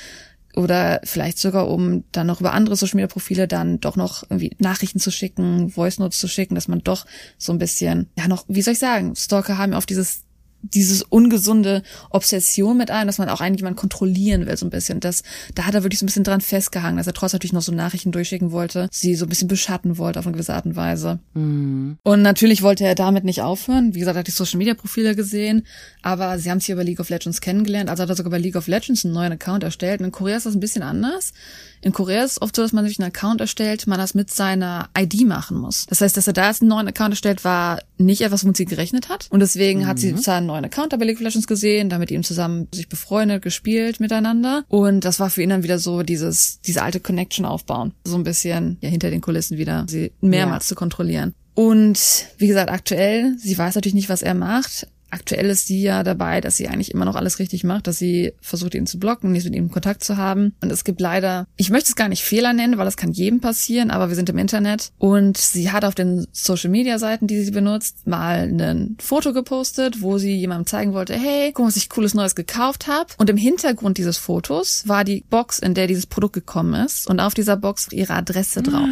oder 0.56 1.02
vielleicht 1.04 1.40
sogar, 1.40 1.68
um 1.68 2.04
dann 2.12 2.28
noch 2.28 2.40
über 2.40 2.54
andere 2.54 2.76
Social 2.76 2.96
Media 2.96 3.08
Profile 3.08 3.48
dann 3.48 3.80
doch 3.80 3.96
noch 3.96 4.24
irgendwie 4.24 4.56
Nachrichten 4.60 5.00
zu 5.00 5.12
schicken, 5.12 5.70
Voice 5.70 5.98
Notes 5.98 6.20
zu 6.20 6.28
schicken, 6.28 6.56
dass 6.56 6.68
man 6.68 6.84
doch 6.84 7.06
so 7.38 7.52
ein 7.52 7.58
bisschen, 7.58 8.10
ja 8.18 8.28
noch, 8.28 8.46
wie 8.48 8.62
soll 8.62 8.74
ich 8.74 8.80
sagen, 8.80 9.16
Stalker 9.16 9.58
haben 9.58 9.72
ja 9.72 9.78
oft 9.78 9.90
dieses 9.90 10.24
dieses 10.64 11.04
ungesunde 11.04 11.84
Obsession 12.10 12.78
mit 12.78 12.90
einem, 12.90 13.08
dass 13.08 13.18
man 13.18 13.30
auch 13.30 13.42
eigentlich 13.42 13.60
jemanden 13.60 13.80
kontrollieren 13.80 14.46
will, 14.46 14.58
so 14.58 14.66
ein 14.66 14.70
bisschen. 14.70 15.00
Das, 15.00 15.24
da 15.56 15.66
hat 15.66 15.76
er 15.76 15.84
wirklich 15.84 16.00
so 16.00 16.06
ein 16.06 16.08
bisschen 16.08 16.24
dran 16.24 16.42
festgehangen, 16.42 16.98
dass 16.98 17.08
er 17.08 17.14
trotzdem 17.14 17.38
natürlich 17.38 17.54
noch 17.54 17.62
so 17.62 17.72
Nachrichten 17.72 18.12
durchschicken 18.12 18.52
wollte, 18.52 18.88
sie 18.92 19.16
so 19.16 19.26
ein 19.26 19.30
bisschen 19.30 19.48
beschatten 19.48 19.98
wollte 19.98 20.20
auf 20.20 20.26
eine 20.26 20.34
gewisse 20.34 20.54
Art 20.54 20.66
und 20.66 20.76
Weise. 20.76 21.20
Mhm. 21.34 21.98
Und 22.04 22.22
natürlich 22.22 22.62
wollte 22.62 22.86
er 22.86 22.96
damit 22.96 23.26
nicht 23.26 23.42
aufhören. 23.42 23.94
Wie 23.94 24.00
gesagt, 24.00 24.16
er 24.16 24.20
hat 24.20 24.28
die 24.28 24.32
Social 24.32 24.58
Media 24.58 24.74
Profile 24.74 25.16
gesehen, 25.16 25.66
aber 26.02 26.40
sie 26.40 26.50
haben 26.50 26.60
sich 26.60 26.70
über 26.70 26.84
League 26.84 27.00
of 27.00 27.10
Legends 27.10 27.42
kennengelernt. 27.42 27.90
Also 27.90 28.04
hat 28.04 28.10
er 28.10 28.16
sogar 28.16 28.32
bei 28.32 28.40
League 28.40 28.56
of 28.56 28.68
Legends 28.68 29.04
einen 29.04 29.14
neuen 29.14 29.34
Account 29.34 29.64
erstellt. 29.64 30.00
Und 30.00 30.08
in 30.08 30.12
Korea 30.12 30.38
ist 30.38 30.46
das 30.46 30.56
ein 30.56 30.60
bisschen 30.60 30.84
anders. 30.84 31.34
In 31.84 31.92
Korea 31.92 32.24
ist 32.24 32.32
es 32.32 32.42
oft 32.42 32.56
so, 32.56 32.62
dass 32.62 32.72
man 32.72 32.88
sich 32.88 32.98
einen 32.98 33.10
Account 33.10 33.42
erstellt, 33.42 33.88
man 33.88 34.00
das 34.00 34.14
mit 34.14 34.32
seiner 34.32 34.90
ID 34.98 35.28
machen 35.28 35.58
muss. 35.58 35.86
Das 35.88 36.00
heißt, 36.00 36.16
dass 36.16 36.28
er 36.28 36.34
da 36.34 36.48
jetzt 36.48 36.62
einen 36.62 36.70
neuen 36.70 36.88
Account 36.88 37.12
erstellt, 37.12 37.44
war 37.44 37.82
nicht 37.98 38.22
etwas, 38.22 38.44
womit 38.44 38.56
sie 38.56 38.66
gerechnet 38.66 39.10
hat. 39.10 39.28
Und 39.30 39.42
deswegen 39.42 39.86
hat 39.86 40.00
sie 40.00 40.16
zwar 40.16 40.38
einen 40.38 40.48
neuen 40.48 40.64
Account 40.64 40.98
bei 40.98 41.06
League 41.06 41.18
of 41.18 41.24
Legends 41.24 41.46
gesehen, 41.46 41.90
da 41.90 41.98
mit 42.00 42.10
ihm 42.10 42.24
zusammen 42.24 42.70
sich 42.74 42.88
befreundet, 42.88 43.42
gespielt 43.42 44.00
miteinander. 44.00 44.64
Und 44.70 45.04
das 45.04 45.20
war 45.20 45.30
für 45.30 45.44
ihn 45.44 45.50
dann 45.50 45.64
wieder 45.64 45.78
so 45.78 46.04
dieses, 46.04 46.62
diese 46.62 46.84
alte 46.84 47.02
Connection 47.02 47.46
aufbauen. 47.46 47.94
So 48.06 48.16
ein 48.16 48.24
bisschen, 48.24 48.78
ja, 48.80 48.88
hinter 48.88 49.10
den 49.10 49.20
Kulissen 49.20 49.58
wieder, 49.58 49.86
sie 49.90 50.14
mehrmals 50.22 50.68
zu 50.68 50.76
kontrollieren. 50.76 51.34
Und 51.54 52.00
wie 52.38 52.48
gesagt, 52.48 52.72
aktuell, 52.72 53.36
sie 53.38 53.58
weiß 53.58 53.76
natürlich 53.76 53.94
nicht, 53.94 54.10
was 54.10 54.22
er 54.22 54.34
macht. 54.34 54.88
Aktuell 55.14 55.46
ist 55.52 55.68
sie 55.68 55.82
ja 55.84 56.02
dabei, 56.02 56.42
dass 56.42 56.58
sie 56.58 56.68
eigentlich 56.68 56.92
immer 56.92 57.06
noch 57.06 57.16
alles 57.16 57.38
richtig 57.38 57.64
macht, 57.64 57.86
dass 57.86 58.00
sie 58.00 58.34
versucht, 58.42 58.74
ihn 58.74 58.88
zu 58.88 58.98
blocken, 58.98 59.32
nicht 59.32 59.46
mit 59.46 59.54
ihm 59.54 59.70
Kontakt 59.70 60.04
zu 60.04 60.18
haben. 60.18 60.56
Und 60.60 60.72
es 60.72 60.84
gibt 60.84 61.00
leider, 61.00 61.46
ich 61.56 61.70
möchte 61.70 61.90
es 61.90 61.96
gar 61.96 62.10
nicht 62.10 62.24
Fehler 62.24 62.54
nennen, 62.54 62.80
weil 62.80 62.86
das 62.86 62.98
kann 62.98 63.12
jedem 63.12 63.40
passieren, 63.40 63.92
aber 63.92 64.10
wir 64.10 64.16
sind 64.16 64.30
im 64.30 64.40
Internet. 64.40 64.92
Und 64.98 65.38
sie 65.38 65.72
hat 65.72 65.86
auf 65.86 65.94
den 65.94 66.26
Social 66.32 66.72
Media 66.72 66.98
Seiten, 66.98 67.28
die 67.28 67.44
sie 67.44 67.52
benutzt, 67.52 68.08
mal 68.08 68.52
ein 68.52 68.98
Foto 69.00 69.34
gepostet, 69.34 70.02
wo 70.02 70.18
sie 70.18 70.36
jemandem 70.36 70.66
zeigen 70.66 70.94
wollte, 70.94 71.14
hey, 71.14 71.52
guck 71.52 71.66
mal, 71.66 71.68
was 71.68 71.78
ich 71.78 71.90
cooles 71.90 72.16
Neues 72.16 72.34
gekauft 72.34 72.88
habe. 72.88 73.14
Und 73.18 73.30
im 73.30 73.38
Hintergrund 73.38 74.00
dieses 74.00 74.18
Fotos 74.18 74.88
war 74.88 75.04
die 75.04 75.24
Box, 75.30 75.60
in 75.60 75.76
der 75.76 75.86
dieses 75.86 76.08
Produkt 76.08 76.34
gekommen 76.34 76.74
ist. 76.86 77.08
Und 77.08 77.20
auf 77.20 77.36
dieser 77.36 77.56
Box 77.56 77.90
ihre 77.92 78.14
Adresse 78.14 78.64
drauf. 78.64 78.90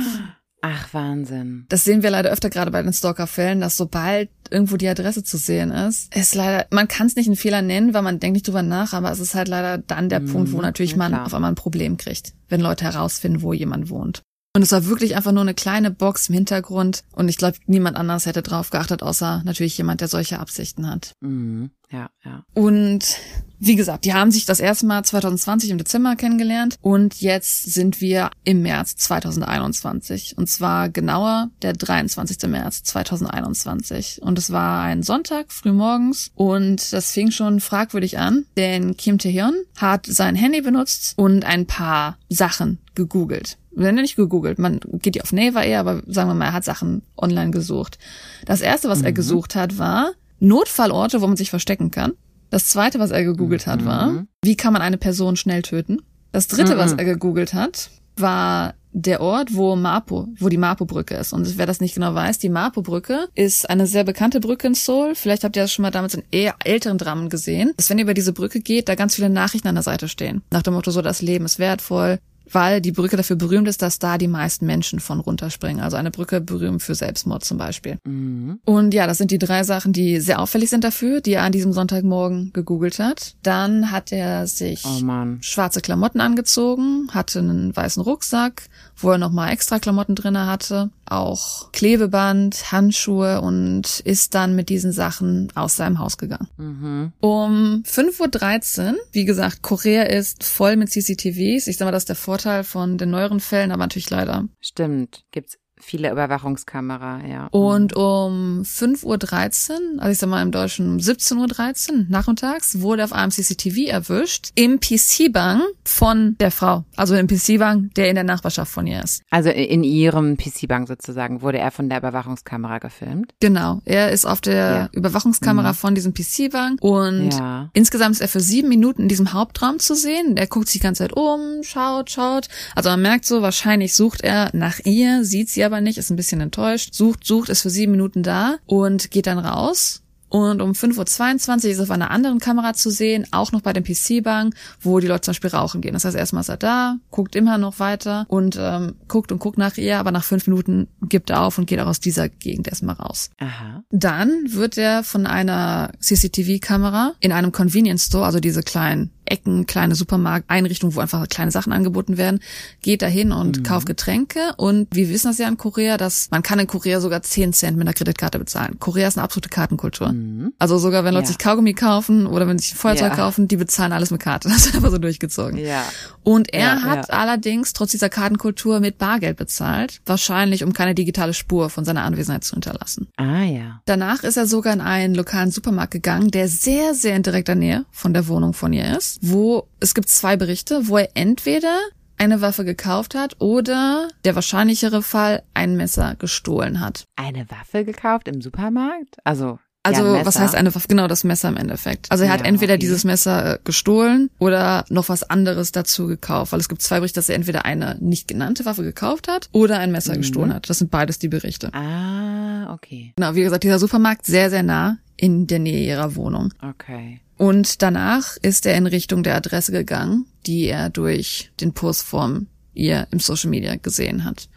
Ach, 0.61 0.93
Wahnsinn. 0.93 1.65
Das 1.69 1.83
sehen 1.83 2.03
wir 2.03 2.11
leider 2.11 2.29
öfter 2.29 2.51
gerade 2.51 2.69
bei 2.69 2.83
den 2.83 2.93
Stalker-Fällen, 2.93 3.61
dass 3.61 3.77
sobald 3.77 4.29
irgendwo 4.51 4.77
die 4.77 4.87
Adresse 4.87 5.23
zu 5.23 5.37
sehen 5.37 5.71
ist, 5.71 6.15
ist 6.15 6.35
leider, 6.35 6.67
man 6.69 6.87
kann 6.87 7.07
es 7.07 7.15
nicht 7.15 7.25
einen 7.25 7.35
Fehler 7.35 7.63
nennen, 7.63 7.95
weil 7.95 8.03
man 8.03 8.19
denkt 8.19 8.35
nicht 8.35 8.47
drüber 8.47 8.61
nach, 8.61 8.93
aber 8.93 9.11
es 9.11 9.19
ist 9.19 9.33
halt 9.33 9.47
leider 9.47 9.79
dann 9.79 10.09
der 10.09 10.19
Punkt, 10.19 10.51
wo 10.51 10.61
natürlich 10.61 10.91
ja, 10.91 10.97
man 10.97 11.13
klar. 11.13 11.25
auf 11.25 11.33
einmal 11.33 11.51
ein 11.51 11.55
Problem 11.55 11.97
kriegt, 11.97 12.33
wenn 12.47 12.61
Leute 12.61 12.85
herausfinden, 12.85 13.41
wo 13.41 13.53
jemand 13.53 13.89
wohnt. 13.89 14.21
Und 14.53 14.63
es 14.63 14.71
war 14.73 14.85
wirklich 14.85 15.15
einfach 15.15 15.31
nur 15.31 15.43
eine 15.43 15.53
kleine 15.53 15.91
Box 15.91 16.27
im 16.27 16.35
Hintergrund 16.35 17.03
und 17.13 17.29
ich 17.29 17.37
glaube, 17.37 17.57
niemand 17.67 17.95
anders 17.95 18.25
hätte 18.25 18.41
drauf 18.41 18.69
geachtet, 18.69 19.01
außer 19.01 19.43
natürlich 19.45 19.77
jemand, 19.77 20.01
der 20.01 20.09
solche 20.09 20.39
Absichten 20.39 20.89
hat. 20.89 21.13
Mhm. 21.21 21.71
Ja, 21.89 22.09
ja. 22.23 22.43
Und 22.53 23.17
wie 23.59 23.75
gesagt, 23.75 24.05
die 24.05 24.13
haben 24.13 24.31
sich 24.31 24.45
das 24.45 24.59
erste 24.59 24.85
Mal 24.85 25.03
2020 25.03 25.69
im 25.69 25.77
Dezember 25.77 26.15
kennengelernt 26.15 26.77
und 26.81 27.21
jetzt 27.21 27.71
sind 27.71 28.01
wir 28.01 28.31
im 28.43 28.61
März 28.61 28.95
2021 28.95 30.37
und 30.37 30.49
zwar 30.49 30.89
genauer 30.89 31.49
der 31.61 31.73
23. 31.73 32.49
März 32.49 32.83
2021 32.83 34.21
und 34.21 34.37
es 34.37 34.51
war 34.51 34.83
ein 34.83 35.03
Sonntag 35.03 35.51
frühmorgens 35.51 36.31
und 36.35 36.91
das 36.91 37.11
fing 37.11 37.31
schon 37.31 37.59
fragwürdig 37.59 38.17
an, 38.17 38.45
denn 38.57 38.97
Kim 38.97 39.17
Tae-hyun 39.17 39.53
hat 39.77 40.07
sein 40.07 40.35
Handy 40.35 40.61
benutzt 40.61 41.13
und 41.17 41.45
ein 41.45 41.67
paar 41.67 42.17
Sachen 42.29 42.79
gegoogelt. 42.95 43.57
Wir 43.73 43.91
nicht 43.91 44.15
gegoogelt, 44.15 44.59
man 44.59 44.79
geht 44.93 45.15
ja 45.15 45.23
auf 45.23 45.31
Naver 45.31 45.63
eher, 45.63 45.79
aber 45.79 46.01
sagen 46.07 46.29
wir 46.29 46.33
mal, 46.33 46.45
er 46.45 46.53
hat 46.53 46.65
Sachen 46.65 47.03
online 47.17 47.51
gesucht. 47.51 47.97
Das 48.45 48.61
erste, 48.61 48.89
was 48.89 49.01
er 49.01 49.13
gesucht 49.13 49.55
hat, 49.55 49.77
war 49.77 50.11
Notfallorte, 50.39 51.21
wo 51.21 51.27
man 51.27 51.37
sich 51.37 51.49
verstecken 51.49 51.91
kann. 51.91 52.13
Das 52.49 52.67
zweite, 52.67 52.99
was 52.99 53.11
er 53.11 53.23
gegoogelt 53.23 53.67
hat, 53.67 53.85
war, 53.85 54.25
wie 54.43 54.57
kann 54.57 54.73
man 54.73 54.81
eine 54.81 54.97
Person 54.97 55.37
schnell 55.37 55.61
töten? 55.61 56.01
Das 56.33 56.47
dritte, 56.47 56.77
was 56.77 56.93
er 56.93 57.05
gegoogelt 57.05 57.53
hat, 57.53 57.91
war 58.17 58.73
der 58.93 59.21
Ort, 59.21 59.55
wo 59.55 59.75
Mapo, 59.75 60.27
wo 60.37 60.49
die 60.49 60.57
Mapo-Brücke 60.57 61.15
ist. 61.15 61.31
Und 61.31 61.57
wer 61.57 61.65
das 61.65 61.79
nicht 61.79 61.95
genau 61.95 62.13
weiß, 62.13 62.39
die 62.39 62.49
Mapo-Brücke 62.49 63.29
ist 63.35 63.69
eine 63.69 63.87
sehr 63.87 64.03
bekannte 64.03 64.41
Brücke 64.41 64.67
in 64.67 64.73
Seoul. 64.73 65.15
Vielleicht 65.15 65.43
habt 65.43 65.55
ihr 65.55 65.61
das 65.61 65.71
schon 65.71 65.83
mal 65.83 65.91
damals 65.91 66.15
in 66.15 66.23
eher 66.31 66.55
älteren 66.63 66.97
Dramen 66.97 67.29
gesehen. 67.29 67.71
Dass 67.77 67.89
wenn 67.89 67.99
ihr 67.99 68.03
über 68.03 68.13
diese 68.13 68.33
Brücke 68.33 68.59
geht, 68.59 68.89
da 68.89 68.95
ganz 68.95 69.15
viele 69.15 69.29
Nachrichten 69.29 69.69
an 69.69 69.75
der 69.75 69.83
Seite 69.83 70.09
stehen. 70.09 70.41
Nach 70.51 70.61
dem 70.61 70.73
Motto 70.73 70.91
so, 70.91 71.01
das 71.01 71.21
Leben 71.21 71.45
ist 71.45 71.57
wertvoll, 71.57 72.19
weil 72.53 72.81
die 72.81 72.91
Brücke 72.91 73.17
dafür 73.17 73.35
berühmt 73.35 73.67
ist, 73.67 73.81
dass 73.81 73.99
da 73.99 74.17
die 74.17 74.27
meisten 74.27 74.65
Menschen 74.65 74.99
von 74.99 75.19
runterspringen. 75.19 75.81
Also 75.83 75.97
eine 75.97 76.11
Brücke 76.11 76.41
berühmt 76.41 76.81
für 76.81 76.95
Selbstmord 76.95 77.43
zum 77.43 77.57
Beispiel. 77.57 77.97
Mhm. 78.05 78.59
Und 78.65 78.93
ja, 78.93 79.07
das 79.07 79.17
sind 79.17 79.31
die 79.31 79.39
drei 79.39 79.63
Sachen, 79.63 79.93
die 79.93 80.19
sehr 80.19 80.39
auffällig 80.39 80.69
sind 80.69 80.83
dafür, 80.83 81.21
die 81.21 81.33
er 81.33 81.43
an 81.43 81.51
diesem 81.51 81.73
Sonntagmorgen 81.73 82.51
gegoogelt 82.53 82.99
hat. 82.99 83.35
Dann 83.43 83.91
hat 83.91 84.11
er 84.11 84.47
sich 84.47 84.83
Oh 84.85 85.01
schwarze 85.41 85.81
Klamotten 85.81 86.21
angezogen, 86.21 87.09
hatte 87.11 87.39
einen 87.39 87.75
weißen 87.75 88.01
Rucksack, 88.01 88.63
wo 89.03 89.11
er 89.11 89.17
nochmal 89.17 89.51
extra 89.51 89.79
Klamotten 89.79 90.15
drinne 90.15 90.47
hatte, 90.47 90.89
auch 91.05 91.71
Klebeband, 91.71 92.71
Handschuhe 92.71 93.41
und 93.41 94.01
ist 94.01 94.35
dann 94.35 94.55
mit 94.55 94.69
diesen 94.69 94.91
Sachen 94.91 95.51
aus 95.55 95.75
seinem 95.75 95.99
Haus 95.99 96.17
gegangen. 96.17 96.47
Mhm. 96.57 97.13
Um 97.19 97.83
5.13 97.85 98.93
Uhr, 98.93 98.95
wie 99.11 99.25
gesagt, 99.25 99.61
Korea 99.61 100.03
ist 100.03 100.43
voll 100.43 100.75
mit 100.75 100.89
CCTVs. 100.89 101.67
Ich 101.67 101.77
sag 101.77 101.85
mal, 101.85 101.91
das 101.91 102.03
ist 102.03 102.09
der 102.09 102.15
Vorteil 102.15 102.63
von 102.63 102.97
den 102.97 103.09
neueren 103.09 103.39
Fällen, 103.39 103.71
aber 103.71 103.83
natürlich 103.83 104.09
leider. 104.09 104.45
Stimmt. 104.59 105.23
Gibt's 105.31 105.57
viele 105.81 106.11
Überwachungskamera, 106.11 107.21
ja. 107.27 107.47
Und 107.51 107.95
um 107.95 108.61
5.13 108.63 109.69
Uhr, 109.71 110.01
also 110.01 110.11
ich 110.11 110.17
sag 110.17 110.29
mal 110.29 110.41
im 110.41 110.51
Deutschen 110.51 110.93
um 110.93 110.97
17.13 110.97 111.91
Uhr 111.91 112.05
nachmittags, 112.09 112.81
wurde 112.81 113.03
auf 113.03 113.13
einem 113.13 113.31
CCTV 113.31 113.89
erwischt 113.89 114.49
im 114.55 114.79
PC-Bang 114.79 115.61
von 115.83 116.35
der 116.39 116.51
Frau. 116.51 116.85
Also 116.95 117.15
im 117.15 117.27
PC-Bang, 117.27 117.89
der 117.95 118.09
in 118.09 118.15
der 118.15 118.23
Nachbarschaft 118.23 118.71
von 118.71 118.87
ihr 118.87 119.03
ist. 119.03 119.23
Also 119.29 119.49
in 119.49 119.83
ihrem 119.83 120.37
PC-Bank 120.37 120.87
sozusagen 120.87 121.41
wurde 121.41 121.57
er 121.57 121.71
von 121.71 121.89
der 121.89 121.97
Überwachungskamera 121.99 122.79
gefilmt. 122.79 123.33
Genau. 123.39 123.81
Er 123.85 124.11
ist 124.11 124.25
auf 124.25 124.41
der 124.41 124.51
Ja. 124.61 124.89
Überwachungskamera 124.93 125.73
von 125.73 125.95
diesem 125.95 126.13
PC-Bang 126.13 126.77
und 126.79 127.31
Ja. 127.31 127.69
Insgesamt 127.73 128.15
ist 128.15 128.21
er 128.21 128.27
für 128.27 128.39
sieben 128.39 128.69
Minuten 128.69 129.03
in 129.03 129.07
diesem 129.07 129.33
Hauptraum 129.33 129.79
zu 129.79 129.95
sehen. 129.95 130.37
Er 130.37 130.47
guckt 130.47 130.67
sich 130.67 130.81
die 130.81 130.83
ganze 130.83 131.03
Zeit 131.03 131.13
um, 131.13 131.63
schaut, 131.63 132.11
schaut. 132.11 132.47
Also 132.75 132.89
man 132.89 133.01
merkt 133.01 133.25
so, 133.25 133.41
wahrscheinlich 133.41 133.95
sucht 133.95 134.21
er 134.21 134.49
nach 134.53 134.79
ihr, 134.83 135.23
sieht 135.23 135.49
sie 135.49 135.63
aber 135.63 135.70
nicht, 135.79 135.97
ist 135.97 136.09
ein 136.09 136.17
bisschen 136.17 136.41
enttäuscht, 136.41 136.93
sucht, 136.93 137.25
sucht, 137.25 137.47
ist 137.47 137.61
für 137.61 137.69
sieben 137.69 137.93
Minuten 137.93 138.23
da 138.23 138.57
und 138.65 139.11
geht 139.11 139.27
dann 139.27 139.39
raus. 139.39 140.01
Und 140.31 140.61
um 140.61 140.71
5.22 140.71 141.65
Uhr 141.65 141.71
ist 141.71 141.77
er 141.79 141.83
auf 141.83 141.91
einer 141.91 142.09
anderen 142.09 142.39
Kamera 142.39 142.73
zu 142.73 142.89
sehen, 142.89 143.27
auch 143.31 143.51
noch 143.51 143.59
bei 143.61 143.73
dem 143.73 143.83
PC-Bang, 143.83 144.55
wo 144.79 144.99
die 145.01 145.07
Leute 145.07 145.21
zum 145.23 145.31
Beispiel 145.33 145.49
rauchen 145.49 145.81
gehen. 145.81 145.91
Das 145.93 146.05
heißt, 146.05 146.15
erstmal 146.15 146.41
ist 146.41 146.49
er 146.49 146.55
da, 146.55 146.95
guckt 147.11 147.35
immer 147.35 147.57
noch 147.57 147.79
weiter 147.79 148.25
und 148.29 148.57
ähm, 148.57 148.95
guckt 149.09 149.33
und 149.33 149.39
guckt 149.39 149.57
nach 149.57 149.75
ihr, 149.77 149.99
aber 149.99 150.11
nach 150.11 150.23
fünf 150.23 150.47
Minuten 150.47 150.87
gibt 151.01 151.29
er 151.31 151.41
auf 151.41 151.57
und 151.57 151.65
geht 151.67 151.79
auch 151.81 151.87
aus 151.87 151.99
dieser 151.99 152.29
Gegend 152.29 152.69
erstmal 152.69 152.95
raus. 152.95 153.29
Aha. 153.39 153.83
Dann 153.91 154.53
wird 154.53 154.77
er 154.77 155.03
von 155.03 155.27
einer 155.27 155.91
CCTV-Kamera 155.99 157.13
in 157.19 157.31
einem 157.31 157.51
Convenience 157.51 158.05
Store, 158.05 158.25
also 158.25 158.39
diese 158.39 158.63
kleinen 158.63 159.11
Ecken 159.25 159.65
kleine 159.65 159.95
Supermarkteinrichtungen, 159.95 160.93
wo 160.95 160.99
einfach 160.99 161.25
kleine 161.29 161.51
Sachen 161.51 161.71
angeboten 161.71 162.17
werden, 162.17 162.41
geht 162.81 163.01
dahin 163.01 163.31
und 163.31 163.59
Mhm. 163.59 163.63
kauft 163.63 163.85
Getränke. 163.85 164.39
Und 164.57 164.87
wir 164.93 165.07
wissen 165.09 165.27
das 165.27 165.37
ja 165.37 165.47
in 165.47 165.55
Korea, 165.55 165.95
dass 165.95 166.27
man 166.31 166.43
kann 166.43 166.59
in 166.59 166.67
Korea 166.67 166.99
sogar 166.99 167.21
10 167.21 167.53
Cent 167.53 167.77
mit 167.77 167.87
einer 167.87 167.93
Kreditkarte 167.93 168.39
bezahlen. 168.39 168.77
Korea 168.79 169.07
ist 169.07 169.17
eine 169.17 169.23
absolute 169.23 169.47
Kartenkultur. 169.47 170.11
Mhm. 170.11 170.20
Also 170.59 170.77
sogar 170.77 171.03
wenn 171.03 171.13
Leute 171.13 171.23
Ja. 171.25 171.27
sich 171.29 171.37
Kaugummi 171.37 171.73
kaufen 171.73 172.25
oder 172.27 172.47
wenn 172.47 172.57
sie 172.57 172.65
sich 172.65 172.73
ein 172.75 172.77
Feuerzeug 172.77 173.09
Ja. 173.11 173.15
kaufen, 173.15 173.47
die 173.47 173.55
bezahlen 173.57 173.91
alles 173.91 174.11
mit 174.11 174.21
Karte. 174.21 174.47
Das 174.49 174.65
ist 174.65 174.75
einfach 174.75 174.91
so 174.91 174.97
durchgezogen. 174.97 175.57
Ja. 175.57 175.83
Und 176.23 176.53
er 176.53 176.59
Ja, 176.75 176.81
hat 176.83 177.09
allerdings 177.11 177.73
trotz 177.73 177.91
dieser 177.91 178.09
Kartenkultur 178.09 178.79
mit 178.79 178.97
Bargeld 178.97 179.37
bezahlt, 179.37 180.01
wahrscheinlich 180.05 180.63
um 180.63 180.73
keine 180.73 180.93
digitale 180.95 181.33
Spur 181.33 181.69
von 181.69 181.85
seiner 181.85 182.03
Anwesenheit 182.03 182.43
zu 182.43 182.53
hinterlassen. 182.53 183.07
Ah 183.17 183.43
ja. 183.43 183.81
Danach 183.85 184.23
ist 184.23 184.37
er 184.37 184.45
sogar 184.47 184.73
in 184.73 184.81
einen 184.81 185.15
lokalen 185.15 185.51
Supermarkt 185.51 185.91
gegangen, 185.91 186.31
der 186.31 186.47
sehr, 186.47 186.93
sehr 186.93 187.15
in 187.15 187.23
direkter 187.23 187.55
Nähe 187.55 187.85
von 187.91 188.13
der 188.13 188.27
Wohnung 188.27 188.53
von 188.53 188.73
ihr 188.73 188.97
ist, 188.97 189.19
wo 189.21 189.67
es 189.79 189.93
gibt 189.93 190.09
zwei 190.09 190.37
Berichte, 190.37 190.87
wo 190.87 190.97
er 190.97 191.09
entweder 191.15 191.75
eine 192.17 192.41
Waffe 192.41 192.63
gekauft 192.65 193.15
hat 193.15 193.37
oder 193.39 194.07
der 194.25 194.35
wahrscheinlichere 194.35 195.01
Fall 195.01 195.41
ein 195.55 195.75
Messer 195.75 196.13
gestohlen 196.19 196.79
hat. 196.79 197.05
Eine 197.15 197.49
Waffe 197.49 197.83
gekauft 197.83 198.27
im 198.27 198.41
Supermarkt? 198.43 199.17
Also. 199.23 199.57
Also, 199.83 200.15
ja, 200.15 200.25
was 200.25 200.37
heißt 200.37 200.53
eine 200.53 200.73
Waffe? 200.75 200.87
Genau, 200.87 201.07
das 201.07 201.23
Messer 201.23 201.49
im 201.49 201.57
Endeffekt. 201.57 202.11
Also 202.11 202.23
er 202.23 202.29
hat 202.29 202.41
Ja, 202.41 202.45
entweder 202.45 202.73
okay. 202.73 202.79
dieses 202.81 203.03
Messer 203.03 203.55
äh, 203.55 203.59
gestohlen 203.63 204.29
oder 204.37 204.85
noch 204.89 205.09
was 205.09 205.23
anderes 205.23 205.71
dazu 205.71 206.05
gekauft. 206.05 206.51
Weil 206.51 206.59
es 206.59 206.69
gibt 206.69 206.83
zwei 206.83 206.99
Berichte, 206.99 207.15
dass 207.19 207.29
er 207.29 207.35
entweder 207.35 207.65
eine 207.65 207.97
nicht 207.99 208.27
genannte 208.27 208.63
Waffe 208.65 208.83
gekauft 208.83 209.27
hat 209.27 209.49
oder 209.51 209.79
ein 209.79 209.91
Messer 209.91 210.13
Mhm. 210.13 210.17
gestohlen 210.17 210.53
hat. 210.53 210.69
Das 210.69 210.77
sind 210.77 210.91
beides 210.91 211.17
die 211.17 211.29
Berichte. 211.29 211.73
Ah, 211.73 212.71
okay. 212.73 213.13
Genau, 213.15 213.33
wie 213.33 213.41
gesagt, 213.41 213.63
dieser 213.63 213.79
Supermarkt 213.79 214.25
sehr, 214.27 214.51
sehr 214.51 214.61
nah 214.63 214.97
in 215.17 215.47
der 215.47 215.59
Nähe 215.59 215.83
ihrer 215.87 216.15
Wohnung. 216.15 216.53
Okay. 216.61 217.19
Und 217.37 217.81
danach 217.81 218.37
ist 218.43 218.67
er 218.67 218.75
in 218.75 218.85
Richtung 218.85 219.23
der 219.23 219.35
Adresse 219.35 219.71
gegangen, 219.71 220.25
die 220.45 220.65
er 220.67 220.91
durch 220.91 221.51
den 221.59 221.73
Post 221.73 222.03
von 222.03 222.45
ihr 222.75 223.07
im 223.09 223.19
Social 223.19 223.49
Media 223.49 223.75
gesehen 223.77 224.25
hat. 224.25 224.47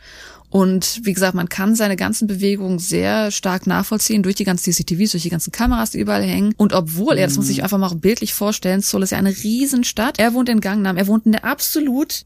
Und 0.55 1.01
wie 1.03 1.15
gesagt, 1.15 1.35
man 1.35 1.49
kann 1.49 1.75
seine 1.75 1.97
ganzen 1.97 2.29
Bewegungen 2.29 2.79
sehr 2.79 3.33
stark 3.33 3.67
nachvollziehen 3.67 4.23
durch 4.23 4.37
die 4.37 4.45
ganzen 4.45 4.73
CCTVs, 4.73 5.11
durch 5.11 5.25
die 5.25 5.29
ganzen 5.29 5.51
Kameras, 5.51 5.91
die 5.91 5.99
überall 5.99 6.23
hängen. 6.23 6.55
Und 6.57 6.73
obwohl 6.73 7.19
er, 7.19 7.27
das 7.27 7.37
muss 7.37 7.49
ich 7.49 7.65
einfach 7.65 7.77
mal 7.77 7.93
bildlich 7.97 8.35
vorstellen, 8.35 8.81
Seoul 8.81 9.03
ist 9.03 9.11
ja 9.11 9.19
eine 9.19 9.37
Riesenstadt. 9.37 10.21
Er 10.21 10.33
wohnt 10.33 10.49
in 10.49 10.61
Gangnam, 10.61 10.97
er 10.97 11.09
wohnt 11.09 11.27
in 11.27 11.33
der 11.33 11.45
absolut 11.45 12.25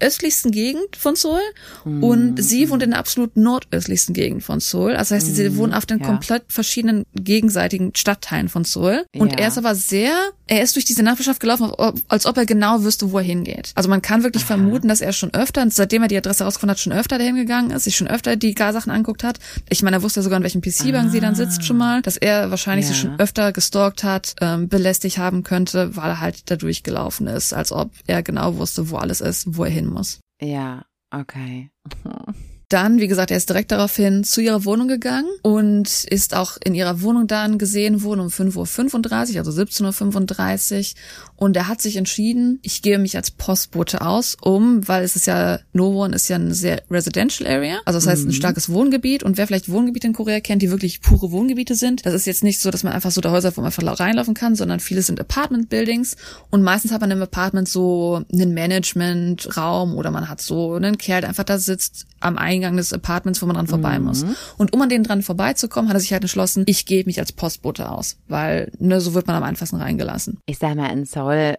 südöstlichsten 0.00 0.50
Gegend 0.50 0.96
von 0.96 1.16
Seoul 1.16 1.40
und 1.84 2.42
sie 2.42 2.68
wohnt 2.70 2.82
in 2.82 2.90
der 2.90 2.98
absolut 2.98 3.36
nordöstlichsten 3.36 4.14
Gegend 4.14 4.42
von 4.42 4.60
Seoul. 4.60 4.94
Also 4.96 5.14
heißt, 5.14 5.34
sie 5.34 5.56
wohnen 5.56 5.72
auf 5.74 5.86
den 5.86 5.98
ja. 6.00 6.06
komplett 6.06 6.44
verschiedenen 6.48 7.04
gegenseitigen 7.14 7.92
Stadtteilen 7.94 8.48
von 8.48 8.64
Seoul. 8.64 9.04
Und 9.14 9.32
Ja. 9.32 9.38
er 9.38 9.48
ist 9.48 9.58
aber 9.58 9.74
sehr, 9.74 10.12
er 10.46 10.62
ist 10.62 10.76
durch 10.76 10.84
diese 10.84 11.02
Nachbarschaft 11.02 11.40
gelaufen, 11.40 11.72
als 12.08 12.26
ob 12.26 12.36
er 12.36 12.46
genau 12.46 12.82
wüsste, 12.84 13.10
wo 13.12 13.18
er 13.18 13.24
hingeht. 13.24 13.72
Also 13.74 13.88
man 13.88 14.02
kann 14.02 14.22
wirklich 14.22 14.44
vermuten, 14.44 14.88
dass 14.88 15.00
er 15.00 15.12
schon 15.12 15.32
öfter, 15.34 15.66
seitdem 15.70 16.02
er 16.02 16.08
die 16.08 16.16
Adresse 16.16 16.40
herausgefunden 16.40 16.72
hat, 16.72 16.80
schon 16.80 16.92
öfter 16.92 17.18
dahin 17.18 17.36
gegangen 17.36 17.70
ist, 17.70 17.84
sich 17.84 17.96
schon 17.96 18.06
öfter 18.08 18.36
die 18.36 18.54
Garsachen 18.54 18.90
anguckt 18.90 19.24
hat. 19.24 19.38
Ich 19.68 19.82
meine, 19.82 19.96
er 19.96 20.02
wusste 20.02 20.20
ja 20.20 20.24
sogar, 20.24 20.36
in 20.38 20.42
welchem 20.42 20.60
PC-Bank 20.60 21.10
sie 21.10 21.20
dann 21.20 21.34
sitzt 21.34 21.64
schon 21.64 21.76
mal, 21.78 22.02
dass 22.02 22.16
er 22.16 22.50
wahrscheinlich 22.50 22.86
sie 22.86 22.92
Ja. 22.92 22.98
schon 22.98 23.18
öfter 23.20 23.52
gestalkt 23.52 24.04
hat, 24.04 24.34
ähm, 24.40 24.68
belästigt 24.68 25.18
haben 25.18 25.42
könnte, 25.42 25.96
weil 25.96 26.10
er 26.10 26.20
halt 26.20 26.50
da 26.50 26.56
durchgelaufen 26.56 27.26
ist, 27.26 27.52
als 27.54 27.72
ob 27.72 27.90
er 28.06 28.22
genau 28.22 28.56
wusste, 28.58 28.90
wo 28.90 28.96
alles 28.96 29.20
ist, 29.20 29.56
wo 29.56 29.64
er 29.64 29.70
hin 29.70 29.85
muss. 29.92 30.20
Ja, 30.40 30.84
okay. 31.10 31.70
Dann, 32.68 32.98
wie 32.98 33.06
gesagt, 33.06 33.30
er 33.30 33.36
ist 33.36 33.48
direkt 33.48 33.70
daraufhin 33.70 34.24
zu 34.24 34.40
ihrer 34.40 34.64
Wohnung 34.64 34.88
gegangen 34.88 35.30
und 35.42 36.02
ist 36.10 36.34
auch 36.34 36.56
in 36.64 36.74
ihrer 36.74 37.00
Wohnung 37.00 37.28
dann 37.28 37.58
gesehen 37.58 38.02
worden 38.02 38.18
um 38.20 38.26
5.35 38.26 39.32
Uhr, 39.32 39.38
also 39.38 39.52
17.35 39.52 40.78
Uhr. 40.78 41.00
Und 41.36 41.56
er 41.56 41.68
hat 41.68 41.80
sich 41.80 41.96
entschieden, 41.96 42.58
ich 42.62 42.82
gebe 42.82 42.98
mich 42.98 43.16
als 43.16 43.30
Postbote 43.30 44.00
aus, 44.00 44.36
um, 44.40 44.88
weil 44.88 45.04
es 45.04 45.14
ist 45.14 45.28
ja, 45.28 45.60
Nowon 45.74 46.12
ist 46.12 46.28
ja 46.28 46.36
eine 46.36 46.54
sehr 46.54 46.82
residential 46.90 47.48
area, 47.48 47.78
also 47.84 47.98
das 47.98 48.08
heißt 48.08 48.26
ein 48.26 48.32
starkes 48.32 48.68
Wohngebiet. 48.68 49.22
Und 49.22 49.36
wer 49.36 49.46
vielleicht 49.46 49.68
Wohngebiete 49.68 50.08
in 50.08 50.12
Korea 50.12 50.40
kennt, 50.40 50.60
die 50.60 50.70
wirklich 50.72 51.02
pure 51.02 51.30
Wohngebiete 51.30 51.76
sind, 51.76 52.04
das 52.04 52.14
ist 52.14 52.26
jetzt 52.26 52.42
nicht 52.42 52.60
so, 52.60 52.72
dass 52.72 52.82
man 52.82 52.92
einfach 52.92 53.12
so 53.12 53.20
da 53.20 53.30
Häuser, 53.30 53.56
wo 53.56 53.60
man 53.60 53.66
einfach 53.66 54.00
reinlaufen 54.00 54.34
kann, 54.34 54.56
sondern 54.56 54.80
viele 54.80 55.02
sind 55.02 55.20
Apartment 55.20 55.68
Buildings. 55.68 56.16
Und 56.50 56.64
meistens 56.64 56.90
hat 56.90 57.00
man 57.00 57.12
im 57.12 57.22
Apartment 57.22 57.68
so 57.68 58.24
einen 58.32 58.54
Management-Raum 58.54 59.94
oder 59.94 60.10
man 60.10 60.28
hat 60.28 60.40
so 60.40 60.74
einen 60.74 60.98
Kerl, 60.98 61.20
der 61.20 61.28
einfach 61.28 61.44
da 61.44 61.58
sitzt 61.58 62.06
am 62.18 62.38
Eingang 62.56 62.76
des 62.76 62.92
Apartments, 62.92 63.40
wo 63.42 63.46
man 63.46 63.56
dran 63.56 63.66
vorbei 63.66 63.98
muss. 63.98 64.24
Und 64.58 64.72
um 64.72 64.82
an 64.82 64.88
den 64.88 65.02
dran 65.02 65.22
vorbeizukommen, 65.22 65.88
hat 65.88 65.96
er 65.96 66.00
sich 66.00 66.12
halt 66.12 66.22
entschlossen, 66.22 66.64
ich 66.66 66.86
gebe 66.86 67.06
mich 67.08 67.18
als 67.20 67.32
Postbote 67.32 67.90
aus, 67.90 68.18
weil 68.28 68.72
ne, 68.78 69.00
so 69.00 69.14
wird 69.14 69.26
man 69.26 69.36
am 69.36 69.42
einfachsten 69.42 69.76
reingelassen. 69.76 70.38
Ich 70.46 70.58
sag 70.58 70.74
mal, 70.76 70.90
in 70.92 71.04
Seoul 71.04 71.56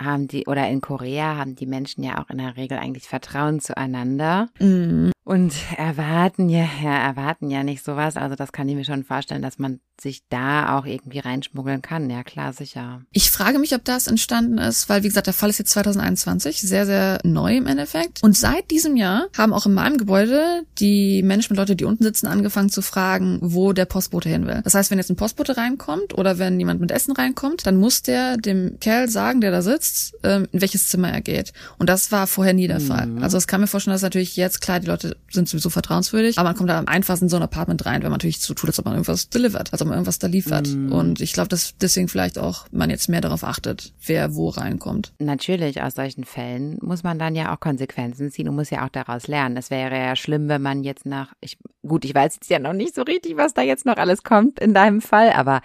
haben 0.00 0.26
die, 0.26 0.46
oder 0.46 0.68
in 0.68 0.80
Korea 0.80 1.36
haben 1.36 1.54
die 1.54 1.66
Menschen 1.66 2.02
ja 2.02 2.20
auch 2.22 2.30
in 2.30 2.38
der 2.38 2.56
Regel 2.56 2.78
eigentlich 2.78 3.06
Vertrauen 3.08 3.60
zueinander 3.60 4.48
Mhm. 4.58 5.12
und 5.24 5.54
erwarten 5.76 6.48
ja, 6.48 6.66
ja, 6.82 6.96
erwarten 6.96 7.50
ja 7.50 7.62
nicht 7.62 7.84
sowas. 7.84 8.16
Also 8.16 8.34
das 8.34 8.52
kann 8.52 8.68
ich 8.68 8.74
mir 8.74 8.84
schon 8.84 9.04
vorstellen, 9.04 9.42
dass 9.42 9.58
man 9.58 9.80
sich 10.00 10.22
da 10.28 10.76
auch 10.76 10.86
irgendwie 10.86 11.20
reinschmuggeln 11.20 11.82
kann. 11.82 12.10
Ja, 12.10 12.22
klar, 12.22 12.52
sicher. 12.52 13.02
Ich 13.12 13.30
frage 13.30 13.58
mich, 13.58 13.74
ob 13.74 13.84
das 13.84 14.06
entstanden 14.06 14.58
ist, 14.58 14.88
weil 14.88 15.02
wie 15.02 15.08
gesagt, 15.08 15.26
der 15.26 15.34
Fall 15.34 15.50
ist 15.50 15.58
jetzt 15.58 15.70
2021, 15.72 16.60
sehr, 16.60 16.86
sehr 16.86 17.18
neu 17.24 17.56
im 17.56 17.66
Endeffekt. 17.66 18.22
Und 18.22 18.36
seit 18.36 18.70
diesem 18.70 18.96
Jahr 18.96 19.26
haben 19.36 19.52
auch 19.52 19.66
in 19.66 19.74
meinem 19.74 19.98
Gebäude 19.98 20.62
die 20.78 21.22
Managementleute, 21.22 21.76
die 21.76 21.84
unten 21.84 22.04
sitzen, 22.04 22.26
angefangen 22.26 22.70
zu 22.70 22.82
fragen, 22.82 23.38
wo 23.42 23.72
der 23.72 23.84
Postbote 23.84 24.28
hin 24.28 24.46
will. 24.46 24.60
Das 24.64 24.74
heißt, 24.74 24.90
wenn 24.90 24.98
jetzt 24.98 25.10
ein 25.10 25.16
Postbote 25.16 25.56
reinkommt 25.56 26.16
oder 26.16 26.38
wenn 26.38 26.58
jemand 26.58 26.80
mit 26.80 26.90
Essen 26.90 27.12
reinkommt, 27.12 27.66
dann 27.66 27.76
muss 27.76 28.02
der 28.02 28.36
dem 28.36 28.78
Kerl 28.80 29.08
sagen, 29.08 29.40
der 29.40 29.50
da 29.50 29.62
sitzt, 29.62 30.14
ähm, 30.22 30.48
in 30.52 30.60
welches 30.60 30.88
Zimmer 30.88 31.10
er 31.10 31.20
geht. 31.20 31.52
Und 31.78 31.88
das 31.88 32.10
war 32.10 32.26
vorher 32.26 32.54
nie 32.54 32.66
der 32.66 32.80
Fall. 32.80 33.08
Also 33.20 33.36
es 33.36 33.46
kann 33.46 33.60
mir 33.60 33.66
vorstellen, 33.66 33.94
dass 33.94 34.02
natürlich 34.02 34.36
jetzt, 34.36 34.60
klar, 34.60 34.80
die 34.80 34.86
Leute 34.86 35.16
sind 35.30 35.48
sowieso 35.48 35.70
vertrauenswürdig, 35.70 36.38
aber 36.38 36.50
man 36.50 36.56
kommt 36.56 36.70
da 36.70 36.78
am 36.78 36.88
einfachsten 36.88 37.26
in 37.26 37.28
so 37.28 37.36
ein 37.36 37.42
Apartment 37.42 37.84
rein, 37.86 38.02
wenn 38.02 38.10
man 38.10 38.18
natürlich 38.18 38.40
so 38.40 38.54
tut, 38.54 38.70
als 38.70 38.78
ob 38.78 38.86
man 38.86 38.94
irgendwas 38.94 39.28
delivert, 39.28 39.72
als 39.72 39.81
man 39.86 39.94
irgendwas 39.94 40.18
da 40.18 40.26
liefert. 40.26 40.68
Und 40.68 41.20
ich 41.20 41.32
glaube, 41.32 41.48
dass 41.48 41.76
deswegen 41.76 42.08
vielleicht 42.08 42.38
auch 42.38 42.66
man 42.70 42.90
jetzt 42.90 43.08
mehr 43.08 43.20
darauf 43.20 43.44
achtet, 43.44 43.92
wer 44.06 44.34
wo 44.34 44.48
reinkommt. 44.48 45.12
Natürlich, 45.18 45.82
aus 45.82 45.94
solchen 45.94 46.24
Fällen 46.24 46.78
muss 46.80 47.02
man 47.02 47.18
dann 47.18 47.34
ja 47.34 47.54
auch 47.54 47.60
Konsequenzen 47.60 48.30
ziehen 48.30 48.48
und 48.48 48.56
muss 48.56 48.70
ja 48.70 48.84
auch 48.84 48.90
daraus 48.90 49.26
lernen. 49.26 49.56
Es 49.56 49.70
wäre 49.70 49.96
ja 49.96 50.16
schlimm, 50.16 50.48
wenn 50.48 50.62
man 50.62 50.84
jetzt 50.84 51.06
nach, 51.06 51.32
ich, 51.40 51.58
gut, 51.86 52.04
ich 52.04 52.14
weiß 52.14 52.34
jetzt 52.34 52.50
ja 52.50 52.58
noch 52.58 52.72
nicht 52.72 52.94
so 52.94 53.02
richtig, 53.02 53.36
was 53.36 53.54
da 53.54 53.62
jetzt 53.62 53.86
noch 53.86 53.96
alles 53.96 54.22
kommt 54.22 54.60
in 54.60 54.74
deinem 54.74 55.00
Fall, 55.00 55.30
aber 55.32 55.60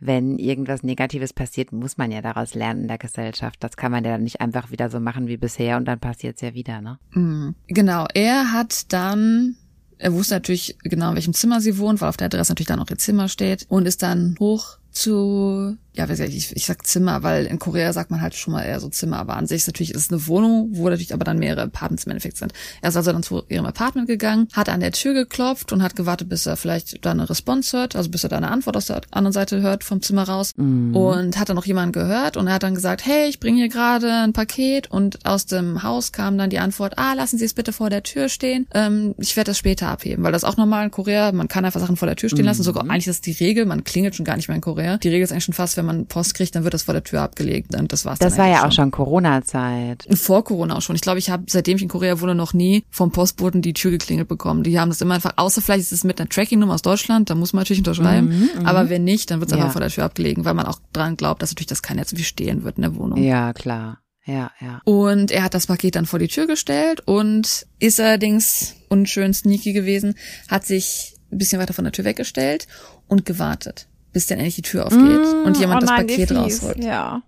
wenn 0.00 0.38
irgendwas 0.38 0.82
Negatives 0.82 1.32
passiert, 1.32 1.72
muss 1.72 1.96
man 1.96 2.10
ja 2.10 2.22
daraus 2.22 2.54
lernen 2.54 2.82
in 2.82 2.88
der 2.88 2.98
Gesellschaft. 2.98 3.56
Das 3.60 3.76
kann 3.76 3.92
man 3.92 4.04
ja 4.04 4.18
nicht 4.18 4.40
einfach 4.40 4.70
wieder 4.70 4.90
so 4.90 5.00
machen 5.00 5.26
wie 5.26 5.36
bisher 5.36 5.76
und 5.76 5.86
dann 5.86 5.98
passiert 5.98 6.36
es 6.36 6.42
ja 6.42 6.54
wieder, 6.54 6.80
ne? 6.80 6.98
Mhm. 7.12 7.54
Genau, 7.66 8.06
er 8.14 8.52
hat 8.52 8.92
dann, 8.92 9.56
er 9.98 10.12
wusste 10.12 10.34
natürlich 10.34 10.76
genau, 10.82 11.10
in 11.10 11.16
welchem 11.16 11.34
Zimmer 11.34 11.60
sie 11.60 11.78
wohnt, 11.78 12.00
weil 12.00 12.08
auf 12.08 12.16
der 12.16 12.26
Adresse 12.26 12.52
natürlich 12.52 12.68
dann 12.68 12.80
auch 12.80 12.90
ihr 12.90 12.98
Zimmer 12.98 13.28
steht 13.28 13.66
und 13.68 13.86
ist 13.86 14.02
dann 14.02 14.36
hoch 14.38 14.78
zu, 14.98 15.76
ja, 15.94 16.08
ich, 16.10 16.56
ich, 16.56 16.66
sag 16.66 16.84
Zimmer, 16.84 17.22
weil 17.22 17.46
in 17.46 17.60
Korea 17.60 17.92
sagt 17.92 18.10
man 18.10 18.20
halt 18.20 18.34
schon 18.34 18.52
mal 18.52 18.64
eher 18.64 18.80
so 18.80 18.88
Zimmer, 18.88 19.18
aber 19.18 19.36
an 19.36 19.46
sich 19.46 19.58
ist 19.58 19.68
natürlich 19.68 19.94
ist 19.94 20.06
es 20.06 20.10
eine 20.10 20.26
Wohnung, 20.26 20.70
wo 20.72 20.88
natürlich 20.88 21.14
aber 21.14 21.24
dann 21.24 21.38
mehrere 21.38 21.62
Apartments 21.62 22.04
im 22.04 22.10
Endeffekt 22.10 22.36
sind. 22.36 22.52
Er 22.82 22.88
ist 22.88 22.96
also 22.96 23.12
dann 23.12 23.22
zu 23.22 23.44
ihrem 23.48 23.64
Apartment 23.64 24.08
gegangen, 24.08 24.48
hat 24.52 24.68
an 24.68 24.80
der 24.80 24.90
Tür 24.90 25.14
geklopft 25.14 25.72
und 25.72 25.84
hat 25.84 25.94
gewartet, 25.94 26.28
bis 26.28 26.46
er 26.46 26.56
vielleicht 26.56 27.04
da 27.04 27.12
eine 27.12 27.30
Response 27.30 27.76
hört, 27.76 27.94
also 27.94 28.10
bis 28.10 28.24
er 28.24 28.28
da 28.28 28.38
eine 28.38 28.50
Antwort 28.50 28.76
aus 28.76 28.86
der 28.86 29.02
anderen 29.12 29.32
Seite 29.32 29.60
hört 29.62 29.84
vom 29.84 30.02
Zimmer 30.02 30.24
raus 30.24 30.52
und 30.94 31.38
hat 31.38 31.48
dann 31.48 31.56
noch 31.56 31.66
jemanden 31.66 31.92
gehört 31.92 32.36
und 32.36 32.48
er 32.48 32.54
hat 32.54 32.64
dann 32.64 32.74
gesagt, 32.74 33.06
hey, 33.06 33.28
ich 33.28 33.38
bringe 33.38 33.58
hier 33.58 33.68
gerade 33.68 34.12
ein 34.12 34.32
Paket 34.32 34.90
und 34.90 35.24
aus 35.26 35.46
dem 35.46 35.84
Haus 35.84 36.10
kam 36.10 36.38
dann 36.38 36.50
die 36.50 36.58
Antwort, 36.58 36.98
ah, 36.98 37.12
lassen 37.14 37.38
Sie 37.38 37.44
es 37.44 37.54
bitte 37.54 37.72
vor 37.72 37.88
der 37.88 38.02
Tür 38.02 38.28
stehen, 38.28 38.66
ähm, 38.74 39.14
ich 39.18 39.36
werde 39.36 39.50
das 39.50 39.58
später 39.58 39.88
abheben, 39.88 40.24
weil 40.24 40.32
das 40.32 40.42
auch 40.42 40.56
normal 40.56 40.86
in 40.86 40.90
Korea, 40.90 41.30
man 41.30 41.46
kann 41.46 41.64
einfach 41.64 41.80
Sachen 41.80 41.96
vor 41.96 42.06
der 42.06 42.16
Tür 42.16 42.30
stehen 42.30 42.44
lassen, 42.44 42.64
sogar 42.64 42.82
eigentlich 42.82 43.06
ist 43.06 43.18
das 43.18 43.20
die 43.20 43.44
Regel, 43.44 43.64
man 43.64 43.84
klingelt 43.84 44.16
schon 44.16 44.24
gar 44.24 44.36
nicht 44.36 44.48
mehr 44.48 44.56
in 44.56 44.60
Korea. 44.62 44.87
Die 44.96 45.08
Regel 45.08 45.22
ist 45.24 45.32
eigentlich 45.32 45.44
schon 45.44 45.54
fast, 45.54 45.76
wenn 45.76 45.84
man 45.84 46.06
Post 46.06 46.34
kriegt, 46.34 46.54
dann 46.54 46.64
wird 46.64 46.72
das 46.74 46.84
vor 46.84 46.94
der 46.94 47.04
Tür 47.04 47.20
abgelegt 47.22 47.74
und 47.74 47.92
das 47.92 48.04
war's 48.06 48.18
Das 48.18 48.36
dann 48.36 48.44
war 48.46 48.50
ja 48.52 48.66
auch 48.66 48.72
schon 48.72 48.90
Corona-Zeit. 48.90 50.06
vor 50.14 50.44
Corona 50.44 50.76
auch 50.76 50.82
schon. 50.82 50.96
Ich 50.96 51.02
glaube, 51.02 51.18
ich 51.18 51.30
habe, 51.30 51.44
seitdem 51.48 51.76
ich 51.76 51.82
in 51.82 51.88
Korea 51.88 52.20
wohne, 52.20 52.34
noch 52.34 52.54
nie 52.54 52.84
vom 52.90 53.12
Postboten 53.12 53.62
die 53.62 53.72
Tür 53.74 53.90
geklingelt 53.90 54.28
bekommen. 54.28 54.62
Die 54.62 54.78
haben 54.80 54.88
das 54.88 55.00
immer 55.00 55.14
einfach, 55.14 55.34
außer 55.36 55.60
vielleicht 55.60 55.82
ist 55.82 55.92
es 55.92 56.04
mit 56.04 56.20
einer 56.20 56.28
Tracking-Nummer 56.28 56.74
aus 56.74 56.82
Deutschland, 56.82 57.30
da 57.30 57.34
muss 57.34 57.52
man 57.52 57.60
natürlich 57.62 57.80
unterschreiben. 57.80 58.48
aber 58.64 58.88
wenn 58.90 59.04
nicht, 59.04 59.30
dann 59.30 59.40
wird 59.40 59.50
es 59.50 59.56
Ja. 59.56 59.62
einfach 59.62 59.72
vor 59.72 59.80
der 59.80 59.90
Tür 59.90 60.04
abgelegen, 60.04 60.44
weil 60.44 60.54
man 60.54 60.66
auch 60.66 60.78
dran 60.92 61.16
glaubt, 61.16 61.42
dass 61.42 61.50
natürlich 61.50 61.66
das 61.66 61.82
keiner 61.82 62.00
jetzt 62.00 62.16
wie 62.16 62.24
stehen 62.24 62.64
wird 62.64 62.76
in 62.76 62.82
der 62.82 62.94
Wohnung. 62.96 63.22
Ja, 63.22 63.52
klar. 63.52 63.98
Ja, 64.24 64.50
ja. 64.60 64.80
Und 64.84 65.30
er 65.30 65.42
hat 65.42 65.54
das 65.54 65.66
Paket 65.68 65.96
dann 65.96 66.04
vor 66.04 66.18
die 66.18 66.28
Tür 66.28 66.46
gestellt 66.46 67.00
und 67.06 67.66
ist 67.78 67.98
allerdings 67.98 68.74
unschön 68.88 69.32
sneaky 69.32 69.72
gewesen, 69.72 70.16
hat 70.48 70.66
sich 70.66 71.14
ein 71.32 71.38
bisschen 71.38 71.60
weiter 71.60 71.72
von 71.72 71.84
der 71.84 71.92
Tür 71.92 72.04
weggestellt 72.04 72.66
und 73.06 73.24
gewartet, 73.24 73.87
bis 74.12 74.26
dann 74.26 74.38
endlich 74.38 74.56
die 74.56 74.62
Tür 74.62 74.86
aufgeht 74.86 75.00
Mm, 75.00 75.46
und 75.46 75.56
oh 75.56 75.60
jemand 75.60 75.82
das 75.82 75.90
Paket 75.90 76.32
rausholt. 76.32 76.82
Ja. 76.82 77.22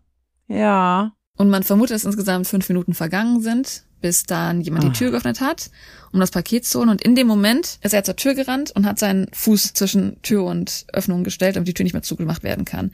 Ja. 0.49 1.13
Und 1.37 1.49
man 1.49 1.63
vermutet, 1.63 1.95
dass 1.95 2.05
insgesamt 2.05 2.47
fünf 2.47 2.69
Minuten 2.69 2.95
vergangen 2.95 3.41
sind, 3.41 3.85
bis 4.01 4.25
dann 4.25 4.61
jemand 4.61 4.85
die 4.85 4.93
Tür 4.93 5.11
geöffnet 5.11 5.41
hat, 5.41 5.71
um 6.13 6.21
das 6.21 6.31
Paket 6.31 6.65
zu 6.65 6.79
holen. 6.79 6.89
Und 6.89 7.03
in 7.03 7.15
dem 7.15 7.27
Moment 7.27 7.79
ist 7.83 7.95
er 7.95 8.05
zur 8.05 8.17
Tür 8.17 8.35
gerannt 8.35 8.73
und 8.73 8.87
hat 8.87 8.99
seinen 8.99 9.29
Fuß 9.33 9.75
zwischen 9.75 10.21
Tür 10.23 10.45
und 10.45 10.87
Öffnung 10.93 11.25
gestellt, 11.25 11.57
damit 11.57 11.69
die 11.69 11.75
Tür 11.75 11.85
nicht 11.85 11.93
mehr 11.93 12.03
zugemacht 12.03 12.43
werden 12.43 12.65
kann. 12.65 12.93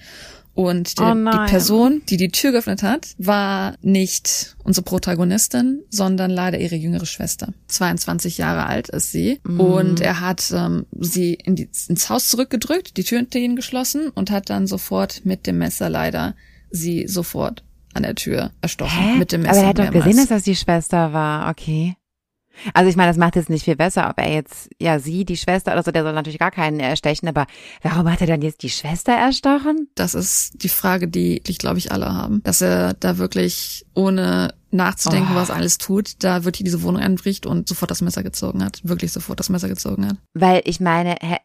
Und 0.57 0.99
die, 0.99 1.03
Oh 1.03 1.15
die. 1.15 1.51
Person, 1.51 2.03
die 2.09 2.17
die 2.17 2.31
Tür 2.31 2.51
geöffnet 2.51 2.83
hat, 2.83 3.09
war 3.19 3.77
nicht 3.83 4.57
unsere 4.65 4.85
Protagonistin, 4.85 5.83
sondern 5.91 6.31
leider 6.31 6.59
ihre 6.59 6.75
jüngere 6.77 7.07
Schwester. 7.07 7.53
22 7.69 8.39
Jahre 8.39 8.65
alt 8.67 8.89
ist 8.89 9.13
sie. 9.13 9.39
Und 9.45 10.01
er 10.01 10.21
hat 10.21 10.51
ähm, 10.55 10.87
sie 10.99 11.35
in 11.35 11.57
die, 11.57 11.69
ins 11.89 12.09
Haus 12.09 12.29
zurückgedrückt, 12.29 12.97
die 12.97 13.05
Tür 13.05 13.19
hinter 13.19 13.39
ihnen 13.39 13.55
geschlossen 13.55 14.09
und 14.09 14.31
hat 14.31 14.49
dann 14.51 14.67
sofort 14.67 15.21
mit 15.25 15.47
dem 15.47 15.59
Messer 15.59 15.91
leider 15.91 16.35
sie 16.71 17.07
sofort 17.07 17.63
an 17.93 18.03
der 18.03 18.15
Tür 18.15 18.51
erstochen. 18.63 18.99
Hä? 18.99 19.19
Mit 19.19 19.33
dem 19.33 19.43
Aber 19.43 19.51
Messer 19.51 19.63
er 19.63 19.69
hat 19.69 19.79
doch 19.79 19.85
mehrmals. 19.85 20.05
gesehen, 20.05 20.19
dass 20.21 20.29
das 20.29 20.43
die 20.45 20.57
Schwester 20.57 21.13
war. 21.13 21.51
Okay. 21.51 21.97
Also 22.75 22.89
ich 22.91 22.97
meine, 22.97 23.09
das 23.11 23.17
macht 23.17 23.37
jetzt 23.37 23.51
nicht 23.51 23.65
viel 23.65 23.77
besser, 23.77 24.09
ob 24.11 24.19
er 24.19 24.33
jetzt, 24.33 24.69
ja, 24.81 24.99
sie, 24.99 25.25
die 25.25 25.37
Schwester 25.37 25.73
oder 25.73 25.83
so, 25.83 25.91
der 25.91 26.03
soll 26.03 26.13
natürlich 26.13 26.39
gar 26.39 26.51
keinen 26.51 26.81
erstechen, 26.81 27.29
aber 27.29 27.47
warum 27.83 28.11
hat 28.11 28.21
er 28.21 28.27
dann 28.27 28.43
jetzt 28.43 28.63
die 28.63 28.71
Schwester 28.71 29.13
erstochen? 29.13 29.89
Das 29.95 30.15
ist 30.15 30.63
die 30.63 30.69
Frage, 30.69 31.09
die 31.09 31.43
ich 31.47 31.59
glaube 31.59 31.79
ich 31.79 31.93
alle 31.93 32.13
haben. 32.13 32.43
Dass 32.43 32.61
er 32.61 32.95
da 32.95 33.19
wirklich 33.19 33.85
ohne 33.95 34.55
nachzudenken, 34.71 35.33
Oh. 35.33 35.37
was 35.37 35.51
alles 35.51 35.79
tut, 35.79 36.23
da 36.23 36.45
wirklich 36.45 36.65
diese 36.65 36.83
Wohnung 36.83 37.01
einbricht 37.03 37.47
und 37.47 37.69
sofort 37.69 37.91
das 37.91 38.03
Messer 38.03 38.23
gezogen 38.23 38.63
hat. 38.65 38.81
Wirklich 38.83 39.13
sofort 39.13 39.39
das 39.41 39.49
Messer 39.49 39.69
gezogen 39.69 40.07
hat. 40.09 40.17
Weil 40.35 40.63
ich 40.65 40.81
meine, 40.81 41.17
hä- 41.23 41.39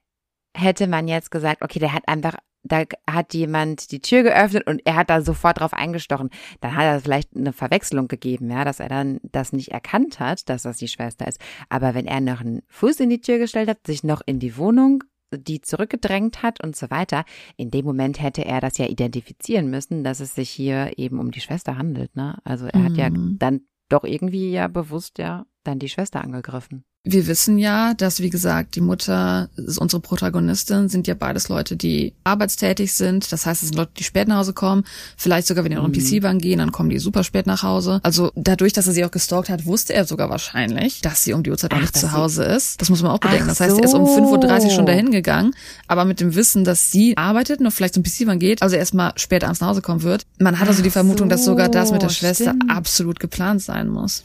hätte 0.58 0.88
man 0.88 1.08
jetzt 1.08 1.32
gesagt, 1.32 1.62
okay, 1.62 1.80
der 1.80 1.94
hat 1.94 2.08
einfach, 2.08 2.36
da 2.64 2.84
hat 3.10 3.34
jemand 3.34 3.92
die 3.92 4.02
Tür 4.02 4.24
geöffnet 4.24 4.68
und 4.68 4.82
er 4.86 4.96
hat 4.96 5.10
da 5.10 5.22
sofort 5.22 5.60
drauf 5.60 5.74
eingestochen, 5.74 6.30
dann 6.60 6.76
hat 6.76 6.84
er 6.86 7.00
vielleicht 7.02 7.36
eine 7.36 7.54
Verwechslung 7.54 8.08
gegeben, 8.08 8.50
ja, 8.52 8.64
dass 8.64 8.80
er 8.80 8.90
dann 8.90 9.20
das 9.24 9.52
nicht 9.54 9.72
erkannt 9.72 10.20
hat, 10.20 10.48
dass 10.50 10.64
das 10.64 10.78
die 10.78 10.88
Schwester 10.88 11.28
ist. 11.28 11.40
Aber 11.70 11.94
wenn 11.96 12.06
er 12.06 12.22
noch 12.22 12.42
einen 12.42 12.62
Fuß 12.68 13.00
in 13.00 13.10
die 13.10 13.22
Tür 13.22 13.38
gestellt 13.40 13.70
hat, 13.70 13.86
sich 13.88 14.04
noch 14.04 14.22
in 14.26 14.40
die 14.40 14.58
Wohnung 14.58 15.04
die 15.34 15.62
zurückgedrängt 15.62 16.44
hat 16.44 16.62
und 16.62 16.76
so 16.76 16.90
weiter, 16.92 17.24
in 17.56 17.72
dem 17.72 17.86
Moment 17.86 18.22
hätte 18.22 18.44
er 18.44 18.60
das 18.60 18.78
ja 18.78 18.88
identifizieren 18.88 19.70
müssen, 19.70 20.04
dass 20.04 20.20
es 20.20 20.36
sich 20.36 20.50
hier 20.50 20.92
eben 20.98 21.20
um 21.20 21.32
die 21.32 21.40
Schwester 21.40 21.78
handelt, 21.78 22.16
ne? 22.18 22.38
Also 22.44 22.68
er 22.68 22.84
hat 22.84 22.98
ja 22.98 23.10
Mhm. 23.10 23.38
dann 23.40 23.62
doch 23.88 24.04
irgendwie 24.04 24.52
ja 24.52 24.68
bewusst 24.68 25.20
ja 25.20 25.46
dann 25.64 25.80
die 25.80 25.88
Schwester 25.90 26.22
angegriffen. 26.22 26.84
Wir 27.04 27.26
wissen 27.26 27.58
ja, 27.58 27.96
dass, 27.96 28.20
wie 28.20 28.30
gesagt, 28.30 28.76
die 28.76 28.82
Mutter, 28.82 29.50
unsere 29.80 30.00
Protagonistin, 30.00 30.88
sind 30.88 31.08
ja 31.08 31.16
beides 31.16 31.50
Leute, 31.50 31.76
die 31.76 32.14
arbeitstätig 32.24 32.94
sind. 32.94 33.32
Das 33.32 33.48
heißt, 33.48 33.64
es 33.64 33.70
sind 33.70 33.78
Leute, 33.78 33.94
die 33.98 34.04
spät 34.04 34.28
nach 34.28 34.38
Hause 34.38 34.54
kommen. 34.54 34.84
Vielleicht 35.18 35.48
sogar, 35.48 35.64
wenn 35.64 35.72
die 35.72 35.78
noch 35.78 35.86
in 35.86 35.92
Mhm. 35.92 35.96
PC-Bahn 35.96 36.38
gehen, 36.38 36.60
dann 36.60 36.72
kommen 36.72 36.92
die 36.92 37.00
super 37.00 37.24
spät 37.24 37.48
nach 37.48 37.64
Hause. 37.64 38.02
Also 38.04 38.32
dadurch, 38.36 38.74
dass 38.74 38.86
er 38.86 38.94
sie 38.94 39.04
auch 39.04 39.10
gestalkt 39.10 39.50
hat, 39.50 39.66
wusste 39.66 39.96
er 39.96 40.06
sogar 40.06 40.30
wahrscheinlich, 40.30 41.02
dass 41.02 41.24
sie 41.24 41.34
um 41.34 41.42
die 41.42 41.50
Uhrzeit 41.50 41.74
auch 41.74 41.78
Ach, 41.78 41.82
nicht 41.82 41.98
zu 41.98 42.12
Hause 42.12 42.44
ist. 42.44 42.80
Das 42.80 42.92
muss 42.92 43.02
man 43.02 43.12
auch 43.14 43.20
bedenken. 43.20 43.46
Ach 43.46 43.48
das 43.50 43.62
heißt, 43.62 43.80
er 43.80 43.84
ist 43.84 43.96
um 43.96 44.06
so. 44.06 44.12
5.30 44.36 44.66
Uhr 44.66 44.70
schon 44.70 44.86
dahin 44.86 45.10
gegangen, 45.10 45.56
aber 45.88 46.06
mit 46.06 46.20
dem 46.20 46.36
Wissen, 46.36 46.64
dass 46.66 46.92
sie 46.92 47.18
arbeitet 47.18 47.62
und 47.62 47.72
vielleicht 47.72 47.96
zum 47.96 48.04
PC-Bahn 48.04 48.38
geht, 48.38 48.62
also 48.62 48.76
erstmal 48.76 49.14
spät 49.16 49.44
abends 49.44 49.60
nach 49.60 49.70
Hause 49.70 49.82
kommen 49.82 50.04
wird. 50.04 50.28
Man 50.38 50.60
hat 50.60 50.68
also 50.68 50.84
die 50.84 50.92
Vermutung, 50.92 51.30
dass 51.30 51.46
sogar 51.46 51.68
das 51.68 51.92
mit 51.92 52.04
der 52.04 52.10
so, 52.10 52.16
Schwester 52.16 52.52
stimmt. 52.52 52.70
absolut 52.70 53.20
geplant 53.20 53.64
sein 53.64 53.88
muss. 53.88 54.24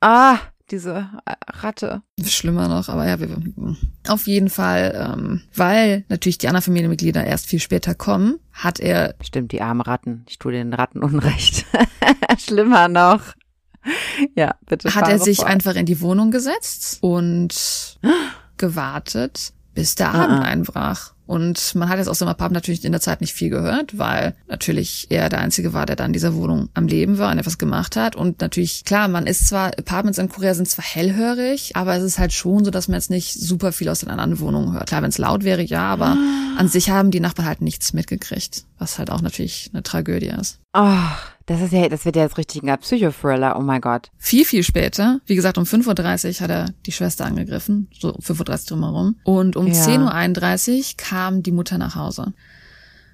Ah, 0.00 0.38
diese 0.70 1.08
äh, 1.26 1.34
Ratte. 1.48 2.02
Schlimmer 2.24 2.68
noch, 2.68 2.88
aber 2.88 3.06
ja, 3.06 3.20
wir, 3.20 3.36
auf 4.08 4.26
jeden 4.26 4.48
Fall, 4.50 5.12
ähm, 5.14 5.42
weil 5.54 6.04
natürlich 6.08 6.38
die 6.38 6.48
anderen 6.48 6.64
Familienmitglieder 6.64 7.24
erst 7.24 7.46
viel 7.46 7.60
später 7.60 7.94
kommen, 7.94 8.38
hat 8.52 8.80
er 8.80 9.14
Stimmt, 9.22 9.52
die 9.52 9.62
armen 9.62 9.80
Ratten. 9.80 10.24
Ich 10.28 10.38
tue 10.38 10.52
den 10.52 10.72
Ratten 10.72 11.02
Unrecht. 11.02 11.66
Schlimmer 12.38 12.88
noch. 12.88 13.20
Ja, 14.34 14.54
bitte. 14.66 14.94
hat 14.94 15.08
er 15.08 15.18
sich 15.18 15.38
fort. 15.38 15.50
einfach 15.50 15.74
in 15.74 15.86
die 15.86 16.00
Wohnung 16.00 16.30
gesetzt 16.30 16.98
und 17.02 17.98
gewartet, 18.56 19.52
bis 19.74 19.94
der 19.94 20.14
Abend 20.14 20.38
Ah, 20.38 20.40
ah. 20.40 20.42
einbrach. 20.42 21.13
Und 21.26 21.74
man 21.74 21.88
hat 21.88 21.98
jetzt 21.98 22.08
aus 22.08 22.18
dem 22.18 22.28
Apartment 22.28 22.54
natürlich 22.62 22.84
in 22.84 22.92
der 22.92 23.00
Zeit 23.00 23.20
nicht 23.20 23.32
viel 23.32 23.48
gehört, 23.50 23.96
weil 23.98 24.34
natürlich 24.46 25.06
er 25.10 25.28
der 25.28 25.40
Einzige 25.40 25.72
war, 25.72 25.86
der 25.86 25.96
da 25.96 26.04
in 26.04 26.12
dieser 26.12 26.34
Wohnung 26.34 26.68
am 26.74 26.86
Leben 26.86 27.18
war 27.18 27.32
und 27.32 27.38
etwas 27.38 27.58
gemacht 27.58 27.96
hat. 27.96 28.14
Und 28.14 28.40
natürlich, 28.40 28.84
klar, 28.84 29.08
man 29.08 29.26
ist 29.26 29.46
zwar, 29.48 29.68
Apartments 29.78 30.18
in 30.18 30.28
Korea 30.28 30.54
sind 30.54 30.68
zwar 30.68 30.84
hellhörig, 30.84 31.76
aber 31.76 31.96
es 31.96 32.02
ist 32.02 32.18
halt 32.18 32.32
schon 32.32 32.64
so, 32.64 32.70
dass 32.70 32.88
man 32.88 32.96
jetzt 32.96 33.10
nicht 33.10 33.32
super 33.32 33.72
viel 33.72 33.88
aus 33.88 34.00
den 34.00 34.10
anderen 34.10 34.38
Wohnungen 34.40 34.72
hört. 34.74 34.88
Klar, 34.88 35.02
wenn 35.02 35.08
es 35.10 35.18
laut 35.18 35.44
wäre, 35.44 35.62
ja, 35.62 35.82
aber 35.92 36.16
Ah. 36.16 36.58
an 36.58 36.68
sich 36.68 36.90
haben 36.90 37.10
die 37.10 37.20
Nachbarn 37.20 37.48
halt 37.48 37.62
nichts 37.62 37.92
mitgekriegt, 37.92 38.64
was 38.78 38.98
halt 38.98 39.10
auch 39.10 39.22
natürlich 39.22 39.70
eine 39.72 39.82
Tragödie 39.82 40.26
ist. 40.38 40.58
Oh, 40.74 40.98
das 41.46 41.60
ist 41.60 41.72
ja, 41.72 41.88
das 41.88 42.04
wird 42.04 42.16
ja 42.16 42.22
jetzt 42.22 42.38
richtig 42.38 42.62
ein 42.62 42.78
Psychothriller. 42.78 43.56
Oh 43.58 43.62
mein 43.62 43.80
Gott. 43.80 44.10
Viel, 44.18 44.44
viel 44.44 44.62
später, 44.62 45.20
wie 45.26 45.34
gesagt, 45.34 45.58
um 45.58 45.64
5.30 45.64 46.28
Uhr 46.36 46.40
hat 46.40 46.50
er 46.50 46.66
die 46.86 46.92
Schwester 46.92 47.24
angegriffen, 47.26 47.88
so 47.98 48.14
um 48.14 48.20
5.30 48.20 48.50
Uhr 48.50 48.66
drumherum. 48.68 49.16
Und 49.24 49.56
um 49.56 49.66
Ja. 49.66 49.74
10.31 49.74 50.78
Uhr 50.78 50.84
kam 50.96 51.42
die 51.42 51.52
Mutter 51.52 51.78
nach 51.78 51.94
Hause. 51.96 52.32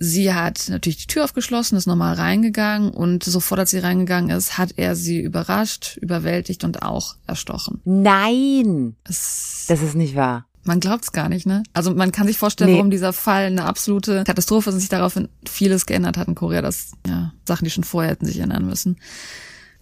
Sie 0.02 0.32
hat 0.32 0.68
natürlich 0.70 0.96
die 0.96 1.06
Tür 1.08 1.24
aufgeschlossen, 1.24 1.76
ist 1.76 1.86
normal 1.86 2.14
reingegangen 2.14 2.90
und 2.90 3.22
sofort, 3.22 3.60
als 3.60 3.70
sie 3.70 3.80
reingegangen 3.80 4.34
ist, 4.34 4.56
hat 4.56 4.72
er 4.78 4.96
sie 4.96 5.20
überrascht, 5.20 5.98
überwältigt 6.00 6.64
und 6.64 6.80
auch 6.82 7.16
erstochen. 7.26 7.82
Nein, 7.84 8.96
Es, 9.06 9.66
das 9.68 9.82
ist 9.82 9.94
nicht 9.94 10.16
wahr. 10.16 10.46
Man 10.64 10.80
glaubt's 10.80 11.12
gar 11.12 11.28
nicht, 11.28 11.46
ne? 11.46 11.62
Also 11.72 11.94
man 11.94 12.12
kann 12.12 12.26
sich 12.26 12.36
vorstellen, 12.38 12.70
Nee. 12.70 12.76
warum 12.76 12.90
dieser 12.90 13.12
Fall 13.12 13.44
eine 13.46 13.64
absolute 13.64 14.24
Katastrophe 14.24 14.70
ist 14.70 14.74
und 14.74 14.80
sich 14.80 14.88
daraufhin 14.90 15.28
vieles 15.48 15.86
geändert 15.86 16.16
hat 16.16 16.28
in 16.28 16.34
Korea. 16.34 16.60
Das, 16.62 16.92
ja, 17.06 17.32
Sachen, 17.46 17.64
die 17.64 17.70
schon 17.70 17.84
vorher 17.84 18.10
hätten 18.10 18.26
sich 18.26 18.38
ändern 18.38 18.66
müssen. 18.66 18.96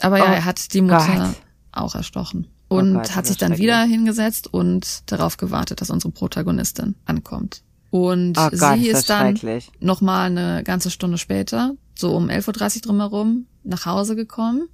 Aber 0.01 0.19
ja, 0.19 0.25
Oh 0.25 0.35
er 0.35 0.45
hat 0.45 0.73
die 0.75 0.81
Mutter 0.81 1.07
Gott. 1.17 1.35
auch 1.73 1.95
erstochen. 1.95 2.47
Oh 2.71 2.77
Und 2.77 2.95
Gott, 2.95 3.07
das 3.09 3.17
hat 3.17 3.27
sich 3.27 3.39
dann 3.39 3.59
wieder 3.59 3.83
hingesetzt 3.83 4.53
und 4.53 5.11
darauf 5.11 5.37
gewartet, 5.37 5.81
dass 5.81 5.91
unsere 5.91 6.13
Protagonistin 6.13 6.95
ankommt. 7.07 7.63
Und 7.91 8.37
Oh 8.39 8.51
Gott, 8.51 8.79
sie 8.79 8.89
ist 8.89 9.09
dann 9.11 9.39
nochmal 9.81 10.27
eine 10.27 10.63
ganze 10.63 10.91
Stunde 10.91 11.17
später, 11.19 11.75
so 11.97 12.15
um 12.15 12.29
11.30 12.29 12.77
Uhr 12.77 12.83
drumherum, 12.83 13.47
nach 13.65 13.87
Hause 13.87 14.15
gekommen, 14.15 14.69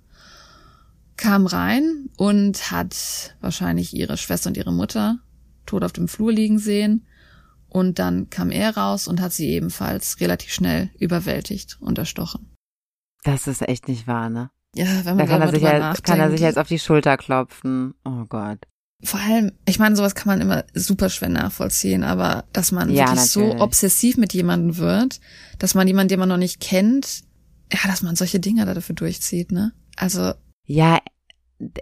kam 1.17 1.47
rein 1.47 2.09
und 2.17 2.73
hat 2.73 3.37
wahrscheinlich 3.41 3.95
ihre 3.95 4.17
Schwester 4.17 4.49
und 4.49 4.57
ihre 4.57 4.73
Mutter 4.73 5.19
tot 5.67 5.85
auf 5.85 5.93
dem 5.93 6.09
Flur 6.09 6.33
liegen 6.33 6.59
sehen. 6.59 7.07
Und 7.69 7.99
dann 7.99 8.31
kam 8.31 8.51
er 8.51 8.77
raus 8.77 9.09
und 9.09 9.21
hat 9.21 9.33
sie 9.33 9.49
ebenfalls 9.49 10.21
relativ 10.21 10.53
schnell 10.53 10.91
überwältigt 10.99 11.77
und 11.81 11.99
erstochen. 11.99 12.51
Das 13.25 13.47
ist 13.47 13.67
echt 13.67 13.89
nicht 13.89 14.07
wahr, 14.07 14.31
ne? 14.31 14.51
Ja, 14.77 14.87
wenn 15.05 15.05
Da 15.05 15.15
man 15.15 15.27
kann 15.29 15.41
er, 15.43 15.49
sich 15.49 15.63
jetzt, 15.63 16.05
kann 16.05 16.21
er 16.21 16.31
sich 16.31 16.41
jetzt 16.41 16.59
auf 16.59 16.69
die 16.69 16.79
Schulter 16.79 17.17
klopfen. 17.17 17.95
Oh 18.05 18.25
Gott. 18.29 18.59
Vor 19.03 19.21
allem, 19.21 19.53
ich 19.67 19.79
meine, 19.79 19.97
sowas 19.97 20.15
kann 20.15 20.29
man 20.29 20.41
immer 20.41 20.65
super 20.73 21.11
schwer 21.11 21.29
nachvollziehen, 21.29 22.05
aber 22.05 22.45
dass 22.53 22.73
man 22.73 22.91
Ja, 22.91 23.09
wirklich 23.09 23.31
so 23.31 23.41
natürlich. 23.41 23.63
obsessiv 23.63 24.17
mit 24.17 24.33
jemandem 24.35 24.77
wird, 24.79 25.21
dass 25.59 25.75
man 25.75 25.87
jemanden, 25.87 26.09
den 26.09 26.21
man 26.21 26.29
noch 26.29 26.37
nicht 26.39 26.61
kennt, 26.61 27.23
ja, 27.73 27.81
dass 27.89 28.03
man 28.03 28.17
solche 28.17 28.41
Dinge 28.41 28.65
da 28.67 28.75
dafür 28.75 28.95
durchzieht, 28.95 29.53
ne? 29.53 29.73
Also, 29.97 30.33
Ja, 30.67 31.01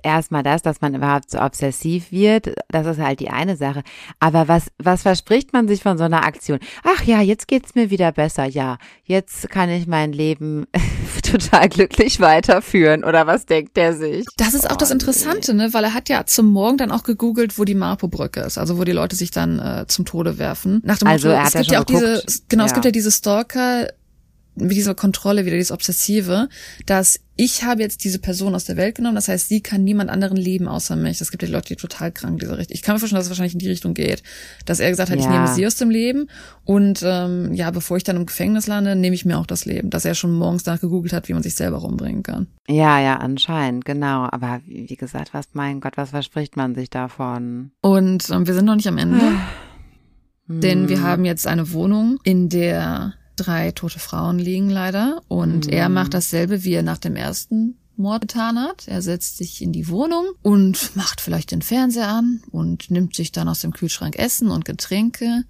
erstmal 0.03 0.43
das, 0.43 0.63
dass 0.63 0.81
man 0.81 0.95
überhaupt 0.95 1.31
so 1.31 1.41
obsessiv 1.41 2.13
wird, 2.13 2.55
das 2.69 2.87
ist 2.87 2.99
halt 3.01 3.21
die 3.21 3.31
eine 3.31 3.57
Sache. 3.57 3.83
Aber 4.21 4.47
was, 4.49 4.67
was 4.79 5.03
verspricht 5.03 5.53
man 5.53 5.67
sich 5.69 5.83
von 5.83 5.99
so 5.99 6.05
einer 6.05 6.25
Aktion? 6.25 6.59
Ach 6.85 7.03
ja, 7.05 7.21
jetzt 7.21 7.49
geht's 7.49 7.75
mir 7.75 7.91
wieder 7.91 8.13
besser. 8.13 8.45
Ja, 8.45 8.79
jetzt 9.05 9.49
kann 9.51 9.71
ich 9.71 9.87
mein 9.87 10.13
Leben 10.13 10.67
total 11.23 11.69
glücklich 11.69 12.21
weiterführen. 12.21 13.05
Oder 13.05 13.27
was 13.27 13.47
denkt 13.47 13.77
der 13.77 13.95
sich? 13.95 14.27
das 14.37 14.55
ist 14.55 14.71
auch 14.71 14.77
das 14.77 14.91
Oh, 14.91 14.95
nee. 14.95 15.01
Interessante, 15.01 15.55
ne? 15.55 15.73
Weil 15.73 15.85
er 15.85 15.95
hat 15.95 16.09
ja 16.09 16.25
zum 16.27 16.47
Morgen 16.53 16.77
dann 16.77 16.91
auch 16.93 17.03
gegoogelt, 17.03 17.59
wo 17.59 17.65
die 17.65 17.75
Marpo-Brücke 17.75 18.41
ist, 18.41 18.59
also 18.59 18.79
wo 18.79 18.85
die 18.85 18.93
Leute 18.93 19.17
sich 19.17 19.31
dann 19.31 19.59
äh, 19.59 19.87
zum 19.89 20.05
Tode 20.05 20.39
werfen. 20.39 20.81
Nach 20.85 20.99
dem 20.99 21.09
Also, 21.09 21.29
Motto, 21.29 21.39
er 21.39 21.45
hat 21.45 21.49
es 21.49 21.55
ja 21.55 21.61
gibt 21.61 21.73
ja 21.73 21.81
auch 21.81 21.85
schon 21.89 21.97
diese, 21.97 22.15
geguckt. 22.21 22.43
genau, 22.49 22.65
es 22.65 22.71
Ja. 22.71 22.75
gibt 22.75 22.85
ja 22.85 22.91
diese 22.91 23.11
Stalker, 23.11 23.89
mit 24.55 24.73
dieser 24.73 24.95
Kontrolle 24.95 25.47
wieder, 25.47 25.57
dieses 25.57 25.73
Obsessive, 25.73 26.49
dass 26.87 27.19
ich 27.37 27.65
habe 27.65 27.81
jetzt 27.81 28.05
diese 28.05 28.19
Person 28.19 28.55
aus 28.55 28.67
der 28.67 28.77
Welt 28.77 28.95
genommen, 28.97 29.15
das 29.15 29.27
heißt, 29.29 29.49
sie 29.49 29.63
kann 29.63 29.83
niemand 29.83 30.11
anderen 30.11 30.37
leben 30.37 30.69
außer 30.69 30.95
mich. 30.95 31.21
Es 31.23 31.31
gibt 31.31 31.43
ja 31.43 31.49
Leute, 31.49 31.69
die 31.69 31.77
total 31.77 32.13
krank 32.13 32.35
in 32.35 32.39
dieser 32.41 32.59
Richtung. 32.59 32.75
Ich 32.75 32.83
kann 32.83 32.95
mir 32.95 32.99
vorstellen, 33.01 33.17
dass 33.19 33.25
es 33.27 33.31
wahrscheinlich 33.31 33.55
in 33.55 33.59
die 33.61 33.69
Richtung 33.71 33.95
geht. 33.95 34.23
Dass 34.67 34.79
er 34.81 34.91
gesagt 34.91 35.11
hat, 35.11 35.19
ich 35.19 35.25
Ja. 35.25 35.31
nehme 35.31 35.49
sie 35.49 35.67
aus 35.67 35.77
dem 35.77 35.89
Leben 35.89 36.29
und 36.65 37.01
ähm, 37.03 37.55
ja, 37.55 37.71
bevor 37.71 37.97
ich 37.97 38.05
dann 38.05 38.17
im 38.17 38.27
Gefängnis 38.27 38.67
lande, 38.67 38.95
nehme 38.95 39.15
ich 39.15 39.25
mir 39.25 39.39
auch 39.39 39.47
das 39.47 39.65
Leben. 39.65 39.89
Dass 39.89 40.05
er 40.05 40.15
schon 40.15 40.33
morgens 40.35 40.63
danach 40.65 40.81
gegoogelt 40.83 41.15
hat, 41.15 41.29
wie 41.29 41.33
man 41.33 41.43
sich 41.43 41.55
selber 41.55 41.83
umbringen 41.83 42.23
kann. 42.23 42.47
Ja, 42.69 43.01
ja, 43.01 43.17
anscheinend, 43.17 43.87
genau. 43.87 44.29
Aber 44.31 44.61
wie 44.67 44.91
wie 44.91 44.97
gesagt, 44.97 45.33
was, 45.33 45.47
mein 45.55 45.81
Gott, 45.81 45.97
was 45.97 46.11
verspricht 46.11 46.57
man 46.57 46.75
sich 46.75 46.91
davon? 46.91 47.71
Und 47.81 48.29
ähm, 48.31 48.47
wir 48.47 48.53
sind 48.55 48.67
noch 48.67 48.77
nicht 48.77 48.89
am 48.89 48.99
Ende. 48.99 49.19
Denn 50.49 50.89
wir 50.89 50.99
Hm. 50.99 51.03
haben 51.05 51.25
jetzt 51.25 51.47
eine 51.47 51.73
Wohnung, 51.73 52.19
in 52.25 52.49
der 52.51 53.15
drei 53.37 53.71
tote 53.73 53.99
Frauen 53.99 54.39
liegen 54.39 54.71
leider. 54.71 55.23
Und 55.29 55.69
er 55.69 55.89
Mhm. 55.89 55.95
macht 55.95 56.15
dasselbe, 56.15 56.65
wie 56.65 56.73
er 56.75 56.83
nach 56.83 56.99
dem 56.99 57.17
ersten 57.17 57.77
Mord 57.97 58.23
getan 58.23 58.59
hat. 58.59 58.89
Er 58.89 59.03
setzt 59.03 59.37
sich 59.37 59.63
in 59.63 59.73
die 59.73 59.89
Wohnung 59.89 60.25
und 60.43 60.97
macht 60.97 61.21
vielleicht 61.21 61.51
den 61.51 61.63
Fernseher 61.63 62.09
an 62.09 62.43
und 62.51 62.91
nimmt 62.91 63.15
sich 63.15 63.33
dann 63.33 63.49
aus 63.49 63.61
dem 63.61 63.73
Kühlschrank 63.73 64.17
Essen 64.17 64.49
und 64.49 64.65
Getränke 64.65 65.45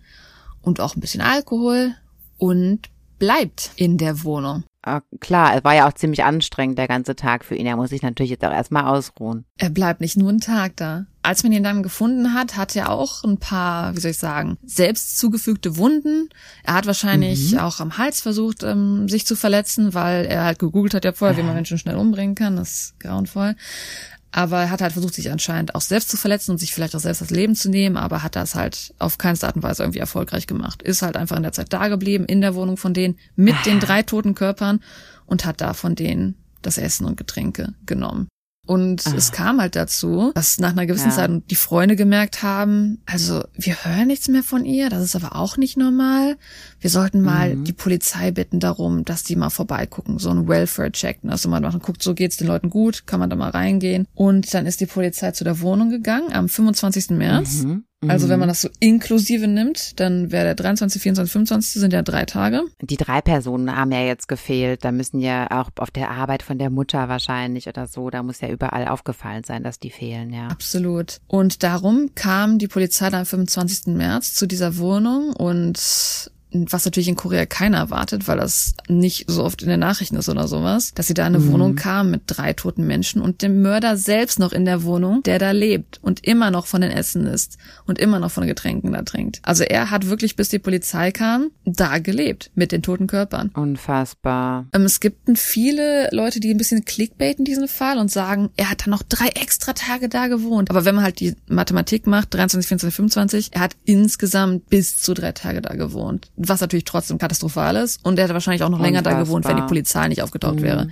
und 0.60 0.80
auch 0.80 0.96
ein 0.96 1.00
bisschen 1.00 1.20
Alkohol 1.20 1.94
und 2.38 2.88
bleibt 3.18 3.70
in 3.76 3.98
der 3.98 4.24
Wohnung. 4.24 4.64
Äh, 4.84 5.00
klar, 5.20 5.56
es 5.56 5.64
war 5.64 5.74
ja 5.74 5.88
auch 5.88 5.92
ziemlich 5.92 6.24
anstrengend 6.24 6.78
der 6.78 6.88
ganze 6.88 7.14
Tag 7.16 7.44
für 7.44 7.54
ihn. 7.54 7.66
Er 7.66 7.76
muss 7.76 7.90
sich 7.90 8.02
natürlich 8.02 8.30
jetzt 8.30 8.44
auch 8.44 8.50
erstmal 8.52 8.84
ausruhen. 8.84 9.44
Er 9.58 9.70
bleibt 9.70 10.00
nicht 10.00 10.16
nur 10.16 10.28
einen 10.30 10.40
Tag 10.40 10.76
da. 10.76 11.06
Als 11.24 11.44
man 11.44 11.52
ihn 11.52 11.62
dann 11.62 11.84
gefunden 11.84 12.34
hat, 12.34 12.56
hat 12.56 12.74
er 12.74 12.90
auch 12.90 13.22
ein 13.22 13.38
paar, 13.38 13.94
wie 13.94 14.00
soll 14.00 14.10
ich 14.10 14.18
sagen, 14.18 14.58
selbst 14.64 15.18
zugefügte 15.20 15.76
Wunden. 15.76 16.28
Er 16.64 16.74
hat 16.74 16.86
wahrscheinlich 16.86 17.52
Mhm. 17.52 17.58
auch 17.58 17.78
am 17.78 17.96
Hals 17.96 18.20
versucht, 18.20 18.64
ähm, 18.64 19.08
sich 19.08 19.24
zu 19.24 19.36
verletzen, 19.36 19.94
weil 19.94 20.24
er 20.26 20.42
halt 20.44 20.58
gegoogelt 20.58 20.94
hat 20.94 21.04
ja 21.04 21.12
vorher, 21.12 21.36
wie 21.36 21.44
man 21.44 21.54
Menschen 21.54 21.78
schnell 21.78 21.94
umbringen 21.94 22.34
kann. 22.34 22.56
Das 22.56 22.70
ist 22.72 23.00
grauenvoll. 23.00 23.54
Aber 24.32 24.62
er 24.62 24.70
hat 24.70 24.80
halt 24.80 24.94
versucht, 24.94 25.14
sich 25.14 25.30
anscheinend 25.30 25.74
auch 25.74 25.82
selbst 25.82 26.08
zu 26.08 26.16
verletzen 26.16 26.52
und 26.52 26.58
sich 26.58 26.72
vielleicht 26.72 26.96
auch 26.96 27.00
selbst 27.00 27.20
das 27.20 27.30
Leben 27.30 27.54
zu 27.54 27.68
nehmen, 27.68 27.98
aber 27.98 28.22
hat 28.22 28.34
das 28.34 28.54
halt 28.54 28.94
auf 28.98 29.18
keinste 29.18 29.46
Art 29.46 29.56
und 29.56 29.62
Weise 29.62 29.82
irgendwie 29.82 29.98
erfolgreich 29.98 30.46
gemacht. 30.46 30.82
Ist 30.82 31.02
halt 31.02 31.16
einfach 31.16 31.36
in 31.36 31.42
der 31.42 31.52
Zeit 31.52 31.72
da 31.72 31.88
geblieben, 31.88 32.24
in 32.24 32.40
der 32.40 32.54
Wohnung 32.54 32.78
von 32.78 32.94
denen, 32.94 33.18
mit 33.36 33.54
den 33.66 33.78
drei 33.78 34.02
toten 34.02 34.34
Körpern 34.34 34.80
und 35.26 35.44
hat 35.44 35.60
da 35.60 35.74
von 35.74 35.94
denen 35.94 36.36
das 36.62 36.78
Essen 36.78 37.04
und 37.04 37.16
Getränke 37.16 37.74
genommen. 37.84 38.28
Und 38.64 39.04
es 39.06 39.32
kam 39.32 39.60
halt 39.60 39.74
dazu, 39.74 40.30
dass 40.34 40.58
nach 40.58 40.70
einer 40.70 40.86
gewissen 40.86 41.08
Ja. 41.08 41.16
Zeit 41.16 41.30
die 41.50 41.56
Freunde 41.56 41.96
gemerkt 41.96 42.44
haben, 42.44 43.02
also 43.06 43.42
wir 43.54 43.84
hören 43.84 44.06
nichts 44.06 44.28
mehr 44.28 44.44
von 44.44 44.64
ihr, 44.64 44.88
das 44.88 45.02
ist 45.02 45.16
aber 45.16 45.34
auch 45.34 45.56
nicht 45.56 45.76
normal. 45.76 46.36
Wir 46.78 46.88
sollten 46.88 47.22
mal 47.22 47.56
die 47.56 47.72
Polizei 47.72 48.30
bitten 48.30 48.60
darum, 48.60 49.04
dass 49.04 49.24
die 49.24 49.34
mal 49.34 49.50
vorbeigucken, 49.50 50.18
so 50.20 50.30
ein 50.30 50.46
Welfare-Check, 50.46 51.24
ne? 51.24 51.32
dass 51.32 51.46
man 51.46 51.62
mal 51.62 51.72
guckt, 51.80 52.04
so 52.04 52.14
geht's 52.14 52.36
den 52.36 52.46
Leuten 52.46 52.70
gut, 52.70 53.06
kann 53.06 53.18
man 53.18 53.30
da 53.30 53.36
mal 53.36 53.50
reingehen. 53.50 54.06
Und 54.14 54.54
dann 54.54 54.66
ist 54.66 54.80
die 54.80 54.86
Polizei 54.86 55.32
zu 55.32 55.42
der 55.42 55.60
Wohnung 55.60 55.90
gegangen 55.90 56.32
am 56.32 56.48
25. 56.48 57.10
März. 57.10 57.64
Mhm. 57.64 57.84
Also 58.08 58.28
wenn 58.28 58.40
man 58.40 58.48
das 58.48 58.60
so 58.60 58.68
inklusive 58.80 59.46
nimmt, 59.46 60.00
dann 60.00 60.32
wäre 60.32 60.44
der 60.44 60.54
23, 60.54 61.00
24, 61.00 61.32
25 61.32 61.72
sind 61.80 61.92
ja 61.92 62.02
drei 62.02 62.24
Tage. 62.24 62.62
Die 62.80 62.96
drei 62.96 63.20
Personen 63.20 63.74
haben 63.74 63.92
ja 63.92 64.00
jetzt 64.02 64.28
gefehlt. 64.28 64.84
Da 64.84 64.92
müssen 64.92 65.20
ja 65.20 65.50
auch 65.50 65.70
auf 65.76 65.90
der 65.90 66.10
Arbeit 66.10 66.42
von 66.42 66.58
der 66.58 66.70
Mutter 66.70 67.08
wahrscheinlich 67.08 67.68
oder 67.68 67.86
so, 67.86 68.10
da 68.10 68.22
muss 68.22 68.40
ja 68.40 68.48
überall 68.48 68.88
aufgefallen 68.88 69.44
sein, 69.44 69.62
dass 69.62 69.78
die 69.78 69.90
fehlen, 69.90 70.32
ja. 70.32 70.48
Absolut. 70.48 71.18
Und 71.28 71.62
darum 71.62 72.10
kam 72.14 72.58
die 72.58 72.68
Polizei 72.68 73.10
dann 73.10 73.20
am 73.20 73.26
25. 73.26 73.94
März 73.94 74.34
zu 74.34 74.46
dieser 74.46 74.78
Wohnung 74.78 75.32
und 75.32 76.30
was 76.52 76.84
natürlich 76.84 77.08
in 77.08 77.16
Korea 77.16 77.46
keiner 77.46 77.78
erwartet, 77.78 78.28
weil 78.28 78.38
das 78.38 78.74
nicht 78.88 79.24
so 79.28 79.44
oft 79.44 79.62
in 79.62 79.68
den 79.68 79.80
Nachrichten 79.80 80.16
ist 80.16 80.28
oder 80.28 80.48
sowas, 80.48 80.92
dass 80.94 81.06
sie 81.06 81.14
da 81.14 81.26
in 81.26 81.34
eine 81.34 81.46
Wohnung 81.48 81.74
kam 81.74 82.10
mit 82.10 82.22
drei 82.26 82.52
toten 82.52 82.86
Menschen 82.86 83.20
und 83.22 83.42
dem 83.42 83.62
Mörder 83.62 83.96
selbst 83.96 84.38
noch 84.38 84.52
in 84.52 84.64
der 84.64 84.84
Wohnung, 84.84 85.22
der 85.22 85.38
da 85.38 85.50
lebt 85.50 85.98
und 86.02 86.24
immer 86.24 86.50
noch 86.50 86.66
von 86.66 86.80
den 86.80 86.90
Essen 86.90 87.26
isst 87.26 87.58
und 87.86 87.98
immer 87.98 88.18
noch 88.18 88.30
von 88.30 88.42
den 88.42 88.48
Getränken 88.48 88.92
da 88.92 89.02
trinkt. 89.02 89.40
Also 89.42 89.64
er 89.64 89.90
hat 89.90 90.08
wirklich, 90.08 90.36
bis 90.36 90.48
die 90.48 90.58
Polizei 90.58 91.10
kam, 91.10 91.50
da 91.64 91.98
gelebt 91.98 92.50
mit 92.54 92.72
den 92.72 92.82
toten 92.82 93.06
Körpern. 93.06 93.50
Unfassbar. 93.54 94.66
Ähm, 94.72 94.82
es 94.82 95.00
gibt 95.00 95.38
viele 95.38 96.08
Leute, 96.12 96.40
die 96.40 96.50
ein 96.50 96.58
bisschen 96.58 96.84
clickbaiten 96.84 97.44
diesen 97.44 97.68
Fall 97.68 97.98
und 97.98 98.10
sagen, 98.10 98.50
er 98.56 98.70
hat 98.70 98.82
dann 98.82 98.90
noch 98.90 99.02
drei 99.02 99.28
extra 99.28 99.72
Tage 99.72 100.08
da 100.08 100.28
gewohnt. 100.28 100.70
Aber 100.70 100.84
wenn 100.84 100.94
man 100.94 101.04
halt 101.04 101.20
die 101.20 101.34
Mathematik 101.48 102.06
macht, 102.06 102.34
23, 102.34 102.68
24, 102.68 102.94
25, 102.94 103.50
er 103.52 103.60
hat 103.60 103.76
insgesamt 103.84 104.68
bis 104.68 104.98
zu 104.98 105.14
drei 105.14 105.32
Tage 105.32 105.62
da 105.62 105.74
gewohnt. 105.74 106.30
Was 106.48 106.60
natürlich 106.60 106.84
trotzdem 106.84 107.18
katastrophal 107.18 107.76
ist. 107.76 108.04
Und 108.04 108.18
er 108.18 108.24
hätte 108.24 108.34
wahrscheinlich 108.34 108.62
auch 108.62 108.68
noch 108.68 108.80
länger 108.80 109.02
da 109.02 109.18
gewohnt, 109.18 109.44
wenn 109.46 109.56
die. 109.56 109.62
Polizei 109.62 110.08
nicht 110.08 110.22
aufgetaucht 110.22 110.56
Mhm. 110.56 110.62
wäre. 110.62 110.88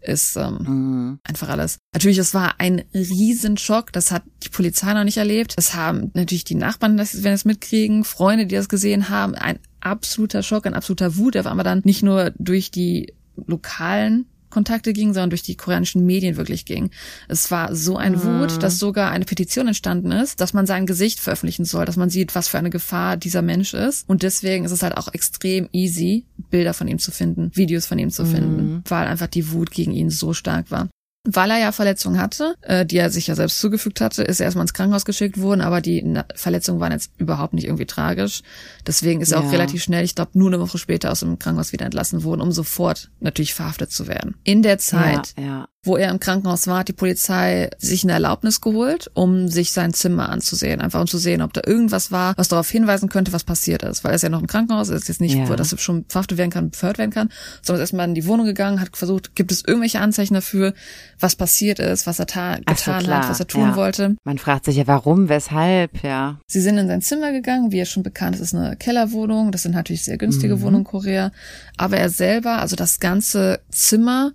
Ist 0.00 0.36
ähm, 0.36 0.58
Mhm. 0.60 1.18
einfach 1.24 1.48
alles. 1.48 1.78
Natürlich, 1.94 2.18
es 2.18 2.34
war 2.34 2.56
ein 2.58 2.82
Riesenschock. 2.92 3.90
Das 3.92 4.10
hat 4.10 4.22
die 4.42 4.50
Polizei 4.50 4.92
noch 4.92 5.04
nicht 5.04 5.16
erlebt. 5.16 5.54
Das 5.56 5.74
haben 5.74 6.10
natürlich 6.14 6.44
die 6.44 6.56
Nachbarn, 6.56 6.96
das, 6.98 7.22
wenn 7.22 7.32
es 7.32 7.44
mitkriegen, 7.46 8.04
Freunde, 8.04 8.46
die 8.46 8.54
das 8.54 8.68
gesehen 8.68 9.08
haben. 9.08 9.34
Ein 9.34 9.58
absoluter 9.80 10.42
Schock, 10.42 10.66
ein 10.66 10.74
absoluter 10.74 11.16
Wut. 11.16 11.34
Der 11.34 11.44
war 11.46 11.52
aber 11.52 11.64
dann 11.64 11.80
nicht 11.84 12.02
nur 12.02 12.32
durch 12.38 12.70
die 12.70 13.14
lokalen 13.46 14.26
Kontakte 14.54 14.92
ging, 14.92 15.12
sondern 15.12 15.30
durch 15.30 15.42
die 15.42 15.56
koreanischen 15.56 16.06
Medien 16.06 16.36
wirklich 16.36 16.64
ging. 16.64 16.90
Es 17.28 17.50
war 17.50 17.74
so 17.74 17.96
ein 17.96 18.22
Wut, 18.22 18.62
dass 18.62 18.78
sogar 18.78 19.10
eine 19.10 19.24
Petition 19.24 19.66
entstanden 19.66 20.12
ist, 20.12 20.40
dass 20.40 20.54
man 20.54 20.64
sein 20.66 20.86
Gesicht 20.86 21.18
veröffentlichen 21.18 21.64
soll, 21.64 21.84
dass 21.84 21.96
man 21.96 22.08
sieht, 22.08 22.34
was 22.34 22.46
für 22.48 22.58
eine 22.58 22.70
Gefahr 22.70 23.16
dieser 23.16 23.42
Mensch 23.42 23.74
ist. 23.74 24.08
Und 24.08 24.22
deswegen 24.22 24.64
ist 24.64 24.70
es 24.70 24.82
halt 24.82 24.96
auch 24.96 25.12
extrem 25.12 25.68
easy, 25.72 26.24
Bilder 26.50 26.72
von 26.72 26.86
ihm 26.86 27.00
zu 27.00 27.10
finden, 27.10 27.50
Videos 27.54 27.86
von 27.86 27.98
ihm 27.98 28.10
zu 28.10 28.24
finden, 28.24 28.82
weil 28.88 29.08
einfach 29.08 29.26
die 29.26 29.50
Wut 29.50 29.72
gegen 29.72 29.92
ihn 29.92 30.10
so 30.10 30.32
stark 30.32 30.70
war. 30.70 30.88
Weil 31.26 31.50
er 31.50 31.58
ja 31.58 31.72
Verletzungen 31.72 32.20
hatte, 32.20 32.54
äh, 32.60 32.84
die 32.84 32.98
er 32.98 33.08
sich 33.08 33.26
ja 33.28 33.34
selbst 33.34 33.58
zugefügt 33.58 34.00
hatte, 34.02 34.22
ist 34.22 34.40
er 34.40 34.44
erstmal 34.44 34.64
ins 34.64 34.74
Krankenhaus 34.74 35.06
geschickt 35.06 35.40
worden, 35.40 35.62
aber 35.62 35.80
die 35.80 36.04
Verletzungen 36.34 36.80
waren 36.80 36.92
jetzt 36.92 37.12
überhaupt 37.16 37.54
nicht 37.54 37.64
irgendwie 37.64 37.86
tragisch. 37.86 38.42
Deswegen 38.86 39.22
ist 39.22 39.32
er 39.32 39.40
auch 39.40 39.44
Ja. 39.44 39.50
relativ 39.50 39.82
schnell, 39.82 40.04
ich 40.04 40.14
glaube 40.14 40.32
nur 40.34 40.48
eine 40.48 40.60
Woche 40.60 40.76
später 40.76 41.10
aus 41.10 41.20
dem 41.20 41.38
Krankenhaus 41.38 41.72
wieder 41.72 41.86
entlassen 41.86 42.24
worden, 42.24 42.42
um 42.42 42.52
sofort 42.52 43.10
natürlich 43.20 43.54
verhaftet 43.54 43.90
zu 43.90 44.06
werden. 44.06 44.36
In 44.44 44.62
der 44.62 44.78
Zeit 44.78 45.32
Ja, 45.38 45.42
ja. 45.44 45.68
Wo 45.84 45.96
er 45.96 46.10
im 46.10 46.20
Krankenhaus 46.20 46.66
war, 46.66 46.78
hat 46.80 46.88
die 46.88 46.92
Polizei 46.92 47.70
sich 47.78 48.04
eine 48.04 48.12
Erlaubnis 48.12 48.60
geholt, 48.60 49.10
um 49.14 49.48
sich 49.48 49.72
sein 49.72 49.92
Zimmer 49.92 50.28
anzusehen. 50.30 50.80
Einfach 50.80 51.00
um 51.00 51.06
zu 51.06 51.18
sehen, 51.18 51.42
ob 51.42 51.52
da 51.52 51.60
irgendwas 51.64 52.10
war, 52.10 52.34
was 52.36 52.48
darauf 52.48 52.68
hinweisen 52.68 53.08
könnte, 53.08 53.32
was 53.32 53.44
passiert 53.44 53.82
ist. 53.82 54.04
Weil 54.04 54.12
er 54.12 54.16
ist 54.16 54.22
ja 54.22 54.28
noch 54.28 54.40
im 54.40 54.46
Krankenhaus, 54.46 54.88
er 54.88 54.96
ist 54.96 55.08
jetzt 55.08 55.20
nicht, 55.20 55.36
Ja. 55.36 55.48
wo 55.48 55.54
das 55.54 55.74
schon 55.80 56.04
verhaftet 56.08 56.38
werden 56.38 56.50
kann, 56.50 56.70
befördert 56.70 56.98
werden 56.98 57.10
kann, 57.10 57.28
sondern 57.62 57.82
ist 57.82 57.90
erstmal 57.90 58.08
in 58.08 58.14
die 58.14 58.26
Wohnung 58.26 58.46
gegangen, 58.46 58.80
hat 58.80 58.96
versucht, 58.96 59.34
gibt 59.34 59.52
es 59.52 59.64
irgendwelche 59.64 60.00
Anzeichen 60.00 60.34
dafür, 60.34 60.74
was 61.20 61.36
passiert 61.36 61.78
ist, 61.78 62.06
was 62.06 62.18
er 62.18 62.26
so, 62.28 62.62
getan 62.64 63.02
klar, 63.02 63.22
hat, 63.22 63.30
was 63.30 63.40
er 63.40 63.46
tun 63.46 63.68
ja. 63.68 63.76
wollte. 63.76 64.16
Man 64.24 64.38
fragt 64.38 64.64
sich 64.64 64.76
ja, 64.76 64.86
warum, 64.86 65.28
weshalb, 65.28 66.02
ja. 66.02 66.38
Sie 66.46 66.60
sind 66.60 66.78
in 66.78 66.88
sein 66.88 67.02
Zimmer 67.02 67.32
gegangen, 67.32 67.72
wie 67.72 67.78
er 67.78 67.86
schon 67.86 68.02
bekannt 68.02 68.36
ist, 68.36 68.42
ist 68.42 68.54
eine 68.54 68.76
Kellerwohnung. 68.76 69.52
Das 69.52 69.62
sind 69.62 69.74
natürlich 69.74 70.04
sehr 70.04 70.18
günstige 70.18 70.60
Wohnungen 70.60 70.84
in 70.84 70.84
Korea. 70.84 71.32
Aber 71.76 71.96
er 71.96 72.10
selber, 72.10 72.58
also 72.60 72.76
das 72.76 73.00
ganze 73.00 73.60
Zimmer 73.70 74.32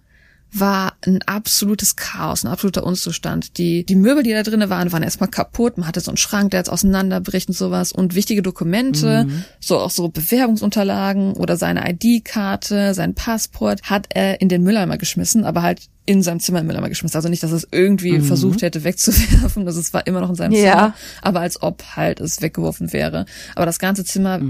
war 0.52 0.94
ein 1.06 1.22
absolutes 1.24 1.96
Chaos, 1.96 2.44
ein 2.44 2.48
absoluter 2.48 2.84
Unzustand. 2.84 3.58
Die, 3.58 3.86
die 3.86 3.96
Möbel, 3.96 4.24
die 4.24 4.32
da 4.32 4.44
drinnen 4.44 4.70
waren, 4.70 4.92
waren 4.92 5.04
erstmal 5.04 5.30
kaputt. 5.30 5.78
Man 5.78 5.88
hatte 5.88 6.00
so 6.00 6.12
einen 6.12 6.18
Schrank, 6.18 6.52
der 6.52 6.62
jetzt 6.62 6.70
auseinanderbricht 6.70 7.50
und 7.50 7.56
sowas. 7.56 7.92
Und 7.92 8.16
wichtige 8.16 8.42
Dokumente, 8.42 9.28
so 9.60 9.78
auch 9.78 9.92
so 9.92 10.10
Bewerbungsunterlagen 10.10 11.34
oder 11.34 11.56
seine 11.58 11.90
ID-Karte, 11.92 12.94
sein 12.94 13.14
Passport, 13.14 13.84
hat 13.84 14.08
er 14.10 14.42
in 14.42 14.50
den 14.50 14.64
Mülleimer 14.64 14.98
geschmissen, 14.98 15.44
aber 15.44 15.62
halt 15.62 15.82
in 16.06 16.24
seinem 16.24 16.40
Zimmer 16.40 16.62
im 16.62 16.66
Mülleimer 16.66 16.90
geschmissen. 16.90 17.16
Also 17.18 17.30
nicht, 17.30 17.44
dass 17.44 17.52
es 17.52 17.68
irgendwie 17.72 18.20
versucht 18.22 18.64
hätte 18.64 18.84
wegzuwerfen. 18.84 19.66
Das 19.66 19.76
es 19.76 19.94
war 19.94 20.08
immer 20.08 20.22
noch 20.22 20.30
in 20.30 20.36
seinem 20.36 20.54
Ja. 20.54 20.60
Zimmer. 20.62 20.94
Aber 21.22 21.42
als 21.42 21.62
ob 21.62 21.84
halt 21.96 22.20
es 22.20 22.42
weggeworfen 22.42 22.92
wäre. 22.94 23.26
Aber 23.56 23.68
das 23.68 23.78
ganze 23.78 24.04
Zimmer, 24.04 24.42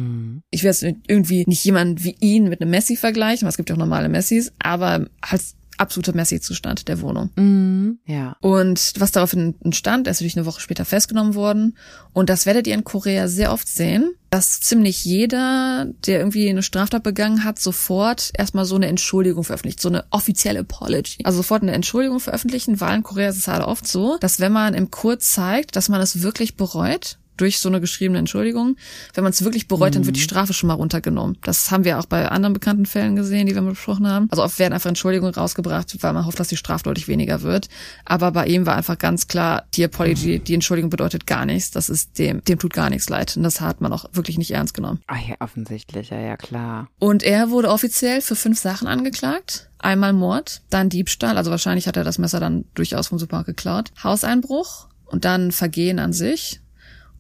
ich 0.52 0.64
will 0.64 0.70
jetzt 0.70 0.84
irgendwie 1.08 1.44
nicht 1.48 1.66
jemanden 1.66 2.02
wie 2.06 2.16
ihn 2.22 2.48
mit 2.48 2.62
einem 2.62 2.72
Messi 2.72 2.96
vergleichen, 2.96 3.46
weil 3.46 3.50
es 3.50 3.58
gibt 3.58 3.70
ja 3.70 3.76
auch 3.76 3.80
normale 3.80 4.08
Messis, 4.08 4.54
aber 4.60 5.08
halt 5.22 5.42
absoluter 5.80 6.16
Messi-Zustand 6.16 6.88
der 6.88 7.02
Wohnung. 7.02 7.30
Mhm. 7.36 8.00
Ja. 8.06 8.36
Und 8.42 8.94
was 8.98 9.12
daraufhin 9.12 9.56
entstand, 9.64 10.08
er 10.08 10.12
ist 10.12 10.20
natürlich 10.20 10.38
eine 10.38 10.46
Woche 10.46 10.62
später 10.62 10.86
festgenommen 10.86 11.36
worden. 11.36 11.78
Und 12.14 12.30
das 12.30 12.46
werdet 12.46 12.68
ihr 12.68 12.74
in 12.74 12.84
Korea 12.84 13.28
sehr 13.28 13.54
oft 13.54 13.68
sehen, 13.68 14.14
dass 14.30 14.60
ziemlich 14.60 15.06
jeder, 15.06 15.88
der 16.06 16.20
irgendwie 16.20 16.50
eine 16.50 16.64
Straftat 16.64 17.04
begangen 17.04 17.44
hat, 17.44 17.60
sofort 17.60 18.32
erstmal 18.38 18.66
so 18.66 18.76
eine 18.76 18.88
Entschuldigung 18.88 19.44
veröffentlicht, 19.44 19.82
so 19.82 19.90
eine 19.90 20.06
offizielle 20.12 20.60
Apology. 20.60 21.24
Also 21.24 21.38
sofort 21.38 21.64
eine 21.64 21.72
Entschuldigung 21.72 22.20
veröffentlichen, 22.20 22.80
weil 22.80 22.98
in 22.98 23.04
Korea 23.04 23.30
ist 23.30 23.38
es 23.38 23.48
halt 23.48 23.64
oft 23.64 23.88
so, 23.88 24.18
dass 24.20 24.40
wenn 24.40 24.52
man 24.52 24.74
im 24.74 24.92
Kurz 24.92 25.32
zeigt, 25.32 25.76
dass 25.76 25.90
man 25.90 26.02
es 26.02 26.22
wirklich 26.22 26.58
bereut, 26.58 27.19
durch 27.40 27.60
so 27.60 27.70
eine 27.70 27.80
geschriebene 27.80 28.20
Entschuldigung. 28.20 28.76
Wenn 29.14 29.24
man 29.24 29.32
es 29.32 29.44
wirklich 29.44 29.68
bereut, 29.68 29.96
dann 29.96 30.06
wird 30.06 30.16
die 30.16 30.22
Strafe 30.22 30.54
schon 30.54 30.68
mal 30.68 30.74
runtergenommen. 30.74 31.38
Das 31.44 31.72
haben 31.72 31.84
wir 31.84 32.00
auch 32.00 32.06
bei 32.06 32.28
anderen 32.28 32.54
bekannten 32.54 32.86
Fällen 32.86 33.16
gesehen, 33.16 33.48
die 33.48 33.56
wir 33.56 33.62
besprochen 33.62 34.08
haben. 34.08 34.28
Also 34.32 34.44
oft 34.44 34.60
werden 34.60 34.74
einfach 34.74 34.90
Entschuldigungen 34.90 35.34
rausgebracht, 35.34 35.96
weil 36.02 36.14
man 36.14 36.26
hofft, 36.26 36.40
dass 36.40 36.50
die 36.50 36.58
Strafe 36.58 36.84
deutlich 36.84 37.08
weniger 37.08 37.42
wird. 37.42 37.70
Aber 38.06 38.32
bei 38.32 38.48
ihm 38.48 38.66
war 38.66 38.76
einfach 38.76 38.98
ganz 38.98 39.28
klar, 39.28 39.64
die 39.74 39.84
Apology, 39.84 40.40
die 40.40 40.54
Entschuldigung 40.54 40.90
bedeutet 40.90 41.28
gar 41.28 41.46
nichts. 41.46 41.72
Das 41.72 41.90
ist 41.90 42.20
dem, 42.20 42.44
dem 42.44 42.60
tut 42.60 42.74
gar 42.74 42.90
nichts 42.90 43.10
leid. 43.10 43.38
Und 43.38 43.44
das 43.44 43.62
hat 43.62 43.82
man 43.82 43.94
auch 43.94 44.06
wirklich 44.14 44.38
nicht 44.38 44.52
ernst 44.52 44.74
genommen. 44.74 45.02
Ah 45.08 45.18
ja, 45.28 45.36
offensichtlich, 45.40 46.10
ja, 46.10 46.20
ja, 46.20 46.38
klar. 46.38 46.90
Und 47.00 47.24
er 47.24 47.50
wurde 47.50 47.70
offiziell 47.70 48.22
für 48.22 48.36
fünf 48.36 48.60
Sachen 48.60 48.88
angeklagt. 48.88 49.70
Einmal 49.80 50.12
Mord, 50.12 50.62
dann 50.70 50.90
Diebstahl, 50.90 51.38
also 51.38 51.52
wahrscheinlich 51.52 51.88
hat 51.88 51.96
er 51.96 52.04
das 52.04 52.18
Messer 52.18 52.42
dann 52.42 52.66
durchaus 52.74 53.08
vom 53.08 53.18
Supermarkt 53.18 53.48
geklaut, 53.48 53.92
Hauseinbruch 54.04 54.88
und 55.06 55.24
dann 55.24 55.54
Vergehen 55.54 56.00
an 56.00 56.12
sich 56.12 56.60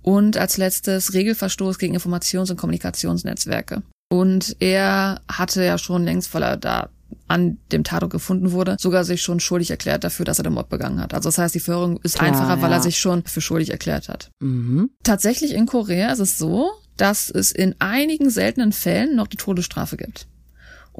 und 0.01 0.37
als 0.37 0.57
letztes 0.57 1.13
Regelverstoß 1.13 1.77
gegen 1.77 1.95
Informations- 1.95 2.51
und 2.51 2.57
Kommunikationsnetzwerke. 2.57 3.81
Und 4.11 4.55
er 4.59 5.21
hatte 5.31 5.63
ja 5.63 5.77
schon 5.77 6.03
längst, 6.03 6.33
weil 6.33 6.43
er 6.43 6.57
da 6.57 6.89
an 7.27 7.57
dem 7.71 7.83
Tatort 7.83 8.11
gefunden 8.11 8.51
wurde, 8.51 8.75
sogar 8.79 9.03
sich 9.03 9.21
schon 9.21 9.39
schuldig 9.39 9.71
erklärt 9.71 10.03
dafür, 10.03 10.25
dass 10.25 10.39
er 10.39 10.43
den 10.43 10.53
Mord 10.53 10.69
begangen 10.69 10.99
hat. 10.99 11.13
Also 11.13 11.29
das 11.29 11.37
heißt, 11.37 11.55
die 11.55 11.59
Verhörung 11.59 11.99
ist 12.03 12.15
Klar, 12.15 12.29
einfacher, 12.29 12.61
weil 12.61 12.71
ja. 12.71 12.77
er 12.77 12.81
sich 12.81 12.99
schon 12.99 13.23
für 13.23 13.41
schuldig 13.41 13.69
erklärt 13.69 14.09
hat. 14.09 14.29
Mhm. 14.39 14.89
Tatsächlich 15.03 15.53
in 15.53 15.65
Korea 15.65 16.11
ist 16.11 16.19
es 16.19 16.37
so, 16.37 16.71
dass 16.97 17.29
es 17.29 17.51
in 17.51 17.75
einigen 17.79 18.29
seltenen 18.29 18.71
Fällen 18.71 19.15
noch 19.15 19.27
die 19.27 19.37
Todesstrafe 19.37 19.95
gibt. 19.97 20.27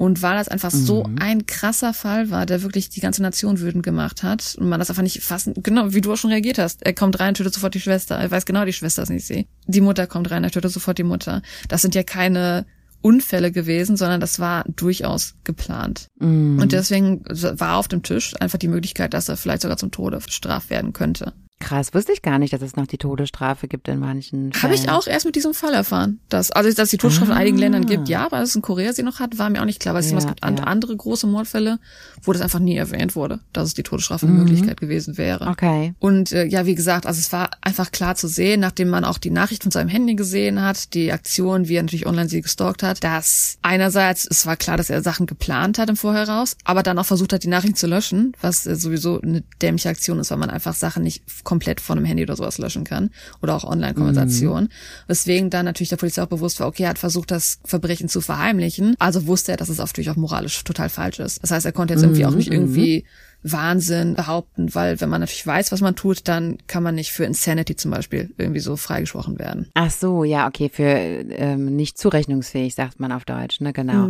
Und 0.00 0.22
weil 0.22 0.36
das 0.36 0.48
einfach 0.48 0.70
so 0.70 1.06
ein 1.20 1.44
krasser 1.44 1.92
Fall 1.92 2.30
war, 2.30 2.46
der 2.46 2.62
wirklich 2.62 2.88
die 2.88 3.02
ganze 3.02 3.20
Nation 3.20 3.60
wütend 3.60 3.82
gemacht 3.82 4.22
hat 4.22 4.56
und 4.58 4.66
man 4.66 4.80
das 4.80 4.88
einfach 4.88 5.02
nicht 5.02 5.22
fassen, 5.22 5.52
genau 5.62 5.92
wie 5.92 6.00
du 6.00 6.10
auch 6.10 6.16
schon 6.16 6.30
reagiert 6.30 6.56
hast. 6.56 6.86
Er 6.86 6.94
kommt 6.94 7.20
rein, 7.20 7.34
tötet 7.34 7.52
sofort 7.52 7.74
die 7.74 7.80
Schwester. 7.80 8.16
Er 8.16 8.30
weiß 8.30 8.46
genau, 8.46 8.64
die 8.64 8.72
Schwester 8.72 9.02
ist 9.02 9.10
nicht 9.10 9.26
sie. 9.26 9.46
Die 9.66 9.82
Mutter 9.82 10.06
kommt 10.06 10.30
rein, 10.30 10.42
er 10.42 10.50
tötet 10.50 10.72
sofort 10.72 10.96
die 10.96 11.02
Mutter. 11.02 11.42
Das 11.68 11.82
sind 11.82 11.94
ja 11.94 12.02
keine 12.02 12.64
Unfälle 13.02 13.52
gewesen, 13.52 13.98
sondern 13.98 14.22
das 14.22 14.38
war 14.38 14.64
durchaus 14.74 15.34
geplant. 15.44 16.06
Mm. 16.18 16.58
Und 16.58 16.72
deswegen 16.72 17.22
war 17.28 17.76
auf 17.76 17.88
dem 17.88 18.02
Tisch 18.02 18.32
einfach 18.40 18.58
die 18.58 18.68
Möglichkeit, 18.68 19.12
dass 19.12 19.28
er 19.28 19.36
vielleicht 19.36 19.60
sogar 19.60 19.76
zum 19.76 19.90
Tode 19.90 20.16
bestraft 20.16 20.70
werden 20.70 20.94
könnte. 20.94 21.34
Krass, 21.60 21.92
wusste 21.94 22.12
ich 22.12 22.22
gar 22.22 22.38
nicht, 22.38 22.52
dass 22.54 22.62
es 22.62 22.74
noch 22.74 22.86
die 22.86 22.96
Todesstrafe 22.98 23.68
gibt 23.68 23.86
in 23.86 23.98
manchen. 24.00 24.50
Habe 24.62 24.74
ich 24.74 24.88
auch 24.88 25.06
erst 25.06 25.26
mit 25.26 25.36
diesem 25.36 25.52
Fall 25.54 25.74
erfahren. 25.74 26.18
Dass, 26.30 26.50
also, 26.50 26.68
dass 26.70 26.84
es 26.84 26.90
die 26.90 26.96
Todesstrafe 26.96 27.32
in 27.32 27.36
einigen 27.38 27.58
Ah. 27.58 27.60
Ländern 27.60 27.86
gibt, 27.86 28.08
ja, 28.08 28.24
aber 28.24 28.38
dass 28.40 28.48
es 28.50 28.56
in 28.56 28.62
Korea 28.62 28.92
sie 28.94 29.02
noch 29.02 29.20
hat, 29.20 29.38
war 29.38 29.50
mir 29.50 29.60
auch 29.60 29.66
nicht 29.66 29.78
klar. 29.78 29.94
Weil 29.94 30.00
es 30.02 30.10
Ja, 30.10 30.16
es 30.18 30.26
gibt 30.26 30.40
ja. 30.42 30.48
andere 30.48 30.96
große 30.96 31.26
Mordfälle, 31.26 31.78
wo 32.22 32.32
das 32.32 32.40
einfach 32.42 32.58
nie 32.60 32.76
erwähnt 32.76 33.14
wurde, 33.14 33.40
dass 33.52 33.68
es 33.68 33.74
die 33.74 33.82
Todesstrafe 33.82 34.26
Mhm. 34.26 34.32
eine 34.32 34.40
Möglichkeit 34.44 34.80
gewesen 34.80 35.18
wäre. 35.18 35.46
Okay. 35.48 35.94
Und 35.98 36.32
äh, 36.32 36.44
ja, 36.46 36.64
wie 36.66 36.74
gesagt, 36.74 37.04
also 37.06 37.18
es 37.20 37.30
war 37.32 37.50
einfach 37.60 37.92
klar 37.92 38.14
zu 38.16 38.26
sehen, 38.26 38.60
nachdem 38.60 38.88
man 38.88 39.04
auch 39.04 39.18
die 39.18 39.30
Nachricht 39.30 39.62
von 39.62 39.70
seinem 39.70 39.88
Handy 39.88 40.14
gesehen 40.14 40.62
hat, 40.62 40.94
die 40.94 41.12
Aktion, 41.12 41.68
wie 41.68 41.74
er 41.76 41.82
natürlich 41.82 42.06
online 42.06 42.28
sie 42.30 42.40
gestalkt 42.40 42.82
hat, 42.82 43.04
dass 43.04 43.58
einerseits, 43.62 44.26
es 44.28 44.46
war 44.46 44.56
klar, 44.56 44.76
dass 44.78 44.88
er 44.90 45.02
Sachen 45.02 45.26
geplant 45.26 45.78
hat 45.78 45.90
im 45.90 45.96
Vorheraus, 45.96 46.56
aber 46.64 46.82
dann 46.82 46.98
auch 46.98 47.06
versucht 47.06 47.34
hat, 47.34 47.44
die 47.44 47.48
Nachricht 47.48 47.76
zu 47.76 47.86
löschen, 47.86 48.32
was 48.40 48.66
äh, 48.66 48.74
sowieso 48.76 49.20
eine 49.20 49.42
dämliche 49.60 49.90
Aktion 49.90 50.18
ist, 50.18 50.30
weil 50.30 50.38
man 50.38 50.48
einfach 50.50 50.74
Sachen 50.74 51.02
nicht 51.02 51.22
komplett 51.50 51.80
von 51.80 51.98
einem 51.98 52.04
Handy 52.04 52.22
oder 52.22 52.36
sowas 52.36 52.58
löschen 52.58 52.84
kann 52.84 53.10
oder 53.42 53.56
auch 53.56 53.64
Online-Konversation. 53.64 54.68
Weswegen 55.08 55.50
dann 55.50 55.64
natürlich 55.64 55.88
der 55.88 55.96
Polizei 55.96 56.22
auch 56.22 56.28
bewusst 56.28 56.60
war, 56.60 56.68
okay, 56.68 56.84
er 56.84 56.90
hat 56.90 56.98
versucht, 57.00 57.32
das 57.32 57.58
Verbrechen 57.64 58.08
zu 58.08 58.20
verheimlichen, 58.20 58.94
also 59.00 59.26
wusste 59.26 59.50
er, 59.50 59.56
dass 59.56 59.68
es 59.68 59.78
natürlich 59.78 60.10
auch 60.10 60.16
moralisch 60.16 60.62
total 60.62 60.88
falsch 60.88 61.18
ist. 61.18 61.42
Das 61.42 61.50
heißt, 61.50 61.66
er 61.66 61.72
konnte 61.72 61.94
jetzt 61.94 62.04
irgendwie 62.04 62.24
auch 62.24 62.36
nicht 62.36 62.52
irgendwie 62.52 63.04
Wahnsinn 63.42 64.14
behaupten, 64.14 64.72
weil 64.76 65.00
wenn 65.00 65.08
man 65.08 65.22
natürlich 65.22 65.44
weiß, 65.44 65.72
was 65.72 65.80
man 65.80 65.96
tut, 65.96 66.28
dann 66.28 66.58
kann 66.68 66.84
man 66.84 66.94
nicht 66.94 67.10
für 67.10 67.24
Insanity 67.24 67.74
zum 67.74 67.90
Beispiel 67.90 68.32
irgendwie 68.38 68.60
so 68.60 68.76
freigesprochen 68.76 69.40
werden. 69.40 69.66
Ach 69.74 69.90
so, 69.90 70.22
ja, 70.22 70.46
okay, 70.46 70.70
für 70.72 70.84
ähm, 70.84 71.74
nicht 71.74 71.98
zurechnungsfähig, 71.98 72.76
sagt 72.76 73.00
man 73.00 73.10
auf 73.10 73.24
Deutsch, 73.24 73.60
ne, 73.60 73.72
genau. 73.72 74.06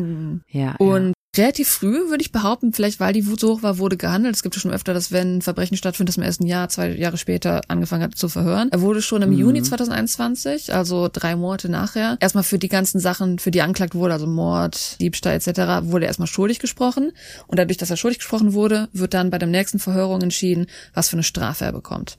Ja. 0.51 0.75
Und 0.77 1.15
relativ 1.37 1.69
früh, 1.69 2.09
würde 2.09 2.23
ich 2.23 2.33
behaupten, 2.33 2.73
vielleicht 2.73 2.99
weil 2.99 3.13
die 3.13 3.27
Wut 3.27 3.41
so 3.41 3.55
hoch 3.55 3.63
war, 3.63 3.79
wurde 3.79 3.97
gehandelt. 3.97 4.35
Es 4.35 4.43
gibt 4.43 4.57
ja 4.57 4.61
schon 4.61 4.73
öfter, 4.73 4.95
dass 4.95 5.13
wenn 5.13 5.43
Verbrechen 5.43 5.77
stattfindet, 5.77 6.11
dass 6.11 6.17
man 6.17 6.27
erst 6.27 6.41
ein 6.41 6.47
Jahr, 6.47 6.69
zwei 6.69 6.91
Jahre 6.91 7.19
später 7.19 7.61
angefangen 7.69 8.03
hat 8.03 8.17
zu 8.17 8.29
verhören. 8.29 8.69
Er 8.73 8.81
wurde 8.81 9.01
schon 9.01 9.23
im 9.23 9.33
Juni 9.33 9.63
2021, 9.63 10.75
also 10.75 11.09
drei 11.13 11.37
Monate 11.37 11.69
nachher, 11.69 12.17
erstmal 12.21 12.43
für 12.43 12.59
die 12.59 12.69
ganzen 12.69 12.99
Sachen, 12.99 13.39
für 13.39 13.53
die 13.53 13.63
angeklagt 13.63 13.95
wurde, 13.95 14.15
also 14.15 14.27
Mord, 14.27 15.01
Diebstahl 15.01 15.35
etc., 15.35 15.87
wurde 15.87 16.07
er 16.07 16.09
erstmal 16.09 16.27
schuldig 16.27 16.59
gesprochen. 16.59 17.13
Und 17.47 17.59
dadurch, 17.59 17.79
dass 17.79 17.91
er 17.91 17.97
schuldig 17.97 18.19
gesprochen 18.19 18.53
wurde, 18.53 18.89
wird 18.93 19.15
dann 19.15 19.31
bei 19.31 19.39
der 19.39 19.49
nächsten 19.49 19.79
Verhörung 19.79 20.23
entschieden, 20.23 20.67
was 20.95 21.09
für 21.09 21.15
eine 21.15 21.23
Strafe 21.23 21.65
er 21.65 21.73
bekommt. 21.73 22.19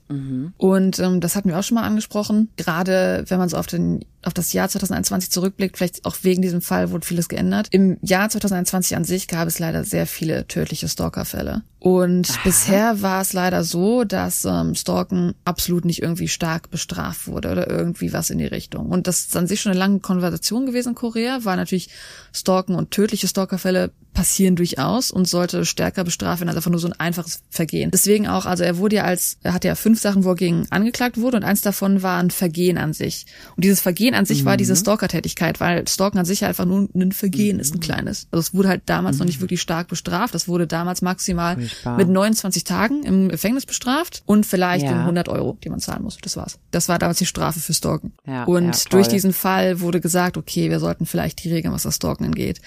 Und 0.58 1.00
ähm, 1.00 1.20
das 1.20 1.36
hatten 1.36 1.50
wir 1.50 1.60
auch 1.60 1.64
schon 1.64 1.76
mal 1.76 1.84
angesprochen. 1.84 2.50
Gerade 2.56 3.26
wenn 3.28 3.40
man 3.40 3.50
so 3.50 3.58
auf 3.58 3.68
den 3.68 4.06
auf 4.24 4.34
das 4.34 4.54
Jahr 4.54 4.70
2021 4.70 5.32
zurückblickt, 5.32 5.78
vielleicht 5.78 6.06
auch 6.06 6.18
wegen 6.22 6.42
diesem 6.42 6.62
Fall 6.62 6.92
wurde 6.92 7.06
vieles 7.06 7.30
geändert. 7.30 7.68
Im 7.72 7.98
Jahr 8.02 8.30
2021 8.30 8.96
an 8.96 9.04
sich 9.04 9.28
gab 9.28 9.48
es 9.48 9.60
leider 9.60 9.84
sehr 9.84 10.06
viele 10.06 10.48
tödliche 10.48 10.88
Stalkerfälle. 10.88 11.64
Und 11.84 12.38
bisher 12.44 13.02
war 13.02 13.24
es 13.24 13.34
leider 13.34 13.64
so, 13.64 14.04
dass 14.04 14.46
ähm, 14.46 14.76
Stalken 14.76 15.34
absolut 15.46 15.84
nicht 15.84 16.04
irgendwie 16.04 16.28
stark 16.28 16.70
bestraft 16.70 17.26
wurde 17.26 17.52
oder 17.52 17.68
irgendwie 17.72 18.14
was 18.14 18.30
in 18.30 18.38
die 18.38 18.46
Richtung. 18.46 18.92
Und 18.92 19.08
das 19.08 19.22
ist 19.22 19.36
an 19.36 19.48
sich 19.48 19.62
schon 19.62 19.72
eine 19.72 19.80
lange 19.80 20.00
Konversation 20.00 20.68
gewesen 20.68 20.90
in 20.90 20.96
Korea, 20.96 21.40
weil 21.42 21.58
natürlich 21.58 21.90
Stalken 22.34 22.76
und 22.76 22.92
tödliche 22.92 23.28
Stalkerfälle 23.28 23.90
passieren 24.14 24.56
durchaus 24.56 25.10
und 25.10 25.28
sollte 25.28 25.66
stärker 25.66 26.04
bestraft 26.04 26.42
werden 26.42 26.50
als 26.50 26.58
einfach 26.58 26.70
nur 26.70 26.80
so 26.80 26.88
ein 26.88 27.00
einfaches 27.00 27.42
Vergehen. 27.50 27.92
Deswegen 27.92 28.28
auch, 28.28 28.46
also 28.46 28.64
er 28.64 28.78
wurde 28.78 28.98
ja 28.98 29.04
als, 29.06 29.38
er 29.42 29.54
hatte 29.54 29.70
ja 29.70 29.76
fünf 29.76 30.00
Sachen, 30.02 30.24
wo 30.24 30.30
er 30.30 30.36
gegen 30.36 30.68
angeklagt 30.70 31.18
wurde 31.18 31.38
und 31.38 31.44
eins 31.44 31.62
davon 31.62 32.04
war 32.04 32.20
ein 32.22 32.30
Vergehen 32.30 32.78
an 32.78 32.94
sich. 32.94 33.26
Und 33.56 33.64
dieses 33.64 33.80
Vergehen 33.80 34.14
an 34.14 34.26
sich 34.26 34.46
war 34.46 34.58
diese 34.58 34.76
Stalker-Tätigkeit, 34.76 35.60
weil 35.60 35.88
Stalken 35.88 36.20
an 36.20 36.26
sich 36.26 36.42
ja 36.42 36.50
einfach 36.50 36.66
nur 36.66 36.90
ein 36.94 37.12
Vergehen 37.12 37.60
ist, 37.60 37.74
ein 37.74 37.80
kleines. 37.80 38.28
Also 38.32 38.42
es 38.42 38.54
wurde 38.54 38.70
halt 38.70 38.84
damals 38.86 39.18
noch 39.18 39.26
nicht 39.26 39.42
wirklich 39.42 39.62
stark 39.62 39.88
bestraft. 39.88 40.36
Das 40.36 40.48
wurde 40.48 40.68
damals 40.68 41.02
maximal 41.02 41.58
Furchtbar. 41.72 41.98
mit 41.98 42.10
29 42.10 42.64
Tagen 42.64 43.04
im 43.04 43.30
Gefängnis 43.30 43.66
bestraft 43.66 44.24
und 44.26 44.46
vielleicht 44.46 44.86
Ja. 44.86 44.92
um 44.92 45.00
100 45.06 45.30
Euro, 45.30 45.58
die 45.64 45.70
man 45.70 45.80
zahlen 45.80 46.04
muss. 46.04 46.18
Das 46.22 46.38
war's. 46.38 46.60
Das 46.72 46.90
war 46.90 47.00
damals 47.00 47.18
die 47.20 47.26
Strafe 47.26 47.60
für 47.60 47.74
Stalken. 47.74 48.14
Ja, 48.26 48.44
und 48.46 48.76
ja, 48.76 48.82
durch 48.90 49.08
diesen 49.08 49.34
Fall 49.34 49.80
wurde 49.82 50.02
gesagt, 50.02 50.38
okay, 50.38 50.70
wir 50.70 50.80
sollten 50.80 51.06
vielleicht 51.06 51.44
die 51.44 51.52
Regeln, 51.52 51.74
was 51.74 51.84
das 51.84 51.96
Stalken 51.96 52.26
angeht, 52.26 52.62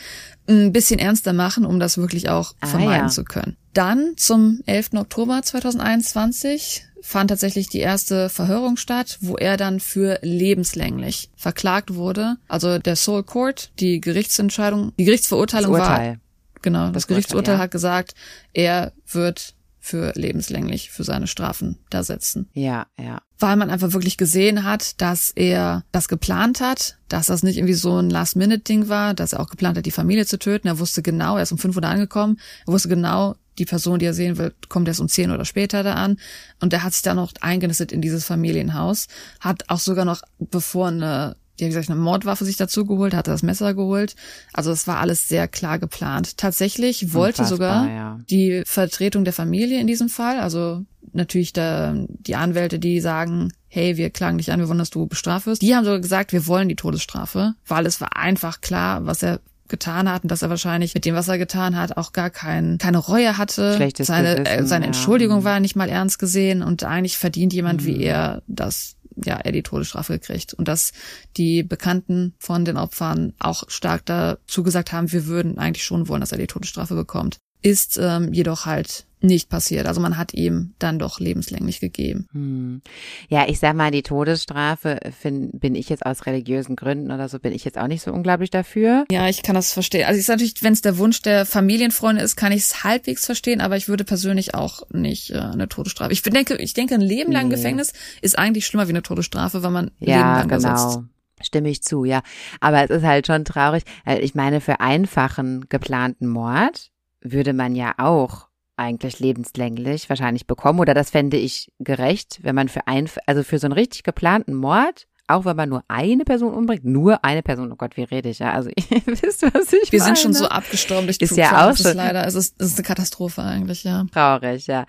ein 0.47 0.73
bisschen 0.73 0.99
ernster 0.99 1.33
machen, 1.33 1.65
um 1.65 1.81
das 1.81 1.97
wirklich 1.99 2.29
auch 2.29 2.55
Ah, 2.61 2.67
vermeiden 2.67 3.09
zu 3.09 3.25
können. 3.25 3.57
Dann 3.73 4.13
zum 4.17 4.61
11. 4.67 4.91
Oktober 5.01 5.43
2021 5.43 6.85
fand 7.03 7.29
tatsächlich 7.31 7.69
die 7.69 7.81
erste 7.81 8.29
Verhörung 8.31 8.77
statt, 8.77 9.19
wo 9.21 9.37
er 9.37 9.57
dann 9.57 9.81
für 9.81 10.19
lebenslänglich 10.23 11.31
verklagt 11.37 11.95
wurde. 11.95 12.37
Also 12.49 12.79
der 12.79 12.97
Seoul 12.97 13.23
Court, 13.25 13.71
die 13.81 14.01
Gerichtsentscheidung, 14.01 14.93
die 14.99 15.05
Gerichtsverurteilung 15.05 15.73
war. 15.73 16.17
Genau, 16.65 16.87
das, 16.87 16.93
Das 16.93 17.07
Gerichtsurteil 17.07 17.39
Urteil, 17.41 17.55
ja. 17.57 17.61
hat 17.61 17.71
gesagt, 17.71 18.15
er 18.55 18.93
wird 19.07 19.55
für 19.79 20.13
lebenslänglich 20.15 20.91
für 20.91 21.05
seine 21.05 21.27
Strafen 21.27 21.79
da 21.91 22.03
setzen. 22.03 22.49
Ja, 22.55 22.87
ja. 22.99 23.21
Weil 23.39 23.57
man 23.57 23.69
einfach 23.69 23.93
wirklich 23.93 24.17
gesehen 24.17 24.65
hat, 24.65 24.99
dass 25.03 25.31
er 25.31 25.85
das 25.93 26.09
geplant 26.09 26.63
hat, 26.63 26.97
dass 27.09 27.27
das 27.27 27.43
nicht 27.43 27.59
irgendwie 27.59 27.75
so 27.75 27.99
ein 27.99 28.09
Last-Minute-Ding 28.09 28.89
war, 28.89 29.13
dass 29.13 29.35
er 29.35 29.41
auch 29.41 29.51
geplant 29.51 29.77
hat, 29.77 29.85
die 29.85 29.91
Familie 29.91 30.25
zu 30.25 30.39
töten. 30.39 30.69
Er 30.69 30.79
wusste 30.79 31.03
genau, 31.03 31.37
er 31.37 31.43
ist 31.43 31.53
um 31.53 31.59
5 31.59 31.77
Uhr 31.77 31.85
angekommen, 31.85 32.41
er 32.67 32.73
wusste 32.73 32.89
genau, 32.89 33.37
die 33.59 33.67
Person, 33.67 33.99
die 33.99 34.07
er 34.07 34.15
sehen 34.15 34.39
will, 34.39 34.55
kommt 34.71 34.89
erst 34.89 35.01
um 35.01 35.09
10 35.09 35.31
oder 35.31 35.45
später 35.45 35.83
da 35.83 35.95
an. 35.95 36.19
Und 36.61 36.73
er 36.73 36.83
hat 36.83 36.95
sich 36.95 37.03
dann 37.03 37.17
noch 37.17 37.33
eingenistet 37.43 37.93
in 37.93 38.01
dieses 38.01 38.25
Familienhaus, 38.25 39.07
hat 39.41 39.69
auch 39.69 39.81
sogar 39.81 40.07
noch, 40.07 40.23
bevor 40.39 40.89
eine 40.89 41.37
die, 41.59 41.65
wie 41.65 41.69
gesagt, 41.69 41.91
eine 41.91 41.99
Mordwaffe 41.99 42.45
sich 42.45 42.57
dazu 42.57 42.85
geholt, 42.85 43.15
hat 43.15 43.29
er 43.29 43.35
das 43.35 43.43
Messer 43.43 43.75
geholt. 43.75 44.17
Also 44.53 44.71
es 44.73 44.87
war 44.87 44.99
alles 44.99 45.29
sehr 45.29 45.49
klar 45.49 45.79
geplant. 45.79 46.37
Tatsächlich 46.37 47.13
wollte 47.15 47.43
Unfassbar, 47.43 47.85
sogar 47.85 47.89
ja. 47.95 48.21
die 48.31 48.63
Vertretung 48.67 49.25
der 49.25 49.33
Familie 49.33 49.81
in 49.81 49.87
diesem 49.87 50.09
Fall, 50.09 50.41
also 50.41 50.85
natürlich 51.13 51.53
da, 51.53 51.95
die 52.09 52.35
Anwälte, 52.35 52.79
die 52.79 53.01
sagen, 53.01 53.53
hey, 53.69 53.97
wir 53.97 54.11
klagen 54.11 54.39
dich 54.39 54.51
an, 54.53 54.61
wir 54.61 54.69
wollen, 54.69 54.79
dass 54.79 54.91
du 54.91 55.07
bestraft 55.07 55.47
wirst. 55.47 55.63
Die 55.63 55.75
haben 55.75 55.85
sogar 55.85 56.01
gesagt, 56.01 56.33
wir 56.33 56.47
wollen 56.47 56.69
die 56.69 56.77
Todesstrafe, 56.77 57.55
weil 57.67 57.87
es 57.87 58.01
war 58.01 58.17
einfach 58.17 58.61
klar, 58.61 59.07
was 59.07 59.23
er 59.23 59.41
getan 59.69 60.11
hat 60.11 60.25
und 60.25 60.31
dass 60.31 60.43
er 60.43 60.51
wahrscheinlich 60.51 60.95
mit 60.95 61.05
dem, 61.05 61.15
was 61.15 61.29
er 61.29 61.39
getan 61.39 61.77
hat, 61.77 61.97
auch 61.97 62.13
gar 62.13 62.31
kein, 62.31 62.79
keine 62.79 62.99
Reue 62.99 63.39
hatte. 63.39 63.75
Schlechtes 63.75 64.09
seine, 64.09 64.37
äh, 64.37 64.43
Gewissen, 64.43 64.67
seine 64.67 64.85
ja. 64.85 64.87
Entschuldigung 64.89 65.45
war 65.45 65.59
nicht 65.61 65.75
mal 65.75 65.89
ernst 65.89 66.19
gesehen 66.19 66.63
und 66.63 66.85
eigentlich 66.85 67.17
verdient 67.17 67.53
jemand 67.53 67.83
Mhm. 67.83 67.87
wie 67.87 68.03
er, 68.03 68.43
dass 68.47 68.97
ja, 69.17 69.37
er 69.37 69.53
die 69.53 69.63
Todesstrafe 69.63 70.15
gekriegt 70.15 70.55
und 70.55 70.69
dass 70.69 70.93
die 71.37 71.63
Bekannten 71.63 72.35
von 72.39 72.65
den 72.65 72.77
Opfern 72.77 73.35
auch 73.39 73.69
stark 73.69 74.07
dazu 74.07 74.63
gesagt 74.63 74.93
haben, 74.93 75.13
wir 75.13 75.27
würden 75.27 75.59
eigentlich 75.59 75.85
schon 75.85 76.09
wollen, 76.09 76.21
dass 76.21 76.33
er 76.33 76.39
die 76.39 76.47
Todesstrafe 76.47 76.95
bekommt. 76.95 77.39
Ist 77.65 77.99
ähm, 78.01 78.33
jedoch 78.33 78.67
halt 78.67 79.07
nicht 79.23 79.49
passiert. 79.49 79.87
Also 79.87 80.03
man 80.03 80.19
hat 80.19 80.35
ihm 80.35 80.75
dann 80.79 80.99
doch 80.99 81.19
lebenslänglich 81.19 81.81
gegeben. 81.81 82.27
Hm. 82.33 82.83
Ja, 83.31 83.49
ich 83.49 83.59
sag 83.59 83.75
mal, 83.75 83.91
die 83.91 84.03
Todesstrafe 84.03 85.01
find, 85.19 85.59
bin 85.61 85.75
ich 85.75 85.89
jetzt 85.89 86.05
aus 86.05 86.27
religiösen 86.27 86.77
Gründen 86.77 87.11
oder 87.11 87.31
so, 87.31 87.39
bin 87.39 87.55
ich 87.55 87.65
jetzt 87.65 87.79
auch 87.79 87.87
nicht 87.87 88.03
so 88.03 88.13
unglaublich 88.13 88.51
dafür. 88.51 89.07
Ja, 89.11 89.27
ich 89.31 89.43
kann 89.43 89.55
das 89.55 89.73
verstehen. 89.73 90.05
Also 90.05 90.19
es 90.19 90.25
ist 90.25 90.29
natürlich, 90.29 90.63
wenn 90.63 90.75
es 90.75 90.83
der 90.83 90.99
Wunsch 90.99 91.23
der 91.23 91.47
Familienfreunde 91.47 92.21
ist, 92.23 92.37
kann 92.37 92.53
ich 92.53 92.65
es 92.65 92.85
halbwegs 92.85 93.25
verstehen, 93.25 93.63
aber 93.63 93.79
ich 93.79 93.89
würde 93.89 94.05
persönlich 94.05 94.55
auch 94.55 94.83
nicht 94.93 95.31
äh, 95.31 95.39
eine 95.39 95.69
Todesstrafe. 95.71 96.13
Ich 96.13 96.21
denke, 96.23 96.57
ich 96.57 96.75
denke, 96.75 96.95
ein 96.95 97.01
Leben 97.01 97.33
lang 97.33 97.49
Nee. 97.49 97.55
Gefängnis 97.55 97.95
ist 98.21 98.39
eigentlich 98.39 98.67
schlimmer 98.67 98.89
wie 98.89 98.93
eine 98.93 99.03
Todesstrafe, 99.03 99.63
weil 99.63 99.71
man 99.71 99.91
Leben 100.01 100.11
Ja, 100.13 100.39
lang 100.41 100.49
da 100.51 100.61
sitzt. 100.61 100.97
genau. 100.97 101.05
Stimme 101.43 101.71
ich 101.71 101.83
zu, 101.83 102.05
ja. 102.05 102.23
Aber 102.61 102.85
es 102.85 102.91
ist 102.91 103.03
halt 103.05 103.27
schon 103.27 103.47
traurig. 103.47 103.85
Äh, 104.05 104.19
Ich 104.21 104.35
meine, 104.35 104.61
für 104.61 104.81
einfachen 104.81 105.65
geplanten 105.71 106.27
Mord 106.29 106.91
würde 107.25 107.53
man 107.53 107.75
ja 107.75 107.95
auch 107.99 108.47
eigentlich 108.77 109.19
lebenslänglich 109.21 110.09
wahrscheinlich 110.09 110.47
bekommen. 110.47 110.79
Oder 110.81 110.95
das 110.95 111.11
fände 111.11 111.37
ich 111.37 111.73
gerecht, 111.79 112.39
wenn 112.43 112.55
man 112.55 112.69
für 112.69 112.87
ein, 112.87 113.09
also 113.27 113.43
für 113.43 113.59
so 113.59 113.67
einen 113.67 113.73
richtig 113.73 114.03
geplanten 114.03 114.55
Mord, 114.55 115.07
auch 115.27 115.45
wenn 115.47 115.57
man 115.57 115.69
nur 115.71 115.83
eine 115.89 116.25
Person 116.25 116.53
umbringt, 116.53 116.85
nur 116.85 117.25
eine 117.25 117.43
Person, 117.43 117.73
oh 117.73 117.77
Gott, 117.77 117.97
wie 117.97 118.03
rede 118.03 118.29
ich, 118.29 118.41
ja? 118.41 118.53
Also 118.53 118.69
ihr 118.77 119.03
wisst, 119.07 119.43
was 119.43 119.73
ich 119.73 119.91
Wir 119.91 120.01
meine. 120.01 120.17
sind 120.17 120.19
schon 120.19 120.35
so 120.35 120.47
abgestorben 120.49 121.07
durch 121.07 121.19
Ist 121.19 121.37
ja 121.37 121.65
auch 121.67 121.71
Das 121.71 121.81
ist 121.81 121.87
schon- 121.89 121.97
leider, 121.97 122.27
es 122.27 122.35
ist, 122.35 122.57
es 122.61 122.69
ist 122.73 122.79
eine 122.79 122.87
Katastrophe 122.87 123.43
eigentlich, 123.43 123.85
ja. 123.85 124.05
Traurig, 124.13 124.67
ja. 124.67 124.85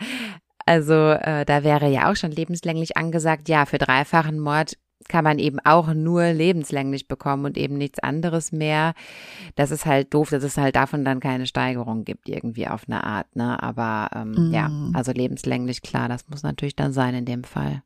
Also 0.65 0.93
äh, 1.11 1.45
da 1.45 1.63
wäre 1.63 1.89
ja 1.89 2.11
auch 2.11 2.15
schon 2.15 2.31
lebenslänglich 2.31 2.97
angesagt, 2.97 3.47
ja, 3.49 3.65
für 3.67 3.77
dreifachen 3.77 4.39
Mord 4.39 4.73
kann 5.07 5.23
man 5.23 5.39
eben 5.39 5.59
auch 5.59 5.93
nur 5.93 6.25
lebenslänglich 6.33 7.07
bekommen 7.07 7.45
und 7.45 7.57
eben 7.57 7.77
nichts 7.77 7.99
anderes 7.99 8.51
mehr. 8.51 8.93
Das 9.55 9.71
ist 9.71 9.85
halt 9.85 10.13
doof, 10.13 10.29
dass 10.29 10.43
es 10.43 10.57
halt 10.57 10.75
davon 10.75 11.05
dann 11.05 11.19
keine 11.19 11.45
Steigerung 11.47 12.03
gibt, 12.05 12.27
irgendwie 12.29 12.67
auf 12.67 12.83
eine 12.87 13.03
Art, 13.03 13.35
ne? 13.35 13.61
Aber 13.61 14.09
ähm, 14.15 14.49
Mhm. 14.49 14.53
ja, 14.53 14.71
also 14.93 15.11
lebenslänglich, 15.11 15.81
klar, 15.81 16.09
das 16.09 16.27
muss 16.29 16.43
natürlich 16.43 16.75
dann 16.75 16.93
sein 16.93 17.13
in 17.15 17.25
dem 17.25 17.43
Fall. 17.43 17.83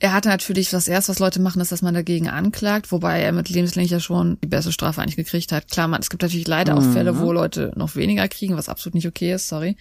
Er 0.00 0.12
hatte 0.12 0.28
natürlich, 0.28 0.68
das 0.70 0.88
erste, 0.88 1.10
was 1.10 1.20
Leute 1.20 1.40
machen, 1.40 1.60
ist, 1.60 1.70
dass 1.70 1.80
man 1.82 1.94
dagegen 1.94 2.28
anklagt, 2.28 2.90
wobei 2.90 3.20
er 3.20 3.30
mit 3.30 3.48
lebenslänglich 3.50 3.92
ja 3.92 4.00
schon 4.00 4.36
die 4.42 4.48
beste 4.48 4.72
Strafe 4.72 5.00
eigentlich 5.00 5.14
gekriegt 5.14 5.52
hat. 5.52 5.70
Klar, 5.70 5.86
man, 5.86 6.00
es 6.00 6.10
gibt 6.10 6.22
natürlich 6.22 6.48
leider 6.48 6.76
auch 6.76 6.82
Mhm. 6.82 6.92
Fälle, 6.92 7.18
wo 7.20 7.30
Leute 7.32 7.70
noch 7.76 7.94
weniger 7.94 8.26
kriegen, 8.26 8.56
was 8.56 8.68
absolut 8.68 8.96
nicht 8.96 9.06
okay 9.06 9.32
ist, 9.34 9.46
sorry. 9.46 9.76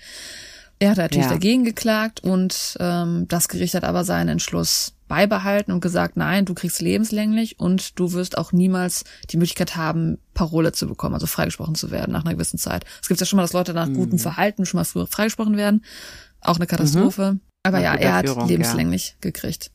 Er 0.78 0.92
hat 0.92 0.98
natürlich 0.98 1.26
Ja. 1.26 1.34
dagegen 1.34 1.64
geklagt 1.64 2.24
und 2.24 2.76
ähm, 2.80 3.26
das 3.30 3.48
Gericht 3.48 3.74
hat 3.74 3.84
aber 3.84 4.04
seinen 4.04 4.30
Entschluss 4.30 4.94
beibehalten 5.12 5.74
und 5.74 5.82
gesagt, 5.82 6.16
nein, 6.16 6.45
du 6.45 6.53
kriegst 6.53 6.80
lebenslänglich 6.80 7.59
und 7.59 7.99
du 7.99 8.14
wirst 8.14 8.38
auch 8.38 8.53
niemals 8.53 9.03
die 9.30 9.36
Möglichkeit 9.36 9.76
haben, 9.76 10.20
Parole 10.34 10.72
zu 10.72 10.88
bekommen, 10.88 11.16
also 11.16 11.28
freigesprochen 11.28 11.76
zu 11.76 11.91
werden 11.91 12.14
nach 12.14 12.24
einer 12.24 12.36
gewissen 12.36 12.57
Zeit. 12.57 12.86
Es 13.01 13.09
gibt 13.09 13.20
ja 13.20 13.26
schon 13.26 13.36
mal, 13.36 13.43
dass 13.43 13.51
Leute 13.51 13.74
nach 13.74 13.88
mhm. 13.88 13.95
gutem 13.95 14.20
Verhalten 14.20 14.66
schon 14.66 14.78
mal 14.78 14.86
früher 14.86 15.07
freigesprochen 15.07 15.57
werden. 15.57 15.84
Auch 16.39 16.55
eine 16.55 16.66
Katastrophe. 16.66 17.34
Mhm. 17.34 17.39
Aber 17.64 17.80
ja, 17.80 17.93
er 17.93 18.14
hat 18.14 18.47
lebenslänglich 18.47 19.09
ja. 19.09 19.16
gekriegt. 19.20 19.72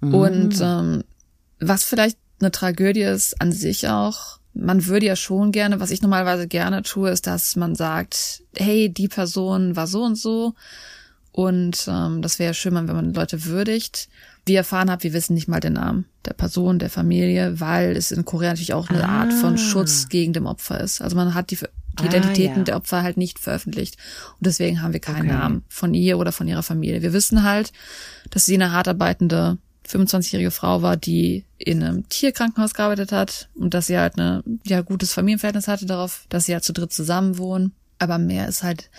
Mhm. 0.00 0.14
Und 0.14 0.60
ähm, 0.60 1.04
was 1.60 1.84
vielleicht 1.84 2.18
eine 2.40 2.50
Tragödie 2.50 3.02
ist 3.02 3.40
an 3.40 3.52
sich 3.52 3.88
auch, 3.88 4.40
man 4.52 4.86
würde 4.86 5.06
ja 5.06 5.14
schon 5.14 5.52
gerne, 5.52 5.78
was 5.78 5.92
ich 5.92 6.02
normalerweise 6.02 6.48
gerne 6.48 6.82
tue, 6.82 7.10
ist, 7.10 7.28
dass 7.28 7.54
man 7.54 7.76
sagt, 7.76 8.42
hey, 8.56 8.92
die 8.92 9.06
Person 9.06 9.76
war 9.76 9.86
so 9.86 10.02
und 10.02 10.16
so 10.16 10.54
und 11.32 11.86
ähm, 11.88 12.22
das 12.22 12.38
wäre 12.38 12.54
schön, 12.54 12.74
wenn 12.74 12.86
man 12.86 13.14
Leute 13.14 13.44
würdigt. 13.44 14.08
Wie 14.50 14.56
erfahren 14.56 14.90
habt, 14.90 15.04
wir 15.04 15.12
wissen 15.12 15.34
nicht 15.34 15.46
mal 15.46 15.60
den 15.60 15.74
Namen 15.74 16.06
der 16.24 16.32
Person, 16.32 16.80
der 16.80 16.90
Familie, 16.90 17.60
weil 17.60 17.96
es 17.96 18.10
in 18.10 18.24
Korea 18.24 18.50
natürlich 18.50 18.74
auch 18.74 18.88
eine 18.90 19.08
ah. 19.08 19.20
Art 19.20 19.32
von 19.32 19.56
Schutz 19.58 20.08
gegen 20.08 20.32
dem 20.32 20.46
Opfer 20.46 20.80
ist. 20.80 21.00
Also 21.00 21.14
man 21.14 21.34
hat 21.34 21.52
die, 21.52 21.56
die 21.56 22.02
ah, 22.02 22.04
Identitäten 22.06 22.58
ja. 22.58 22.64
der 22.64 22.76
Opfer 22.76 23.04
halt 23.04 23.16
nicht 23.16 23.38
veröffentlicht. 23.38 23.96
Und 24.38 24.46
deswegen 24.46 24.82
haben 24.82 24.92
wir 24.92 24.98
keinen 24.98 25.28
okay. 25.28 25.38
Namen 25.38 25.64
von 25.68 25.94
ihr 25.94 26.18
oder 26.18 26.32
von 26.32 26.48
ihrer 26.48 26.64
Familie. 26.64 27.00
Wir 27.00 27.12
wissen 27.12 27.44
halt, 27.44 27.70
dass 28.30 28.44
sie 28.44 28.54
eine 28.54 28.72
hart 28.72 28.88
arbeitende 28.88 29.58
25-jährige 29.88 30.50
Frau 30.50 30.82
war, 30.82 30.96
die 30.96 31.44
in 31.56 31.80
einem 31.80 32.08
Tierkrankenhaus 32.08 32.74
gearbeitet 32.74 33.12
hat 33.12 33.50
und 33.54 33.72
dass 33.72 33.86
sie 33.86 33.98
halt 33.98 34.18
eine 34.18 34.42
ja 34.66 34.80
gutes 34.80 35.12
Familienverhältnis 35.12 35.68
hatte 35.68 35.86
darauf, 35.86 36.26
dass 36.28 36.46
sie 36.46 36.54
halt 36.54 36.64
zu 36.64 36.72
dritt 36.72 36.92
zusammen 36.92 37.38
wohnen. 37.38 37.70
Aber 38.00 38.18
mehr 38.18 38.48
ist 38.48 38.64
halt 38.64 38.90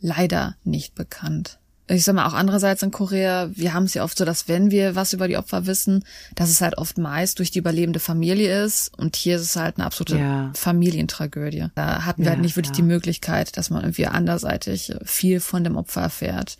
leider 0.00 0.56
nicht 0.64 0.94
bekannt 0.94 1.58
ich 1.88 2.04
sag 2.04 2.14
mal 2.14 2.26
auch 2.26 2.34
andererseits 2.34 2.82
in 2.82 2.90
Korea, 2.90 3.48
wir 3.52 3.72
haben 3.72 3.84
es 3.84 3.94
ja 3.94 4.02
oft 4.02 4.18
so, 4.18 4.24
dass 4.24 4.48
wenn 4.48 4.70
wir 4.70 4.96
was 4.96 5.12
über 5.12 5.28
die 5.28 5.36
Opfer 5.36 5.66
wissen, 5.66 6.04
dass 6.34 6.50
es 6.50 6.60
halt 6.60 6.78
oft 6.78 6.98
meist 6.98 7.38
durch 7.38 7.52
die 7.52 7.60
überlebende 7.60 8.00
Familie 8.00 8.64
ist 8.64 8.96
und 8.98 9.14
hier 9.14 9.36
ist 9.36 9.42
es 9.42 9.56
halt 9.56 9.76
eine 9.76 9.86
absolute 9.86 10.18
ja. 10.18 10.50
Familientragödie. 10.54 11.66
Da 11.76 12.04
hatten 12.04 12.22
wir 12.22 12.26
halt 12.26 12.26
ja, 12.26 12.30
halt 12.30 12.40
nicht 12.40 12.56
wirklich 12.56 12.76
ja. 12.76 12.82
die 12.82 12.88
Möglichkeit, 12.88 13.56
dass 13.56 13.70
man 13.70 13.82
irgendwie 13.82 14.06
anderseitig 14.06 14.94
viel 15.04 15.38
von 15.38 15.62
dem 15.62 15.76
Opfer 15.76 16.02
erfährt. 16.02 16.56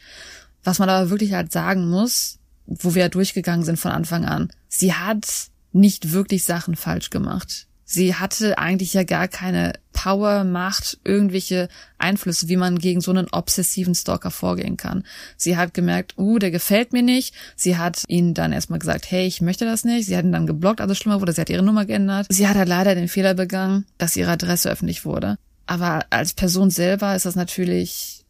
Was 0.62 0.78
man 0.78 0.88
aber 0.88 1.10
wirklich 1.10 1.32
halt 1.32 1.50
sagen 1.50 1.88
muss, 1.88 2.38
wo 2.66 2.94
wir 2.94 3.02
ja 3.02 3.08
durchgegangen 3.08 3.64
sind 3.64 3.78
von 3.78 3.92
Anfang 3.92 4.24
an, 4.24 4.50
sie 4.68 4.94
hat 4.94 5.26
nicht 5.72 6.12
wirklich 6.12 6.44
Sachen 6.44 6.76
falsch 6.76 7.10
gemacht. 7.10 7.66
Sie 7.84 8.14
hatte 8.14 8.58
eigentlich 8.58 8.94
ja 8.94 9.04
gar 9.04 9.28
keine 9.28 9.74
Power, 10.06 10.44
Macht, 10.44 10.98
irgendwelche 11.02 11.68
Einflüsse, 11.98 12.48
wie 12.48 12.56
man 12.56 12.78
gegen 12.78 13.00
so 13.00 13.10
einen 13.10 13.26
obsessiven 13.32 13.96
Stalker 13.96 14.30
vorgehen 14.30 14.76
kann. 14.76 15.02
Sie 15.36 15.56
hat 15.56 15.74
gemerkt, 15.74 16.14
uh, 16.16 16.38
der 16.38 16.52
gefällt 16.52 16.92
mir 16.92 17.02
nicht. 17.02 17.34
Sie 17.56 17.76
hat 17.76 18.04
ihnen 18.06 18.32
dann 18.32 18.52
erstmal 18.52 18.78
gesagt, 18.78 19.10
hey, 19.10 19.26
ich 19.26 19.40
möchte 19.40 19.64
das 19.64 19.82
nicht. 19.82 20.06
Sie 20.06 20.16
hat 20.16 20.24
ihn 20.24 20.30
dann 20.30 20.46
geblockt, 20.46 20.80
also 20.80 20.94
schlimmer 20.94 21.20
wurde. 21.20 21.32
Sie 21.32 21.40
hat 21.40 21.50
ihre 21.50 21.64
Nummer 21.64 21.86
geändert. 21.86 22.28
Sie 22.30 22.46
hat 22.46 22.56
halt 22.56 22.68
leider 22.68 22.94
den 22.94 23.08
Fehler 23.08 23.34
begangen, 23.34 23.84
dass 23.98 24.14
ihre 24.14 24.30
Adresse 24.30 24.70
öffentlich 24.70 25.04
wurde. 25.04 25.38
Aber 25.66 26.06
als 26.10 26.34
Person 26.34 26.70
selber 26.70 27.16
ist 27.16 27.26
das 27.26 27.34
natürlich 27.34 28.22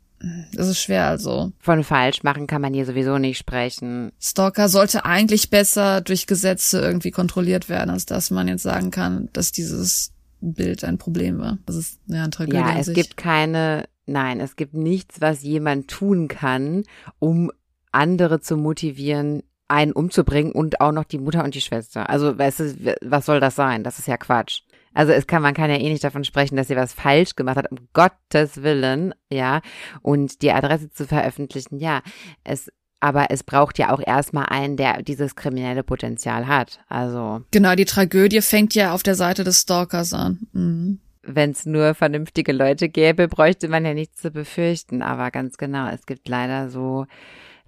das 0.55 0.69
ist 0.69 0.81
schwer 0.81 1.09
also. 1.09 1.53
Von 1.59 1.85
falsch 1.85 2.23
machen 2.23 2.47
kann 2.47 2.63
man 2.63 2.73
hier 2.73 2.87
sowieso 2.87 3.19
nicht 3.19 3.37
sprechen. 3.37 4.13
Stalker 4.19 4.71
sollte 4.71 5.05
eigentlich 5.05 5.51
besser 5.51 6.01
durch 6.01 6.27
Gesetze 6.27 6.81
irgendwie 6.81 7.11
kontrolliert 7.11 7.69
werden, 7.69 7.91
als 7.91 8.07
dass 8.07 8.31
man 8.31 8.49
jetzt 8.49 8.63
sagen 8.63 8.91
kann, 8.91 9.29
dass 9.35 9.53
dieses 9.53 10.13
Bild 10.41 10.85
ein 10.85 10.99
Problem 10.99 11.39
war. 11.39 11.59
Das 11.67 11.77
ist 11.77 12.01
ja 12.07 12.25
ein 12.25 12.31
Tragödie. 12.31 12.57
Ja, 12.57 12.79
es 12.79 12.93
gibt 12.93 13.17
keine, 13.17 13.89
nein, 14.07 14.41
es 14.41 14.57
gibt 14.57 14.75
nichts, 14.75 15.21
was 15.21 15.43
jemand 15.43 15.89
tun 15.89 16.29
kann, 16.29 16.85
um 17.19 17.51
andere 17.93 18.41
zu 18.41 18.57
motivieren, 18.57 19.43
einen 19.69 19.93
umzubringen 19.93 20.53
und 20.53 20.81
auch 20.81 20.93
noch 20.93 21.05
die 21.05 21.19
Mutter 21.19 21.43
und 21.43 21.55
die 21.55 21.61
Schwester. 21.61 22.09
Also, 22.09 22.39
weißt 22.39 22.61
du, 22.61 22.97
was 23.03 23.27
soll 23.27 23.41
das 23.41 23.57
sein? 23.57 23.83
Das 23.83 23.99
ist 23.99 24.07
ja 24.07 24.17
Quatsch. 24.17 24.63
Also 24.97 25.13
es 25.13 25.27
kann, 25.27 25.43
man 25.43 25.53
kann 25.53 25.69
ja 25.69 25.77
eh 25.77 25.91
nicht 25.91 26.05
davon 26.05 26.25
sprechen, 26.25 26.57
dass 26.57 26.69
sie 26.69 26.77
was 26.77 26.95
falsch 26.95 27.37
gemacht 27.37 27.59
hat, 27.59 27.71
um 27.71 27.89
Gottes 27.93 28.63
Willen, 28.63 29.13
ja. 29.31 29.61
Und 30.01 30.41
die 30.41 30.53
Adresse 30.53 30.91
zu 30.91 31.07
veröffentlichen, 31.07 31.79
ja. 31.79 32.01
Es, 32.45 32.73
aber 33.01 33.31
es 33.31 33.43
braucht 33.43 33.79
ja 33.79 33.93
auch 33.93 34.01
erstmal 34.05 34.47
einen, 34.47 34.77
der 34.77 35.03
dieses 35.03 35.37
kriminelle 35.37 35.83
Potenzial 35.83 36.47
hat. 36.47 36.81
Also. 36.89 37.43
Genau, 37.51 37.75
die 37.75 37.85
Tragödie 37.85 38.41
fängt 38.41 38.75
ja 38.75 38.93
auf 38.93 39.03
der 39.03 39.15
Seite 39.15 39.45
des 39.45 39.61
Stalkers 39.61 40.13
an. 40.13 40.47
Mhm. 40.53 41.01
Wenn 41.23 41.51
es 41.51 41.67
nur 41.67 41.95
vernünftige 41.95 42.53
Leute 42.53 42.89
gäbe, 42.89 43.27
bräuchte 43.27 43.69
man 43.69 43.85
ja 43.85 43.95
nichts 43.95 44.23
zu 44.23 44.31
befürchten. 44.31 45.03
Aber 45.03 45.31
ganz 45.31 45.57
genau, 45.57 45.89
es 45.89 46.07
gibt 46.07 46.29
leider 46.29 46.71
so 46.71 47.07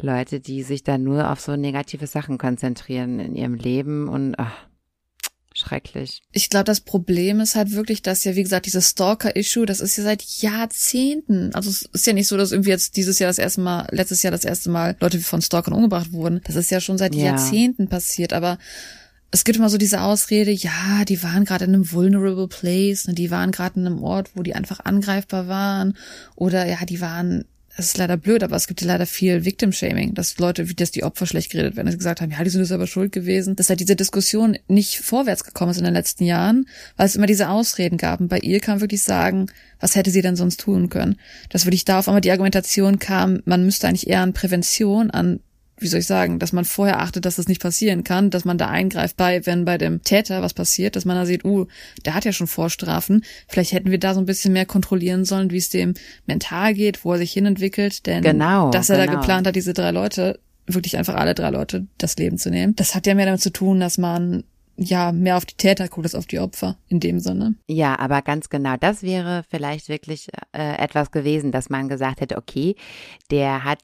Leute, 0.01 0.39
die 0.39 0.63
sich 0.63 0.85
dann 0.85 1.03
nur 1.03 1.31
auf 1.31 1.41
so 1.41 1.57
negative 1.57 2.07
Sachen 2.07 2.39
konzentrieren 2.39 3.19
in 3.19 3.35
ihrem 3.35 3.55
Leben 3.55 4.09
und 4.09 4.37
ach, 4.39 4.68
Schrecklich. 5.55 6.23
Ich 6.31 6.51
glaube, 6.51 6.65
das 6.65 6.81
Problem 6.81 7.41
ist 7.41 7.57
halt 7.57 7.73
wirklich, 7.73 8.03
dass 8.03 8.23
ja, 8.25 8.37
wie 8.37 8.43
gesagt, 8.43 8.67
dieses 8.67 8.91
Stalker-Issue, 8.91 9.67
das 9.67 9.81
ist 9.81 9.97
ja 9.97 10.05
seit 10.05 10.23
Jahrzehnten. 10.23 11.55
Also 11.55 11.71
es 11.71 11.83
ist 11.83 12.07
ja 12.07 12.13
nicht 12.13 12.29
so, 12.29 12.37
dass 12.37 12.53
irgendwie 12.53 12.71
jetzt 12.71 12.97
dieses 12.97 13.19
Jahr 13.19 13.29
das 13.29 13.39
erste 13.39 13.61
Mal, 13.61 13.89
letztes 13.91 14.23
Jahr 14.23 14.31
das 14.31 14.45
erste 14.45 14.71
Mal 14.71 14.97
Leute 15.01 15.19
von 15.21 15.43
Stalkern 15.43 15.75
umgebracht 15.75 16.13
wurden. 16.13 16.41
Das 16.45 16.55
ist 16.55 16.71
ja 16.71 16.81
schon 16.81 16.99
seit 16.99 17.15
ja. 17.15 17.27
Jahrzehnten 17.27 17.89
passiert. 17.89 18.33
Aber 18.33 18.59
es 19.31 19.45
gibt 19.45 19.59
immer 19.59 19.69
so 19.69 19.79
diese 19.79 20.03
Ausrede, 20.03 20.51
ja, 20.51 21.05
die 21.07 21.23
waren 21.23 21.45
gerade 21.45 21.65
in 21.65 21.75
einem 21.75 21.91
vulnerable 21.93 22.49
place, 22.49 23.09
ne, 23.09 23.15
die 23.15 23.31
waren 23.31 23.51
gerade 23.51 23.81
in 23.81 23.87
einem 23.87 24.03
Ort, 24.03 24.31
wo 24.35 24.43
die 24.43 24.55
einfach 24.55 24.81
angreifbar 24.81 25.49
waren. 25.49 25.97
Oder 26.37 26.67
ja, 26.67 26.85
die 26.85 27.01
waren 27.01 27.45
das 27.79 27.87
ist 27.87 27.97
leider 27.97 28.17
blöd, 28.17 28.43
aber 28.43 28.57
es 28.57 28.67
gibt 28.67 28.81
ja 28.81 28.89
leider 28.89 29.07
viel 29.07 29.45
Victim-Shaming, 29.45 30.13
dass 30.13 30.37
Leute, 30.39 30.65
dass 30.65 30.91
die 30.91 31.05
Opfer 31.05 31.27
schlecht 31.27 31.53
geredet 31.53 31.77
werden, 31.77 31.87
dass 31.87 31.93
sie 31.93 31.99
gesagt 31.99 32.21
haben, 32.21 32.33
ja, 32.33 32.43
die 32.43 32.51
sind 32.51 32.65
selber 32.65 32.89
schuld 32.89 33.13
gewesen, 33.13 33.55
dass 33.55 33.69
halt 33.69 33.79
diese 33.79 33.95
Diskussion 33.95 34.59
nicht 34.67 34.99
vorwärts 34.99 35.45
gekommen 35.45 35.71
ist 35.71 35.79
in 35.79 35.85
den 35.85 35.95
letzten 35.95 36.25
Jahren, 36.25 36.67
weil 36.97 37.07
es 37.07 37.15
immer 37.15 37.29
diese 37.29 37.49
Ausreden 37.49 37.97
gab. 37.97 38.19
Und 38.19 38.27
bei 38.27 38.41
ihr 38.41 38.59
kann 38.59 38.75
man 38.75 38.81
wirklich 38.81 39.05
sagen, 39.05 39.47
was 39.79 39.95
hätte 39.95 40.11
sie 40.11 40.23
denn 40.23 40.35
sonst 40.35 40.59
tun 40.59 40.89
können? 40.89 41.21
Dass 41.51 41.67
wirklich 41.67 41.85
da 41.85 42.01
auf 42.01 42.09
einmal 42.09 42.21
die 42.21 42.33
Argumentation 42.33 42.99
kam, 42.99 43.43
man 43.45 43.65
müsste 43.65 43.87
eigentlich 43.87 44.09
eher 44.09 44.23
an 44.23 44.33
Prävention, 44.33 45.13
an 45.13 45.39
wie 45.81 45.87
soll 45.87 46.01
ich 46.01 46.07
sagen, 46.07 46.39
dass 46.39 46.53
man 46.53 46.65
vorher 46.65 47.01
achtet, 47.01 47.25
dass 47.25 47.37
das 47.37 47.49
nicht 47.49 47.63
passieren 47.63 48.05
kann, 48.05 48.31
dass 48.31 48.45
man 48.45 48.59
da 48.59 48.69
eingreift 48.69 49.17
bei, 49.17 49.45
wenn 49.47 49.65
bei 49.65 49.79
dem 49.79 50.03
Täter 50.03 50.43
was 50.43 50.55
passiert, 50.55 50.97
dass 50.97 51.05
man 51.05 51.17
da 51.17 51.27
sieht, 51.27 51.45
uh, 51.45 51.67
der 52.05 52.15
hat 52.15 52.25
ja 52.25 52.33
schon 52.33 52.47
Vorstrafen. 52.47 53.25
Vielleicht 53.49 53.73
hätten 53.73 53.91
wir 53.91 53.99
da 53.99 54.15
so 54.15 54.21
ein 54.21 54.27
bisschen 54.27 54.53
mehr 54.53 54.67
kontrollieren 54.67 55.25
sollen, 55.25 55.51
wie 55.51 55.59
es 55.59 55.71
dem 55.71 55.95
mental 56.27 56.75
geht, 56.75 57.05
wo 57.05 57.13
er 57.13 57.19
sich 57.19 57.33
hinentwickelt, 57.33 58.07
denn 58.07 58.23
genau, 58.23 58.71
dass 58.71 58.91
er 58.91 58.99
genau. 58.99 59.13
da 59.13 59.21
geplant 59.21 59.47
hat, 59.47 59.57
diese 59.57 59.73
drei 59.73 59.91
Leute, 59.91 60.41
wirklich 60.67 60.97
einfach 60.97 61.15
alle 61.15 61.35
drei 61.35 61.51
Leute 61.51 61.87
das 61.97 62.17
Leben 62.17 62.39
zu 62.39 62.51
nehmen. 62.51 62.77
Das 62.77 62.95
hat 62.95 63.07
ja 63.07 63.15
mehr 63.15 63.27
damit 63.27 63.41
zu 63.41 63.53
tun, 63.53 63.81
dass 63.81 63.99
man 63.99 64.45
ja, 64.81 65.11
mehr 65.11 65.37
auf 65.37 65.45
die 65.45 65.57
Täter 65.57 65.89
guckt 65.89 66.07
als 66.07 66.15
auf 66.15 66.27
die 66.27 66.39
Opfer 66.39 66.77
in 66.89 67.01
dem 67.01 67.19
Sinne. 67.19 67.57
Ja, 67.67 67.99
aber 67.99 68.23
ganz 68.23 68.49
genau, 68.49 68.77
das 68.79 69.03
wäre 69.03 69.43
vielleicht 69.51 69.89
wirklich 69.89 70.29
äh, 70.53 70.77
etwas 70.77 71.11
gewesen, 71.11 71.51
dass 71.51 71.69
man 71.69 71.89
gesagt 71.89 72.21
hätte, 72.21 72.37
okay, 72.37 72.77
der 73.31 73.65
hat 73.65 73.81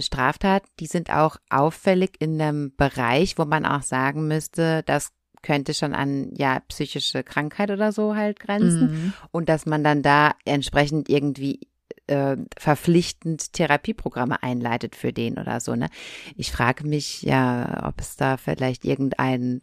Straftaten, 0.00 0.68
die 0.80 0.86
sind 0.86 1.10
auch 1.10 1.36
auffällig 1.50 2.16
in 2.20 2.40
einem 2.40 2.74
Bereich, 2.76 3.38
wo 3.38 3.44
man 3.44 3.66
auch 3.66 3.82
sagen 3.82 4.26
müsste, 4.28 4.82
das 4.84 5.12
könnte 5.42 5.74
schon 5.74 5.94
an 5.94 6.30
ja 6.34 6.60
psychische 6.68 7.22
Krankheit 7.22 7.70
oder 7.70 7.92
so 7.92 8.16
halt 8.16 8.40
grenzen 8.40 8.92
mhm. 8.92 9.12
und 9.30 9.48
dass 9.48 9.66
man 9.66 9.84
dann 9.84 10.02
da 10.02 10.32
entsprechend 10.46 11.08
irgendwie 11.10 11.68
äh, 12.06 12.36
verpflichtend 12.58 13.52
Therapieprogramme 13.52 14.42
einleitet 14.42 14.96
für 14.96 15.12
den 15.12 15.38
oder 15.38 15.60
so. 15.60 15.74
Ne? 15.74 15.88
Ich 16.36 16.50
frage 16.50 16.86
mich 16.86 17.22
ja, 17.22 17.84
ob 17.86 18.00
es 18.00 18.16
da 18.16 18.36
vielleicht 18.36 18.84
irgendein 18.84 19.60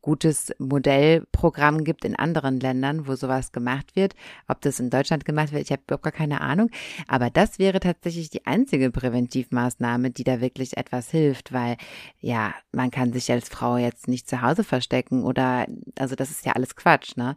gutes 0.00 0.52
Modellprogramm 0.58 1.82
gibt 1.82 2.04
in 2.04 2.14
anderen 2.14 2.60
Ländern, 2.60 3.06
wo 3.06 3.16
sowas 3.16 3.50
gemacht 3.50 3.96
wird. 3.96 4.14
Ob 4.46 4.60
das 4.60 4.78
in 4.78 4.88
Deutschland 4.88 5.24
gemacht 5.24 5.52
wird, 5.52 5.62
ich 5.62 5.72
habe 5.72 5.82
überhaupt 5.86 6.04
gar 6.04 6.12
keine 6.12 6.40
Ahnung. 6.40 6.70
Aber 7.08 7.28
das 7.30 7.58
wäre 7.58 7.80
tatsächlich 7.80 8.30
die 8.30 8.46
einzige 8.46 8.90
Präventivmaßnahme, 8.90 10.10
die 10.10 10.24
da 10.24 10.40
wirklich 10.40 10.76
etwas 10.76 11.10
hilft, 11.10 11.52
weil 11.52 11.76
ja, 12.20 12.54
man 12.72 12.90
kann 12.90 13.12
sich 13.12 13.30
als 13.32 13.48
Frau 13.48 13.76
jetzt 13.76 14.06
nicht 14.06 14.28
zu 14.28 14.42
Hause 14.42 14.62
verstecken 14.62 15.24
oder, 15.24 15.66
also 15.98 16.14
das 16.14 16.30
ist 16.30 16.46
ja 16.46 16.52
alles 16.52 16.76
Quatsch, 16.76 17.16
ne? 17.16 17.36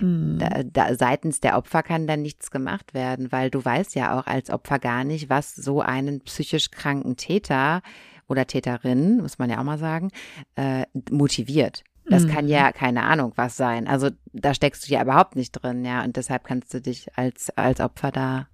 Mhm. 0.00 0.38
Da, 0.38 0.62
da, 0.64 0.94
seitens 0.94 1.40
der 1.40 1.56
Opfer 1.56 1.82
kann 1.82 2.06
dann 2.06 2.22
nichts 2.22 2.50
gemacht 2.50 2.92
werden, 2.92 3.32
weil 3.32 3.50
du 3.50 3.64
weißt 3.64 3.94
ja 3.94 4.18
auch 4.18 4.26
als 4.26 4.50
Opfer 4.50 4.78
gar 4.78 5.04
nicht, 5.04 5.30
was 5.30 5.54
so 5.54 5.80
einen 5.80 6.20
psychisch 6.20 6.70
kranken 6.70 7.16
Täter 7.16 7.82
oder 8.28 8.46
Täterin, 8.46 9.18
muss 9.18 9.38
man 9.38 9.50
ja 9.50 9.58
auch 9.58 9.64
mal 9.64 9.78
sagen, 9.78 10.10
äh, 10.54 10.84
motiviert. 11.10 11.84
Das 12.08 12.24
mhm. 12.24 12.28
kann 12.28 12.48
ja 12.48 12.72
keine 12.72 13.02
Ahnung 13.02 13.32
was 13.36 13.56
sein. 13.56 13.86
Also 13.86 14.10
da 14.32 14.54
steckst 14.54 14.88
du 14.88 14.92
ja 14.92 15.02
überhaupt 15.02 15.36
nicht 15.36 15.52
drin, 15.52 15.84
ja. 15.84 16.04
Und 16.04 16.16
deshalb 16.16 16.44
kannst 16.44 16.72
du 16.72 16.80
dich 16.80 17.16
als, 17.16 17.50
als 17.56 17.80
Opfer 17.80 18.10
da, 18.10 18.48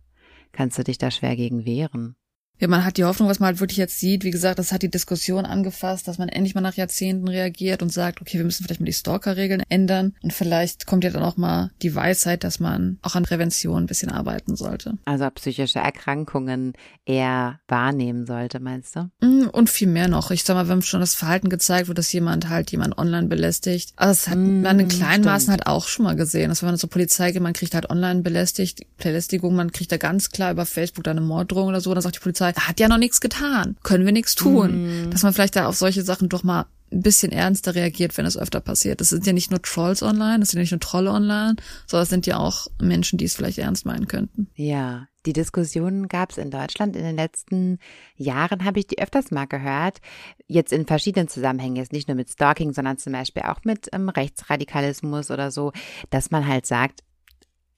kannst 0.52 0.78
du 0.78 0.84
dich 0.84 0.98
da 0.98 1.10
schwer 1.10 1.36
gegen 1.36 1.64
wehren. 1.64 2.16
Ja, 2.60 2.68
man 2.68 2.84
hat 2.84 2.96
die 2.96 3.04
Hoffnung, 3.04 3.28
was 3.28 3.40
man 3.40 3.48
halt 3.48 3.60
wirklich 3.60 3.78
jetzt 3.78 3.98
sieht. 3.98 4.22
Wie 4.22 4.30
gesagt, 4.30 4.58
das 4.60 4.70
hat 4.72 4.82
die 4.82 4.90
Diskussion 4.90 5.44
angefasst, 5.44 6.06
dass 6.06 6.18
man 6.18 6.28
endlich 6.28 6.54
mal 6.54 6.60
nach 6.60 6.74
Jahrzehnten 6.76 7.26
reagiert 7.26 7.82
und 7.82 7.92
sagt, 7.92 8.20
okay, 8.20 8.38
wir 8.38 8.44
müssen 8.44 8.64
vielleicht 8.64 8.80
mal 8.80 8.86
die 8.86 8.92
Stalker-Regeln 8.92 9.62
ändern. 9.68 10.14
Und 10.22 10.32
vielleicht 10.32 10.86
kommt 10.86 11.02
ja 11.04 11.10
dann 11.10 11.24
auch 11.24 11.36
mal 11.36 11.72
die 11.82 11.94
Weisheit, 11.94 12.44
dass 12.44 12.60
man 12.60 12.98
auch 13.02 13.16
an 13.16 13.24
Prävention 13.24 13.82
ein 13.82 13.86
bisschen 13.86 14.10
arbeiten 14.10 14.54
sollte. 14.54 14.94
Also 15.04 15.28
psychische 15.30 15.80
Erkrankungen 15.80 16.74
eher 17.04 17.58
wahrnehmen 17.66 18.24
sollte, 18.24 18.60
meinst 18.60 18.94
du? 18.96 19.10
Mm, 19.20 19.48
und 19.50 19.68
viel 19.68 19.88
mehr 19.88 20.06
noch. 20.08 20.30
Ich 20.30 20.44
sag 20.44 20.54
mal, 20.54 20.68
wenn 20.68 20.80
schon 20.82 21.00
das 21.00 21.14
Verhalten 21.14 21.48
gezeigt 21.48 21.88
wird, 21.88 21.98
dass 21.98 22.12
jemand 22.12 22.48
halt 22.48 22.70
jemand 22.70 22.96
online 22.98 23.26
belästigt. 23.26 23.92
Also 23.96 24.10
das 24.12 24.28
hat 24.28 24.38
Mm, 24.38 24.62
man 24.62 24.78
in 24.78 24.88
kleinen 24.88 25.12
stimmt. 25.14 25.24
Maßen 25.26 25.50
halt 25.50 25.66
auch 25.66 25.88
schon 25.88 26.04
mal 26.04 26.14
gesehen. 26.16 26.50
Dass 26.50 26.62
wenn 26.62 26.68
man 26.68 26.78
zur 26.78 26.88
Polizei 26.90 27.32
geht, 27.32 27.42
man 27.42 27.52
kriegt 27.52 27.74
halt 27.74 27.90
online 27.90 28.22
belästigt, 28.22 28.82
Belästigung, 28.98 29.54
man 29.56 29.72
kriegt 29.72 29.90
da 29.90 29.96
ganz 29.96 30.30
klar 30.30 30.52
über 30.52 30.66
Facebook 30.66 31.02
da 31.04 31.10
eine 31.10 31.20
Morddrohung 31.20 31.68
oder 31.68 31.80
so. 31.80 31.92
Dann 31.92 32.02
sagt 32.02 32.16
die 32.16 32.20
Polizei, 32.20 32.43
er 32.48 32.68
hat 32.68 32.80
ja 32.80 32.88
noch 32.88 32.98
nichts 32.98 33.20
getan. 33.20 33.76
Können 33.82 34.04
wir 34.04 34.12
nichts 34.12 34.34
tun. 34.34 35.08
Dass 35.10 35.22
man 35.22 35.32
vielleicht 35.32 35.56
da 35.56 35.66
auf 35.66 35.76
solche 35.76 36.02
Sachen 36.02 36.28
doch 36.28 36.42
mal 36.42 36.66
ein 36.94 37.02
bisschen 37.02 37.32
ernster 37.32 37.74
reagiert, 37.74 38.16
wenn 38.16 38.26
es 38.26 38.38
öfter 38.38 38.60
passiert. 38.60 39.00
Das 39.00 39.10
sind 39.10 39.26
ja 39.26 39.32
nicht 39.32 39.50
nur 39.50 39.60
Trolls 39.60 40.02
online, 40.02 40.40
das 40.40 40.50
sind 40.50 40.58
ja 40.58 40.62
nicht 40.62 40.70
nur 40.70 40.80
Trolle 40.80 41.10
online, 41.10 41.56
sondern 41.86 42.04
es 42.04 42.08
sind 42.08 42.26
ja 42.26 42.38
auch 42.38 42.68
Menschen, 42.80 43.18
die 43.18 43.24
es 43.24 43.34
vielleicht 43.34 43.58
ernst 43.58 43.84
meinen 43.84 44.06
könnten. 44.06 44.48
Ja, 44.54 45.08
die 45.26 45.32
Diskussionen 45.32 46.08
gab 46.08 46.30
es 46.30 46.38
in 46.38 46.50
Deutschland 46.50 46.96
in 46.96 47.02
den 47.02 47.16
letzten 47.16 47.78
Jahren, 48.16 48.64
habe 48.64 48.78
ich 48.78 48.86
die 48.86 48.98
öfters 48.98 49.30
mal 49.30 49.46
gehört. 49.46 50.00
Jetzt 50.46 50.72
in 50.72 50.86
verschiedenen 50.86 51.28
Zusammenhängen, 51.28 51.76
jetzt 51.76 51.92
nicht 51.92 52.08
nur 52.08 52.16
mit 52.16 52.30
Stalking, 52.30 52.72
sondern 52.72 52.98
zum 52.98 53.12
Beispiel 53.12 53.42
auch 53.42 53.64
mit 53.64 53.88
ähm, 53.92 54.08
Rechtsradikalismus 54.08 55.30
oder 55.30 55.50
so, 55.50 55.72
dass 56.10 56.30
man 56.30 56.46
halt 56.46 56.66
sagt, 56.66 57.00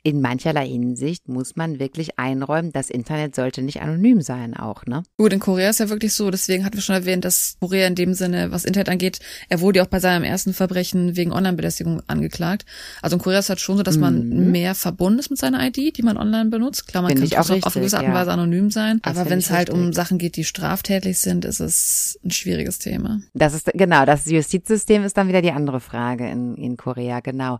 in 0.07 0.21
mancherlei 0.21 0.69
Hinsicht 0.69 1.27
muss 1.29 1.57
man 1.57 1.81
wirklich 1.81 2.17
einräumen, 2.17 2.71
das 2.71 2.91
Internet 2.91 3.35
sollte 3.35 3.61
nicht 3.61 3.83
anonym 3.83 4.21
sein 4.21 4.55
auch, 4.57 4.87
ne? 4.87 5.03
Gut, 5.19 5.33
in 5.33 5.41
Korea 5.41 5.69
ist 5.69 5.81
ja 5.81 5.89
wirklich 5.89 6.15
so, 6.15 6.31
deswegen 6.31 6.65
hatten 6.65 6.77
wir 6.77 6.83
schon 6.83 6.95
erwähnt, 6.95 7.25
dass 7.25 7.57
Korea 7.59 7.89
in 7.89 7.97
dem 7.97 8.15
Sinne, 8.15 8.53
was 8.53 8.65
Internet 8.65 8.89
angeht, 8.89 9.19
er 9.49 9.61
wurde 9.61 9.79
ja 9.81 9.83
auch 9.85 9.89
bei 9.89 9.99
seinem 9.99 10.23
ersten 10.23 10.55
Verbrechen 10.55 11.17
wegen 11.17 11.33
Online-Belästigung 11.33 12.03
angeklagt. 12.07 12.65
Also 13.03 13.17
in 13.17 13.23
Korea 13.23 13.41
ist 13.41 13.47
es 13.47 13.49
halt 13.49 13.59
schon 13.59 13.79
so, 13.79 13.83
dass 13.83 13.97
man 13.97 14.29
Mhm. 14.29 14.53
mehr 14.53 14.77
verbunden 14.77 15.19
ist 15.19 15.29
mit 15.31 15.41
seiner 15.41 15.67
ID, 15.67 15.97
die 15.97 16.03
man 16.05 16.17
online 16.17 16.51
benutzt. 16.51 16.87
Klar, 16.87 17.03
man 17.03 17.11
Finde 17.11 17.29
kann 17.29 17.41
auch 17.41 17.47
trotzdem 17.47 17.65
auf 17.65 17.75
richtig, 17.75 17.81
gewisse 17.81 17.97
Art 17.97 18.07
und. 18.07 18.15
Weise 18.15 18.31
anonym 18.31 18.71
sein, 18.71 19.01
Das 19.03 19.19
aber 19.19 19.29
wenn 19.29 19.41
es 19.41 19.51
halt 19.51 19.71
um 19.71 19.79
richtig. 19.81 19.97
Sachen 19.97 20.19
geht, 20.19 20.37
die 20.37 20.45
straftätlich 20.45 21.19
sind, 21.19 21.45
ist 21.45 21.59
es 21.59 22.17
ein 22.25 22.31
schwieriges 22.31 22.79
Thema. 22.79 23.23
Das 23.35 23.55
ist 23.55 23.73
genau, 23.75 24.05
das 24.05 24.25
Justizsystem 24.27 25.03
ist 25.03 25.17
dann 25.17 25.27
wieder 25.27 25.43
die 25.43 25.51
andere 25.51 25.81
Frage 25.81 26.29
in, 26.31 26.55
in 26.55 26.77
Korea, 26.77 27.19
genau. 27.19 27.59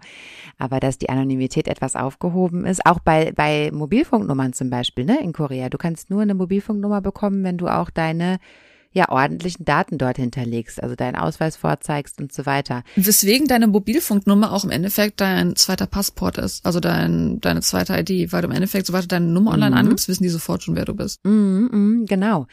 Aber 0.59 0.79
dass 0.79 0.97
die 0.99 1.09
Anonymität 1.09 1.67
etwas 1.67 1.97
aufgehoben 1.97 2.36
ist, 2.65 2.85
auch 2.87 3.01
bei, 3.01 3.33
bei 3.33 3.71
Mobilfunknummern 3.73 4.53
zum 4.53 4.71
Beispiel, 4.71 5.05
ne, 5.05 5.21
in 5.23 5.33
Korea. 5.33 5.69
Du 5.69 5.79
kannst 5.79 6.11
nur 6.11 6.23
eine 6.23 6.35
Mobilfunknummer 6.35 7.01
bekommen, 7.01 7.45
wenn 7.45 7.59
du 7.59 7.69
auch 7.69 7.91
deine 7.91 8.39
ja 8.93 9.11
ordentlichen 9.11 9.67
Daten 9.67 9.99
dort 9.99 10.17
hinterlegst, 10.17 10.83
also 10.83 10.95
deinen 10.97 11.17
Ausweis 11.17 11.57
vorzeigst 11.57 12.19
und 12.19 12.33
so 12.33 12.47
weiter. 12.47 12.83
Weswegen 12.97 13.47
deine 13.47 13.67
Mobilfunknummer 13.67 14.53
auch 14.53 14.65
im 14.65 14.71
Endeffekt 14.71 15.21
dein 15.21 15.55
zweiter 15.55 15.87
Passport 15.87 16.39
ist, 16.39 16.65
also 16.65 16.81
dein, 16.81 17.39
deine 17.43 17.61
zweite 17.61 17.93
ID, 17.93 18.33
weil 18.33 18.41
du 18.41 18.49
im 18.49 18.55
Endeffekt, 18.55 18.87
sobald 18.87 19.05
du 19.05 19.09
deine 19.09 19.27
Nummer 19.27 19.53
online 19.53 19.73
Mhm. 19.73 19.77
angibst, 19.77 20.09
wissen 20.09 20.23
die 20.23 20.31
sofort 20.31 20.63
schon, 20.63 20.77
wer 20.77 20.87
du 20.87 20.95
bist. 20.95 21.23
Mhm, 21.27 21.69
mhm, 21.71 22.07
genau. 22.07 22.47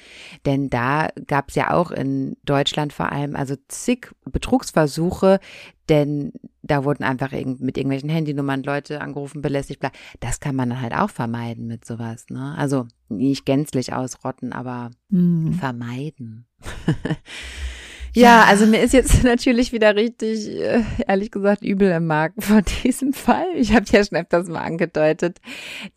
Denn 0.46 0.70
da 0.70 1.08
gab 1.28 1.48
es 1.48 1.56
ja 1.56 1.72
auch 1.72 1.92
in 1.92 2.36
Deutschland 2.44 2.92
vor 2.92 3.10
allem 3.14 3.38
also 3.38 3.56
zig 3.70 4.12
Betrugsversuche, 4.30 5.40
denn 5.90 6.34
da 6.62 6.86
wurden 6.86 7.04
einfach 7.04 7.32
mit 7.32 7.78
irgendwelchen 7.78 8.10
Handynummern 8.10 8.64
Leute 8.64 9.02
angerufen, 9.02 9.42
belästigt, 9.42 9.80
bla. 9.80 9.92
Das 10.20 10.40
kann 10.40 10.56
man 10.56 10.70
dann 10.70 10.82
halt 10.82 10.94
auch 10.94 11.10
vermeiden 11.10 11.68
mit 11.68 11.86
sowas, 11.86 12.26
ne? 12.30 12.56
Also 12.58 12.88
nicht 13.10 13.46
gänzlich 13.46 13.94
ausrotten, 13.94 14.54
aber 14.54 14.92
Hm. 15.10 15.54
vermeiden. 15.54 16.46
Ja, 18.16 18.44
also 18.44 18.68
mir 18.68 18.82
ist 18.82 18.94
jetzt 18.94 19.24
natürlich 19.24 19.72
wieder 19.72 19.96
richtig, 19.96 20.48
äh, 20.48 20.84
ehrlich 21.08 21.32
gesagt, 21.32 21.64
übel 21.64 21.90
im 21.92 22.06
Magen 22.06 22.42
vor 22.42 22.62
diesem 22.84 23.12
Fall. 23.12 23.48
Ich 23.56 23.74
habe 23.74 23.86
ja 23.90 24.04
schon 24.06 24.20
öfters 24.20 24.48
mal 24.48 24.62
angedeutet, 24.62 25.40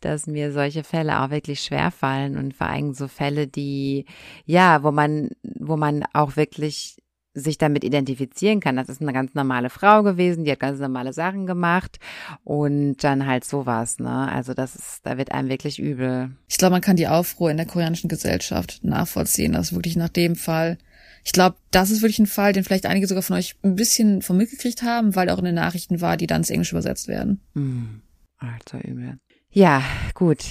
dass 0.01 0.25
mir 0.25 0.51
solche 0.51 0.83
Fälle 0.83 1.21
auch 1.21 1.29
wirklich 1.29 1.59
schwer 1.61 1.91
fallen 1.91 2.37
und 2.37 2.55
vor 2.55 2.67
allem 2.67 2.93
so 2.93 3.07
Fälle, 3.07 3.47
die, 3.47 4.05
ja, 4.45 4.81
wo 4.83 4.91
man, 4.91 5.29
wo 5.43 5.77
man 5.77 6.05
auch 6.13 6.35
wirklich 6.37 6.97
sich 7.39 7.57
damit 7.57 7.83
identifizieren 7.83 8.59
kann. 8.59 8.75
Das 8.75 8.89
ist 8.89 9.01
eine 9.01 9.13
ganz 9.13 9.33
normale 9.35 9.69
Frau 9.69 10.03
gewesen, 10.03 10.43
die 10.43 10.51
hat 10.51 10.59
ganz 10.59 10.79
normale 10.79 11.13
Sachen 11.13 11.45
gemacht 11.45 11.99
und 12.43 12.97
dann 13.03 13.27
halt 13.27 13.45
sowas, 13.45 13.99
ne? 13.99 14.29
Also 14.31 14.53
das 14.53 14.75
ist, 14.75 15.05
da 15.05 15.17
wird 15.17 15.31
einem 15.31 15.49
wirklich 15.49 15.79
übel. 15.79 16.31
Ich 16.47 16.57
glaube, 16.57 16.73
man 16.73 16.81
kann 16.81 16.95
die 16.95 17.07
Aufruhr 17.07 17.51
in 17.51 17.57
der 17.57 17.65
koreanischen 17.65 18.09
Gesellschaft 18.09 18.79
nachvollziehen, 18.83 19.53
dass 19.53 19.73
wirklich 19.73 19.95
nach 19.95 20.09
dem 20.09 20.35
Fall, 20.35 20.77
ich 21.23 21.31
glaube, 21.31 21.57
das 21.71 21.91
ist 21.91 22.01
wirklich 22.01 22.19
ein 22.19 22.27
Fall, 22.27 22.53
den 22.53 22.63
vielleicht 22.63 22.85
einige 22.85 23.07
sogar 23.07 23.23
von 23.23 23.37
euch 23.37 23.55
ein 23.63 23.75
bisschen 23.75 24.21
von 24.21 24.37
mitgekriegt 24.37 24.81
haben, 24.81 25.15
weil 25.15 25.29
auch 25.29 25.39
in 25.39 25.45
den 25.45 25.55
Nachrichten 25.55 26.01
war, 26.01 26.17
die 26.17 26.27
dann 26.27 26.41
ins 26.41 26.49
Englische 26.49 26.75
übersetzt 26.75 27.07
werden. 27.07 27.41
Hm, 27.53 28.01
also 28.37 28.77
übel. 28.83 29.19
Ja, 29.51 29.83
gut. 30.13 30.43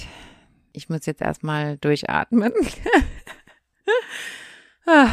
Ich 0.71 0.89
muss 0.89 1.05
jetzt 1.05 1.21
erstmal 1.21 1.77
durchatmen. 1.77 2.53
ah, 4.85 5.09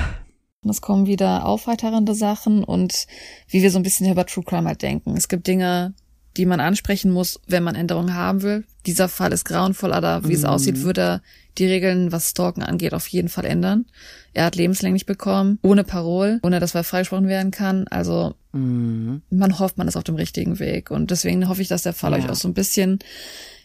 es 0.71 0.81
kommen 0.81 1.07
wieder 1.07 1.45
aufheiternde 1.47 2.15
Sachen 2.15 2.65
und 2.65 3.07
wie 3.49 3.63
wir 3.63 3.71
so 3.71 3.79
ein 3.79 3.83
bisschen 3.83 4.11
über 4.11 4.27
True 4.27 4.45
Crime 4.45 4.67
halt 4.69 4.83
denken. 4.83 5.17
Es 5.17 5.29
gibt 5.29 5.47
Dinge, 5.47 5.95
die 6.37 6.47
man 6.47 6.59
ansprechen 6.61 7.13
muss, 7.13 7.41
wenn 7.47 7.63
man 7.63 7.77
Änderungen 7.77 8.15
haben 8.15 8.43
will. 8.43 8.65
Dieser 8.87 9.09
Fall 9.09 9.33
ist 9.33 9.45
grauenvoll, 9.45 9.93
aber 9.93 10.29
wie 10.29 10.33
es 10.35 10.43
Mhm. 10.43 10.49
aussieht, 10.49 10.83
wird 10.83 10.99
er 10.99 11.23
die 11.59 11.67
Regeln, 11.67 12.11
was 12.11 12.31
Stalken 12.31 12.63
angeht, 12.65 12.93
auf 12.93 13.07
jeden 13.07 13.29
Fall 13.29 13.45
ändern. 13.45 13.87
Er 14.33 14.45
hat 14.47 14.57
lebenslänglich 14.57 15.07
bekommen, 15.07 15.61
ohne 15.63 15.85
Parol, 15.85 16.41
ohne 16.43 16.59
dass 16.59 16.75
er 16.75 16.83
freigesprochen 16.83 17.29
werden 17.29 17.53
kann. 17.53 17.87
Also 17.87 18.35
mm, 18.51 19.17
man 19.31 19.59
hofft, 19.61 19.79
man 19.79 19.87
ist 19.87 19.97
auf 19.97 20.03
dem 20.03 20.17
richtigen 20.17 20.59
Weg. 20.59 20.91
Und 20.91 21.13
deswegen 21.13 21.49
hoffe 21.49 21.63
ich, 21.63 21.69
dass 21.69 21.83
der 21.83 21.93
Fall 21.93 22.11
Ja. 22.13 22.19
euch 22.19 22.29
auch 22.29 22.35
so 22.35 22.49
ein 22.49 22.55
bisschen 22.55 22.99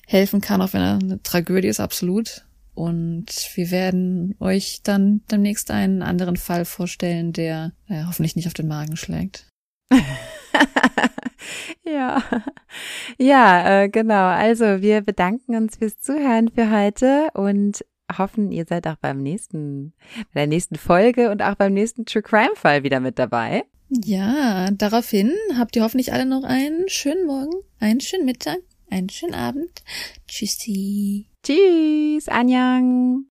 helfen 0.05 0.39
kann, 0.39 0.61
auch 0.61 0.73
wenn 0.73 0.81
er 0.81 0.99
eine 0.99 1.23
Tragödie 1.23 1.67
ist, 1.69 1.79
absolut. 1.79 2.45
Und 2.79 3.25
wir 3.55 3.71
werden 3.71 4.35
euch 4.39 4.79
dann 4.83 5.19
demnächst 5.29 5.69
einen 5.69 6.01
anderen 6.01 6.37
Fall 6.37 6.63
vorstellen, 6.63 7.33
der 7.33 7.73
äh, 7.89 8.05
hoffentlich 8.05 8.37
nicht 8.37 8.47
auf 8.47 8.53
den 8.53 8.69
Magen 8.69 8.95
schlägt. 8.95 9.49
ja, 11.83 12.23
ja, 13.17 13.81
äh, 13.81 13.89
genau. 13.89 14.27
Also 14.27 14.81
wir 14.81 15.01
bedanken 15.01 15.57
uns 15.57 15.75
fürs 15.75 15.99
Zuhören 15.99 16.47
für 16.47 16.71
heute 16.71 17.27
und 17.33 17.83
hoffen, 18.17 18.49
ihr 18.49 18.63
seid 18.65 18.87
auch 18.87 18.95
beim 18.95 19.21
nächsten, 19.21 19.91
bei 20.33 20.39
der 20.39 20.47
nächsten 20.47 20.75
Folge 20.75 21.31
und 21.31 21.41
auch 21.41 21.55
beim 21.55 21.73
nächsten 21.73 22.05
True 22.05 22.21
Crime 22.21 22.55
Fall 22.55 22.83
wieder 22.83 23.01
mit 23.01 23.19
dabei. 23.19 23.65
Ja, 23.89 24.71
daraufhin 24.71 25.33
habt 25.57 25.75
ihr 25.75 25.83
hoffentlich 25.83 26.13
alle 26.13 26.25
noch 26.25 26.45
einen 26.45 26.87
schönen 26.87 27.27
Morgen, 27.27 27.55
einen 27.81 27.99
schönen 27.99 28.23
Mittag, 28.23 28.59
einen 28.89 29.09
schönen 29.09 29.35
Abend. 29.35 29.83
Tschüssi. 30.29 31.28
Tschüss, 31.43 32.27
Anjang. 32.27 33.25